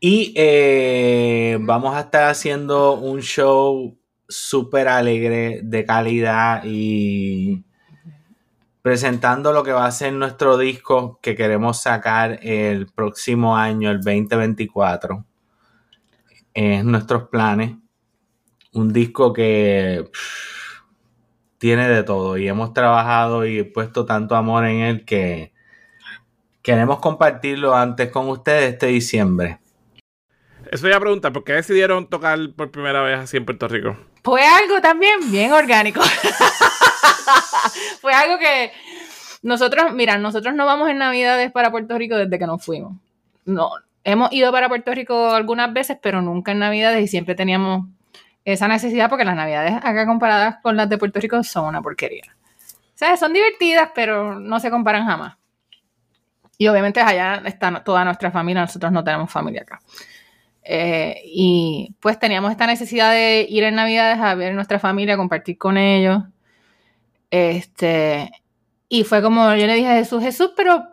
Y 0.00 0.34
eh, 0.36 1.56
vamos 1.60 1.94
a 1.94 2.00
estar 2.00 2.24
haciendo 2.30 2.94
un 2.98 3.20
show 3.22 3.96
súper 4.28 4.86
alegre, 4.88 5.60
de 5.62 5.84
calidad 5.86 6.62
y 6.64 7.64
presentando 8.84 9.54
lo 9.54 9.64
que 9.64 9.72
va 9.72 9.86
a 9.86 9.90
ser 9.92 10.12
nuestro 10.12 10.58
disco 10.58 11.18
que 11.22 11.34
queremos 11.34 11.80
sacar 11.80 12.38
el 12.42 12.86
próximo 12.86 13.56
año, 13.56 13.90
el 13.90 14.02
2024. 14.02 15.24
Es 16.52 16.84
nuestros 16.84 17.30
planes. 17.30 17.76
Un 18.74 18.92
disco 18.92 19.32
que 19.32 20.06
pff, 20.12 20.82
tiene 21.56 21.88
de 21.88 22.02
todo 22.02 22.36
y 22.36 22.46
hemos 22.46 22.74
trabajado 22.74 23.46
y 23.46 23.62
puesto 23.62 24.04
tanto 24.04 24.36
amor 24.36 24.66
en 24.66 24.80
él 24.80 25.06
que 25.06 25.54
queremos 26.60 26.98
compartirlo 26.98 27.74
antes 27.74 28.10
con 28.10 28.28
ustedes 28.28 28.74
este 28.74 28.88
diciembre. 28.88 29.60
Eso 30.70 30.86
iba 30.88 30.98
a 30.98 31.00
preguntar, 31.00 31.32
¿por 31.32 31.42
qué 31.42 31.54
decidieron 31.54 32.06
tocar 32.10 32.38
por 32.54 32.70
primera 32.70 33.00
vez 33.00 33.18
así 33.18 33.38
en 33.38 33.46
Puerto 33.46 33.66
Rico? 33.66 33.96
Fue 34.22 34.46
algo 34.46 34.82
también 34.82 35.30
bien 35.30 35.52
orgánico. 35.52 36.02
Fue 38.00 38.12
algo 38.12 38.38
que 38.38 38.72
nosotros, 39.42 39.92
mira, 39.92 40.18
nosotros 40.18 40.54
no 40.54 40.66
vamos 40.66 40.88
en 40.88 40.98
Navidades 40.98 41.52
para 41.52 41.70
Puerto 41.70 41.98
Rico 41.98 42.16
desde 42.16 42.38
que 42.38 42.46
nos 42.46 42.64
fuimos. 42.64 42.94
No, 43.44 43.70
hemos 44.04 44.32
ido 44.32 44.50
para 44.52 44.68
Puerto 44.68 44.94
Rico 44.94 45.30
algunas 45.30 45.72
veces, 45.72 45.98
pero 46.00 46.22
nunca 46.22 46.52
en 46.52 46.60
Navidades 46.60 47.02
y 47.04 47.08
siempre 47.08 47.34
teníamos 47.34 47.86
esa 48.44 48.68
necesidad 48.68 49.08
porque 49.08 49.24
las 49.24 49.36
Navidades 49.36 49.74
acá 49.76 50.06
comparadas 50.06 50.56
con 50.62 50.76
las 50.76 50.88
de 50.88 50.98
Puerto 50.98 51.20
Rico 51.20 51.42
son 51.42 51.66
una 51.66 51.82
porquería. 51.82 52.24
O 52.94 52.96
sea, 52.96 53.16
son 53.16 53.32
divertidas, 53.32 53.90
pero 53.94 54.38
no 54.38 54.60
se 54.60 54.70
comparan 54.70 55.04
jamás. 55.04 55.36
Y 56.56 56.68
obviamente 56.68 57.00
allá 57.00 57.42
está 57.44 57.82
toda 57.82 58.04
nuestra 58.04 58.30
familia, 58.30 58.62
nosotros 58.62 58.92
no 58.92 59.02
tenemos 59.02 59.30
familia 59.30 59.62
acá. 59.62 59.80
Eh, 60.62 61.20
y 61.26 61.94
pues 62.00 62.18
teníamos 62.18 62.50
esta 62.50 62.66
necesidad 62.66 63.12
de 63.12 63.46
ir 63.48 63.64
en 63.64 63.74
Navidades 63.74 64.18
a 64.20 64.34
ver 64.34 64.54
nuestra 64.54 64.78
familia, 64.78 65.16
compartir 65.16 65.58
con 65.58 65.76
ellos. 65.76 66.22
Este, 67.36 68.30
y 68.88 69.02
fue 69.02 69.20
como 69.20 69.56
yo 69.56 69.66
le 69.66 69.74
dije 69.74 69.88
a 69.88 69.96
Jesús, 69.96 70.22
Jesús, 70.22 70.52
pero 70.56 70.86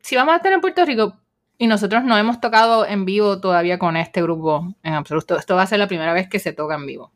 si 0.00 0.14
vamos 0.14 0.32
a 0.32 0.36
estar 0.36 0.52
en 0.52 0.60
Puerto 0.60 0.84
Rico 0.84 1.16
y 1.58 1.66
nosotros 1.66 2.04
no 2.04 2.16
hemos 2.16 2.40
tocado 2.40 2.86
en 2.86 3.04
vivo 3.04 3.40
todavía 3.40 3.80
con 3.80 3.96
este 3.96 4.22
grupo 4.22 4.76
en 4.84 4.94
absoluto, 4.94 5.36
esto 5.36 5.56
va 5.56 5.62
a 5.62 5.66
ser 5.66 5.80
la 5.80 5.88
primera 5.88 6.12
vez 6.12 6.28
que 6.28 6.38
se 6.38 6.52
toca 6.52 6.76
en 6.76 6.86
vivo. 6.86 7.10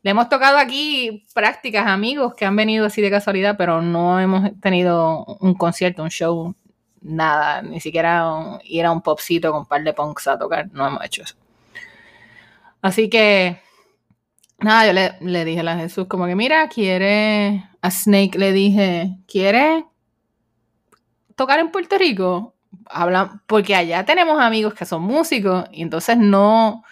Le 0.00 0.12
hemos 0.12 0.30
tocado 0.30 0.56
aquí 0.56 1.26
prácticas, 1.34 1.86
amigos 1.86 2.34
que 2.34 2.46
han 2.46 2.56
venido 2.56 2.86
así 2.86 3.02
de 3.02 3.10
casualidad, 3.10 3.56
pero 3.58 3.82
no 3.82 4.18
hemos 4.18 4.58
tenido 4.58 5.26
un 5.40 5.52
concierto, 5.52 6.02
un 6.02 6.08
show, 6.08 6.54
nada, 7.02 7.60
ni 7.60 7.78
siquiera 7.78 8.58
ir 8.64 8.86
a 8.86 8.90
un 8.90 9.02
popcito 9.02 9.50
con 9.50 9.60
un 9.60 9.66
par 9.66 9.84
de 9.84 9.92
punks 9.92 10.28
a 10.28 10.38
tocar, 10.38 10.70
no 10.72 10.86
hemos 10.86 11.04
hecho 11.04 11.24
eso. 11.24 11.34
Así 12.80 13.10
que, 13.10 13.60
nada, 14.60 14.86
yo 14.86 14.94
le, 14.94 15.12
le 15.20 15.44
dije 15.44 15.60
a 15.60 15.76
Jesús 15.76 16.06
como 16.06 16.26
que, 16.26 16.34
mira, 16.34 16.66
quiere, 16.70 17.67
a 17.80 17.90
Snake 17.90 18.38
le 18.38 18.52
dije, 18.52 19.18
¿quiere 19.26 19.86
tocar 21.36 21.58
en 21.60 21.70
Puerto 21.70 21.96
Rico? 21.98 22.54
Habla, 22.86 23.42
porque 23.46 23.74
allá 23.74 24.04
tenemos 24.04 24.40
amigos 24.40 24.74
que 24.74 24.84
son 24.84 25.02
músicos 25.02 25.64
y 25.72 25.82
entonces 25.82 26.16
no, 26.16 26.82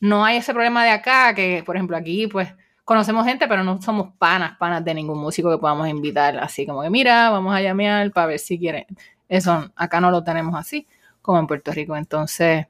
no 0.00 0.24
hay 0.24 0.38
ese 0.38 0.52
problema 0.52 0.84
de 0.84 0.90
acá, 0.90 1.34
que 1.34 1.62
por 1.64 1.76
ejemplo 1.76 1.96
aquí 1.96 2.26
pues 2.26 2.48
conocemos 2.84 3.26
gente, 3.26 3.48
pero 3.48 3.64
no 3.64 3.82
somos 3.82 4.14
panas, 4.16 4.56
panas 4.58 4.84
de 4.84 4.94
ningún 4.94 5.18
músico 5.18 5.50
que 5.50 5.58
podamos 5.58 5.88
invitar, 5.88 6.38
así 6.38 6.66
como 6.66 6.82
que 6.82 6.90
mira, 6.90 7.30
vamos 7.30 7.54
a 7.54 7.60
llamear 7.60 8.12
para 8.12 8.28
ver 8.28 8.38
si 8.38 8.58
quieren. 8.58 8.86
Eso 9.28 9.70
acá 9.74 10.00
no 10.00 10.10
lo 10.10 10.22
tenemos 10.22 10.54
así, 10.54 10.86
como 11.20 11.40
en 11.40 11.48
Puerto 11.48 11.72
Rico. 11.72 11.96
Entonces, 11.96 12.66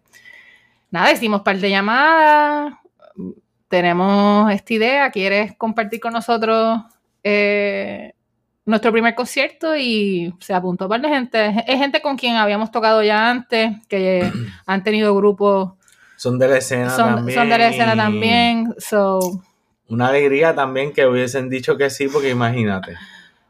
nada, 0.90 1.12
hicimos 1.12 1.42
par 1.42 1.58
de 1.58 1.68
llamadas, 1.70 2.74
tenemos 3.68 4.50
esta 4.52 4.74
idea, 4.74 5.10
¿quieres 5.10 5.54
compartir 5.56 6.00
con 6.00 6.14
nosotros 6.14 6.80
eh, 7.28 8.12
nuestro 8.64 8.92
primer 8.92 9.14
concierto? 9.14 9.76
Y 9.76 10.32
se 10.38 10.54
apuntó 10.54 10.84
un 10.84 10.90
par 10.90 11.00
de 11.00 11.08
gente. 11.08 11.64
Es 11.66 11.78
gente 11.78 12.00
con 12.00 12.16
quien 12.16 12.36
habíamos 12.36 12.70
tocado 12.70 13.02
ya 13.02 13.28
antes, 13.28 13.72
que 13.88 14.30
han 14.66 14.82
tenido 14.84 15.14
grupos, 15.14 15.72
Son 16.16 16.38
de 16.38 16.46
la 16.48 16.58
escena 16.58 16.90
son, 16.90 17.16
también. 17.16 17.38
son 17.38 17.48
de 17.48 17.58
la 17.58 17.68
escena 17.68 17.96
también. 17.96 18.74
So, 18.78 19.42
Una 19.88 20.08
alegría 20.08 20.54
también 20.54 20.92
que 20.92 21.04
hubiesen 21.06 21.48
dicho 21.50 21.76
que 21.76 21.90
sí, 21.90 22.06
porque 22.08 22.30
imagínate. 22.30 22.94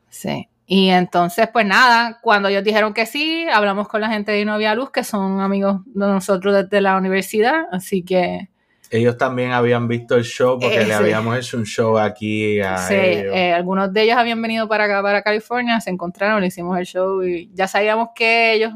Sí. 0.09 0.49
Y 0.69 0.89
entonces, 0.89 1.49
pues 1.53 1.65
nada, 1.65 2.19
cuando 2.23 2.49
ellos 2.49 2.65
dijeron 2.65 2.93
que 2.93 3.07
sí, 3.07 3.47
hablamos 3.53 3.87
con 3.89 4.01
la 4.01 4.09
gente 4.09 4.33
de 4.33 4.45
Novia 4.45 4.75
Luz, 4.75 4.91
que 4.91 5.05
son 5.05 5.41
amigos 5.41 5.83
de 5.85 6.07
nosotros 6.07 6.55
desde 6.55 6.81
la 6.81 6.97
universidad, 6.97 7.67
así 7.71 8.03
que 8.03 8.49
Ellos 8.91 9.17
también 9.19 9.53
habían 9.53 9.89
visto 9.89 10.15
el 10.17 10.25
show 10.25 10.59
porque 10.61 10.77
Eh, 10.77 10.81
le 10.87 10.87
sí. 10.87 10.93
habíamos 10.93 11.37
hecho 11.37 11.57
un 11.57 11.65
show 11.65 11.99
aquí 11.99 12.61
a 12.61 12.79
sí, 12.79 12.95
ellos. 12.95 13.35
eh, 13.35 13.53
algunos 13.53 13.93
de 13.93 14.03
ellos 14.03 14.17
habían 14.17 14.41
venido 14.41 14.69
para 14.69 14.85
acá, 14.85 15.03
para 15.03 15.23
California, 15.23 15.81
se 15.81 15.91
encontraron, 15.91 16.41
le 16.41 16.47
hicimos 16.49 16.79
el 16.79 16.87
show 16.87 17.23
y 17.23 17.51
ya 17.53 17.67
sabíamos 17.69 18.11
que 18.15 18.53
ellos 18.55 18.73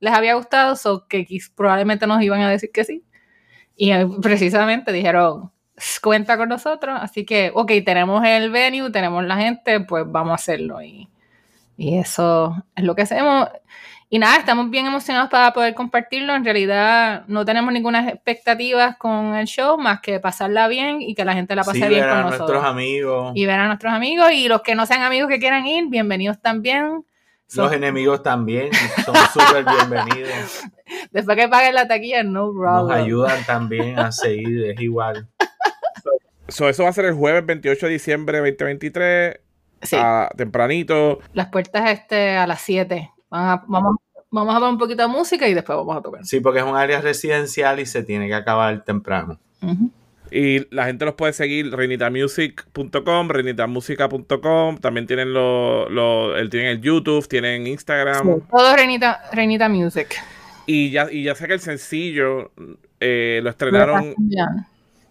les 0.00 0.12
había 0.14 0.34
gustado, 0.34 0.76
so 0.76 1.06
que 1.08 1.26
probablemente 1.54 2.06
nos 2.06 2.22
iban 2.22 2.40
a 2.40 2.50
decir 2.50 2.70
que 2.72 2.84
sí. 2.84 3.04
Y 3.76 3.92
eh, 3.92 4.06
precisamente 4.22 4.92
dijeron, 4.92 5.50
cuenta 6.02 6.36
con 6.36 6.48
nosotros. 6.48 6.98
Así 7.00 7.24
que, 7.24 7.50
ok, 7.54 7.70
tenemos 7.84 8.24
el 8.24 8.50
venue, 8.50 8.90
tenemos 8.90 9.24
la 9.24 9.36
gente, 9.36 9.80
pues 9.80 10.04
vamos 10.06 10.32
a 10.32 10.34
hacerlo. 10.36 10.82
Y, 10.82 11.08
y 11.76 11.98
eso 11.98 12.56
es 12.74 12.84
lo 12.84 12.94
que 12.94 13.02
hacemos. 13.02 13.48
Y 14.10 14.18
nada, 14.18 14.38
estamos 14.38 14.70
bien 14.70 14.86
emocionados 14.86 15.28
para 15.28 15.52
poder 15.52 15.74
compartirlo. 15.74 16.34
En 16.34 16.42
realidad 16.44 17.24
no 17.26 17.44
tenemos 17.44 17.72
ninguna 17.74 18.08
expectativas 18.08 18.96
con 18.96 19.34
el 19.34 19.46
show 19.46 19.76
más 19.76 20.00
que 20.00 20.18
pasarla 20.18 20.66
bien 20.66 21.02
y 21.02 21.14
que 21.14 21.26
la 21.26 21.34
gente 21.34 21.54
la 21.54 21.62
pase 21.62 21.80
Sí, 21.82 21.88
bien 21.88 22.00
ver 22.00 22.08
con 22.08 22.18
a 22.18 22.22
nosotros. 22.22 22.48
nuestros 22.48 22.64
amigos. 22.64 23.32
Y 23.34 23.44
ver 23.44 23.60
a 23.60 23.66
nuestros 23.66 23.92
amigos 23.92 24.32
y 24.32 24.48
los 24.48 24.62
que 24.62 24.74
no 24.74 24.86
sean 24.86 25.02
amigos 25.02 25.28
que 25.28 25.38
quieran 25.38 25.66
ir, 25.66 25.84
bienvenidos 25.88 26.40
también. 26.40 27.04
So- 27.48 27.64
Los 27.64 27.72
enemigos 27.74 28.22
también 28.22 28.70
son 29.04 29.14
súper 29.32 29.64
bienvenidos. 29.64 30.62
después 31.10 31.36
que 31.36 31.48
paguen 31.48 31.74
la 31.74 31.86
taquilla, 31.86 32.22
no 32.22 32.46
Nos 32.52 32.56
problem. 32.56 33.04
ayudan 33.04 33.44
también 33.44 33.98
a 33.98 34.10
seguir, 34.12 34.70
es 34.70 34.80
igual. 34.80 35.26
So, 36.50 36.66
eso 36.66 36.82
va 36.84 36.88
a 36.88 36.92
ser 36.94 37.04
el 37.04 37.12
jueves 37.12 37.44
28 37.44 37.84
de 37.84 37.92
diciembre 37.92 38.38
2023, 38.38 39.38
Sí, 39.82 39.96
a- 39.98 40.30
tempranito. 40.34 41.18
las 41.34 41.48
puertas 41.50 41.90
este 41.90 42.38
a 42.38 42.46
las 42.46 42.62
7. 42.62 43.10
A- 43.30 43.62
vamos, 43.66 43.96
vamos 44.30 44.54
a 44.54 44.58
poner 44.58 44.72
un 44.72 44.78
poquito 44.78 45.02
de 45.02 45.08
música 45.08 45.48
y 45.48 45.54
después 45.54 45.76
vamos 45.76 45.96
a 45.96 46.02
tocar. 46.02 46.24
Sí, 46.24 46.40
porque 46.40 46.58
es 46.60 46.64
un 46.64 46.76
área 46.76 47.00
residencial 47.00 47.80
y 47.80 47.86
se 47.86 48.02
tiene 48.02 48.26
que 48.28 48.34
acabar 48.34 48.84
temprano. 48.84 49.38
Y 50.30 50.72
la 50.74 50.84
gente 50.84 51.04
los 51.06 51.14
puede 51.14 51.32
seguir 51.32 51.74
reinitamusic.com, 51.74 53.28
reinitamusica.com. 53.28 54.76
También 54.78 55.06
tienen 55.06 55.32
lo, 55.32 55.88
lo- 55.88 56.36
el, 56.36 56.50
tienen 56.50 56.68
el 56.70 56.80
YouTube, 56.82 57.26
tienen 57.28 57.66
Instagram. 57.66 58.40
Todo 58.50 58.76
Reinita, 58.76 59.22
Reinita 59.32 59.68
Music. 59.68 60.16
Y 60.66 60.90
ya, 60.90 61.10
y 61.10 61.22
ya 61.22 61.34
sé 61.34 61.46
que 61.46 61.54
el 61.54 61.60
sencillo 61.60 62.52
eh, 63.00 63.40
lo 63.42 63.48
estrenaron. 63.50 64.14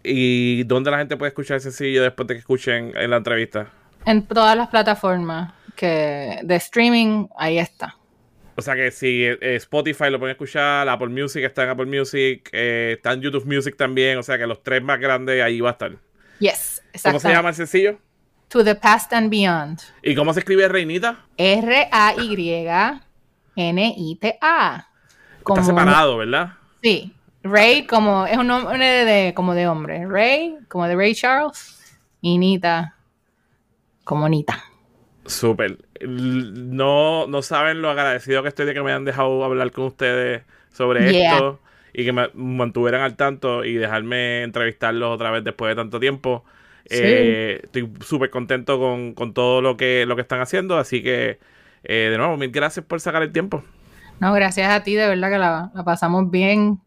¿Y 0.04 0.62
dónde 0.64 0.90
la 0.92 0.98
gente 0.98 1.16
puede 1.16 1.30
escuchar 1.30 1.56
el 1.56 1.60
sencillo 1.62 2.02
después 2.02 2.28
de 2.28 2.34
que 2.34 2.38
escuchen 2.40 2.92
en 2.96 3.10
la 3.10 3.16
entrevista? 3.16 3.68
En 4.06 4.24
todas 4.24 4.56
las 4.56 4.68
plataformas 4.68 5.52
que 5.74 6.38
de 6.44 6.54
streaming, 6.56 7.26
ahí 7.36 7.58
está. 7.58 7.96
O 8.58 8.60
sea 8.60 8.74
que 8.74 8.90
si 8.90 9.22
eh, 9.22 9.38
Spotify 9.40 10.10
lo 10.10 10.18
pueden 10.18 10.32
escuchar, 10.32 10.88
Apple 10.88 11.10
Music 11.10 11.44
está 11.44 11.62
en 11.62 11.68
Apple 11.68 11.86
Music, 11.86 12.50
eh, 12.50 12.94
está 12.96 13.12
en 13.12 13.20
YouTube 13.20 13.46
Music 13.46 13.76
también. 13.76 14.18
O 14.18 14.22
sea 14.24 14.36
que 14.36 14.48
los 14.48 14.64
tres 14.64 14.82
más 14.82 14.98
grandes 14.98 15.40
ahí 15.40 15.60
va 15.60 15.68
a 15.68 15.72
estar. 15.72 15.92
Yes, 16.40 16.80
¿Cómo 16.82 16.90
exacto. 16.92 17.20
se 17.20 17.28
llama 17.28 17.50
el 17.50 17.54
sencillo? 17.54 18.00
To 18.48 18.64
the 18.64 18.74
Past 18.74 19.12
and 19.12 19.30
Beyond. 19.30 19.78
¿Y 20.02 20.16
cómo 20.16 20.34
se 20.34 20.40
escribe 20.40 20.66
Reinita? 20.66 21.24
R-A-Y-N-I-T-A. 21.36 22.08
Está 25.38 25.62
separado, 25.62 26.16
¿verdad? 26.16 26.54
Sí. 26.82 27.14
Ray 27.44 27.86
como 27.86 28.26
es 28.26 28.38
un 28.38 28.48
nombre 28.48 29.04
de, 29.04 29.34
como 29.34 29.54
de 29.54 29.68
hombre. 29.68 30.04
Ray, 30.04 30.56
como 30.66 30.88
de 30.88 30.96
Ray 30.96 31.14
Charles. 31.14 31.78
Y 32.20 32.38
Nita, 32.38 32.96
como 34.02 34.28
Nita. 34.28 34.64
Súper. 35.26 35.78
No, 36.06 37.26
no 37.26 37.42
saben 37.42 37.82
lo 37.82 37.90
agradecido 37.90 38.42
que 38.42 38.48
estoy 38.48 38.66
de 38.66 38.74
que 38.74 38.82
me 38.82 38.90
hayan 38.90 39.04
dejado 39.04 39.44
hablar 39.44 39.70
con 39.72 39.84
ustedes 39.86 40.42
sobre 40.72 41.10
Yeah. 41.12 41.34
esto 41.34 41.60
y 41.92 42.04
que 42.04 42.12
me 42.12 42.28
mantuvieran 42.34 43.00
al 43.02 43.16
tanto 43.16 43.64
y 43.64 43.74
dejarme 43.74 44.42
entrevistarlos 44.42 45.14
otra 45.14 45.30
vez 45.30 45.44
después 45.44 45.70
de 45.70 45.76
tanto 45.76 45.98
tiempo. 46.00 46.44
Sí. 46.90 46.96
Eh, 47.00 47.60
estoy 47.64 47.92
súper 48.04 48.30
contento 48.30 48.78
con, 48.78 49.14
con 49.14 49.34
todo 49.34 49.60
lo 49.60 49.76
que, 49.76 50.04
lo 50.06 50.14
que 50.16 50.22
están 50.22 50.40
haciendo, 50.40 50.78
así 50.78 51.02
que 51.02 51.38
eh, 51.84 52.08
de 52.10 52.18
nuevo, 52.18 52.36
mil 52.36 52.50
gracias 52.50 52.84
por 52.86 53.00
sacar 53.00 53.22
el 53.22 53.32
tiempo. 53.32 53.64
No, 54.20 54.32
gracias 54.32 54.68
a 54.70 54.82
ti, 54.82 54.94
de 54.94 55.08
verdad 55.08 55.30
que 55.30 55.38
la, 55.38 55.70
la 55.74 55.84
pasamos 55.84 56.30
bien. 56.30 56.80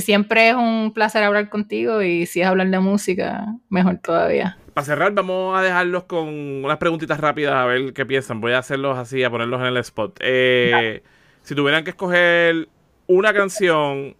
Siempre 0.00 0.50
es 0.50 0.54
un 0.54 0.92
placer 0.94 1.22
hablar 1.22 1.48
contigo 1.48 2.02
y 2.02 2.26
si 2.26 2.40
es 2.40 2.46
hablar 2.46 2.68
de 2.68 2.80
música, 2.80 3.46
mejor 3.68 3.98
todavía. 3.98 4.58
Para 4.74 4.84
cerrar, 4.84 5.12
vamos 5.12 5.58
a 5.58 5.62
dejarlos 5.62 6.04
con 6.04 6.28
unas 6.64 6.78
preguntitas 6.78 7.18
rápidas 7.18 7.54
a 7.54 7.64
ver 7.64 7.92
qué 7.92 8.06
piensan. 8.06 8.40
Voy 8.40 8.52
a 8.52 8.58
hacerlos 8.58 8.98
así, 8.98 9.22
a 9.24 9.30
ponerlos 9.30 9.60
en 9.60 9.66
el 9.66 9.76
spot. 9.78 10.18
Eh, 10.20 11.02
si 11.42 11.54
tuvieran 11.54 11.84
que 11.84 11.90
escoger 11.90 12.68
una 13.06 13.32
canción 13.32 14.16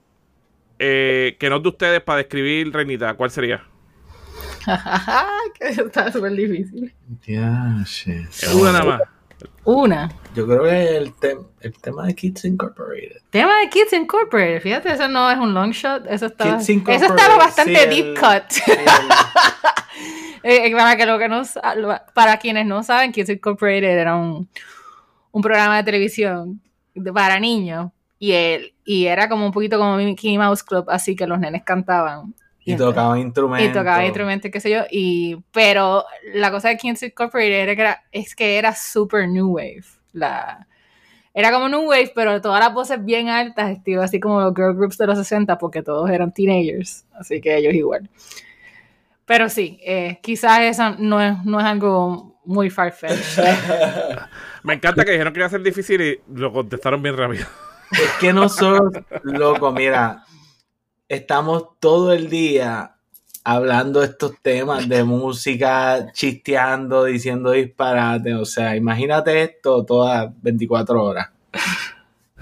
eh, 0.78 1.36
que 1.38 1.50
no 1.50 1.56
es 1.56 1.62
de 1.62 1.68
ustedes 1.68 2.00
para 2.00 2.18
describir 2.18 2.72
Reinita, 2.72 3.14
¿cuál 3.14 3.30
sería? 3.30 3.62
que 5.58 5.68
está 5.68 6.10
súper 6.10 6.32
difícil. 6.32 6.92
Shit. 7.26 8.28
Una 8.54 8.72
nada 8.72 8.84
más. 8.84 9.00
Una. 9.64 10.10
Yo 10.34 10.46
creo 10.46 10.62
que 10.64 10.96
el, 10.96 11.12
el 11.60 11.72
tema 11.80 12.06
de 12.06 12.14
Kids 12.14 12.44
Incorporated. 12.44 13.18
Tema 13.30 13.58
de 13.60 13.68
Kids 13.68 13.92
Incorporated. 13.92 14.60
Fíjate, 14.62 14.92
eso 14.92 15.08
no 15.08 15.30
es 15.30 15.38
un 15.38 15.52
long 15.54 15.70
shot. 15.72 16.06
Eso 16.08 16.26
estaba, 16.26 16.58
eso 16.60 16.72
estaba 16.88 17.36
bastante 17.36 17.74
sí, 17.76 17.80
el- 17.82 17.90
deep 17.90 18.18
cut. 18.18 18.44
sí, 18.48 18.62
el- 18.70 18.78
Eh, 20.42 20.72
para, 20.74 20.96
que 20.96 21.04
lo 21.04 21.18
que 21.18 21.28
no 21.28 21.42
para 22.14 22.38
quienes 22.38 22.64
no 22.64 22.82
saben, 22.82 23.12
Kids 23.12 23.28
Incorporated 23.28 23.98
era 23.98 24.16
un, 24.16 24.48
un 25.32 25.42
programa 25.42 25.76
de 25.76 25.82
televisión 25.84 26.62
para 27.12 27.38
niños. 27.38 27.90
Y, 28.18 28.32
él, 28.32 28.74
y 28.84 29.06
era 29.06 29.28
como 29.28 29.44
un 29.46 29.52
poquito 29.52 29.78
como 29.78 29.96
Mickey 29.96 30.36
Mouse 30.38 30.62
Club, 30.62 30.86
así 30.88 31.14
que 31.16 31.26
los 31.26 31.38
nenes 31.38 31.62
cantaban. 31.64 32.34
Y 32.64 32.76
tocaba 32.76 33.18
instrumentos. 33.18 33.68
y 33.68 33.72
tocaba 33.72 34.04
instrumentos, 34.04 34.50
qué 34.50 34.60
sé 34.60 34.70
yo. 34.70 34.82
Y, 34.90 35.36
pero 35.52 36.04
la 36.34 36.50
cosa 36.50 36.68
de 36.68 36.76
Kids 36.76 37.02
Incorporated 37.02 37.52
era 37.52 37.74
que 37.74 37.82
era, 37.82 38.02
es 38.12 38.34
que 38.34 38.58
era 38.58 38.74
super 38.74 39.28
new 39.28 39.48
wave. 39.56 39.84
La, 40.12 40.66
era 41.32 41.52
como 41.52 41.68
new 41.68 41.88
wave, 41.88 42.12
pero 42.14 42.40
todas 42.40 42.60
las 42.60 42.74
voces 42.74 43.04
bien 43.04 43.28
altas, 43.28 43.70
estilo 43.70 44.02
así 44.02 44.18
como 44.20 44.40
los 44.40 44.54
girl 44.54 44.74
groups 44.74 44.98
de 44.98 45.06
los 45.06 45.18
60, 45.18 45.58
porque 45.58 45.82
todos 45.82 46.10
eran 46.10 46.32
teenagers. 46.32 47.04
Así 47.12 47.40
que 47.40 47.56
ellos 47.56 47.74
igual. 47.74 48.08
Pero 49.26 49.48
sí, 49.48 49.78
eh, 49.84 50.18
quizás 50.22 50.60
eso 50.60 50.96
no 50.98 51.20
es, 51.20 51.44
no 51.44 51.60
es 51.60 51.66
algo 51.66 52.40
muy 52.44 52.68
far-fetched. 52.68 53.44
Me 54.64 54.74
encanta 54.74 55.04
que 55.04 55.12
dijeron 55.12 55.32
que 55.32 55.38
iba 55.38 55.46
a 55.46 55.50
ser 55.50 55.62
difícil 55.62 56.00
y 56.00 56.20
lo 56.34 56.52
contestaron 56.52 57.00
bien 57.00 57.16
rápido. 57.16 57.46
Es 57.92 58.10
que 58.20 58.32
nosotros, 58.32 59.04
loco, 59.22 59.70
mira, 59.72 60.24
estamos 61.10 61.78
todo 61.80 62.12
el 62.12 62.30
día 62.30 62.94
hablando 63.42 64.00
de 64.00 64.06
estos 64.06 64.32
temas 64.40 64.88
de 64.88 65.02
música, 65.02 66.12
chisteando, 66.12 67.04
diciendo 67.04 67.50
disparate. 67.50 68.34
O 68.34 68.44
sea, 68.44 68.76
imagínate 68.76 69.42
esto 69.42 69.84
todas 69.84 70.30
24 70.40 71.02
horas. 71.04 71.28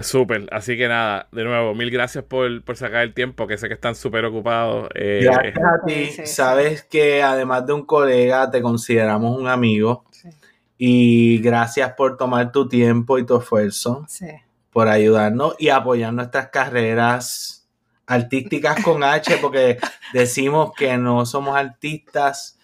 Súper. 0.01 0.47
Así 0.53 0.77
que 0.77 0.87
nada, 0.87 1.27
de 1.33 1.45
nuevo, 1.45 1.75
mil 1.75 1.91
gracias 1.91 2.23
por, 2.25 2.63
por 2.63 2.77
sacar 2.77 3.03
el 3.03 3.15
tiempo, 3.15 3.47
que 3.49 3.59
sé 3.59 3.67
que 3.69 3.75
están 3.75 3.95
súper 3.97 4.25
ocupados. 4.27 4.89
Eh, 4.95 5.21
Gracias 5.25 5.57
a 5.57 5.85
ti. 5.87 5.93
Sí, 5.95 6.07
sí, 6.07 6.13
sí. 6.19 6.27
Sabes 6.27 6.83
que 6.85 7.23
además 7.23 7.67
de 7.67 7.73
un 7.73 7.85
colega, 7.85 8.49
te 8.51 8.61
consideramos 8.63 9.37
un 9.41 9.49
amigo. 9.49 10.05
Sí. 10.13 10.29
Y 10.77 11.39
gracias 11.39 11.95
por 11.95 12.17
tomar 12.17 12.53
tu 12.53 12.69
tiempo 12.69 13.19
y 13.19 13.27
tu 13.27 13.39
esfuerzo, 13.39 14.05
Sí. 14.09 14.27
por 14.71 14.87
ayudarnos 14.89 15.57
y 15.59 15.71
apoyar 15.71 16.13
nuestras 16.13 16.49
carreras 16.51 17.58
artísticas 18.09 18.83
con 18.83 19.05
H, 19.05 19.37
porque 19.41 19.79
decimos 20.13 20.73
que 20.77 20.97
no 20.97 21.25
somos 21.27 21.57
artistas 21.57 22.59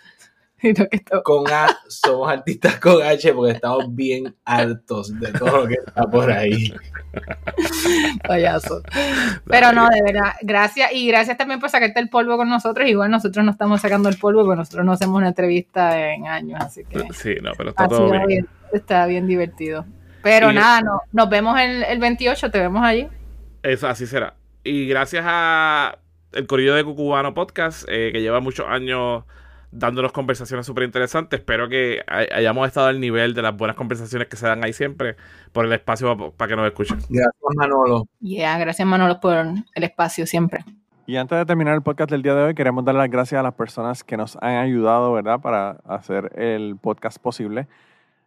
con 1.23 1.45
A, 1.53 1.67
somos 1.89 2.29
artistas 2.31 2.77
con 2.81 3.03
H 3.03 3.33
porque 3.35 3.53
estamos 3.53 3.95
bien 3.95 4.35
hartos 4.47 5.19
de 5.21 5.31
todo 5.33 5.59
lo 5.59 5.67
que 5.69 5.75
está 5.75 6.07
por 6.07 6.33
ahí. 6.33 6.73
payaso. 8.27 8.83
Pero 9.47 9.73
no, 9.73 9.89
de 9.89 10.03
verdad, 10.03 10.33
gracias. 10.43 10.91
Y 10.93 11.07
gracias 11.09 11.37
también 11.37 11.61
por 11.61 11.71
sacarte 11.71 12.01
el 12.01 12.09
polvo 12.09 12.37
con 12.37 12.49
nosotros. 12.49 12.89
Igual 12.89 13.11
nosotros 13.11 13.45
no 13.45 13.51
estamos 13.51 13.81
sacando 13.81 14.09
el 14.09 14.17
polvo 14.17 14.45
porque 14.45 14.57
nosotros 14.57 14.85
no 14.85 14.93
hacemos 14.93 15.19
una 15.19 15.29
entrevista 15.29 16.13
en 16.15 16.27
años, 16.27 16.61
así 16.65 16.85
que 16.85 17.01
Sí, 17.13 17.35
no, 17.43 17.53
pero 17.57 17.71
está 17.71 17.89
todo 17.89 18.11
bien. 18.11 18.27
bien- 18.27 18.49
está 18.73 19.07
bien 19.07 19.27
divertido. 19.27 19.85
Pero 20.23 20.51
Y- 20.51 20.55
nada, 20.55 20.81
no, 20.81 21.03
nos 21.13 21.29
vemos 21.29 21.61
el, 21.61 21.83
el 21.83 21.99
28, 21.99 22.51
te 22.51 22.59
vemos 22.59 22.83
allí. 22.83 23.07
Eso, 23.63 23.87
así 23.87 24.07
será. 24.07 24.35
Y 24.65 24.87
gracias 24.89 25.25
a 25.27 25.99
el 26.33 26.47
Corillo 26.47 26.75
de 26.75 26.83
Cucubano 26.85 27.35
Podcast, 27.35 27.85
eh, 27.89 28.11
que 28.13 28.21
lleva 28.23 28.41
muchos 28.41 28.67
años 28.67 29.25
dándonos 29.71 30.13
conversaciones 30.13 30.65
súper 30.67 30.85
interesantes. 30.85 31.41
Espero 31.41 31.69
que 31.69 32.01
hay- 32.07 32.27
hayamos 32.33 32.67
estado 32.67 32.87
al 32.87 33.01
nivel 33.01 33.35
de 33.35 33.43
las 33.43 33.57
buenas 33.57 33.77
conversaciones 33.77 34.29
que 34.29 34.37
se 34.37 34.47
dan 34.47 34.65
ahí 34.65 34.73
siempre 34.73 35.17
por 35.53 35.67
el 35.67 35.73
espacio 35.73 36.33
para 36.33 36.49
que 36.49 36.57
nos 36.57 36.67
escuchen. 36.67 36.99
Gracias, 37.09 37.35
Manolo. 37.57 38.07
Yeah, 38.21 38.57
gracias 38.59 38.87
Manolo 38.87 39.21
por 39.21 39.35
el 39.35 39.83
espacio 39.85 40.27
siempre. 40.27 40.65
Y 41.07 41.17
antes 41.17 41.37
de 41.37 41.45
terminar 41.45 41.75
el 41.75 41.83
podcast 41.83 42.11
del 42.11 42.23
día 42.23 42.35
de 42.35 42.43
hoy, 42.45 42.55
queremos 42.55 42.85
dar 42.85 42.95
las 42.95 43.11
gracias 43.11 43.39
a 43.39 43.43
las 43.43 43.55
personas 43.55 44.03
que 44.03 44.17
nos 44.17 44.37
han 44.41 44.57
ayudado, 44.57 45.13
¿verdad?, 45.13 45.41
para 45.41 45.73
hacer 45.87 46.33
el 46.41 46.77
podcast 46.81 47.19
posible. 47.19 47.67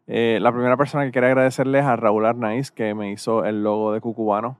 Eh, 0.06 0.38
la 0.42 0.52
primera 0.52 0.78
persona 0.78 1.04
que 1.06 1.12
quiero 1.12 1.28
agradecerles 1.28 1.84
a 1.84 1.96
Raúl 1.96 2.26
Arnaiz, 2.26 2.70
que 2.72 2.94
me 2.94 3.12
hizo 3.12 3.44
el 3.46 3.64
logo 3.64 3.94
de 3.94 4.00
Cucubano. 4.02 4.60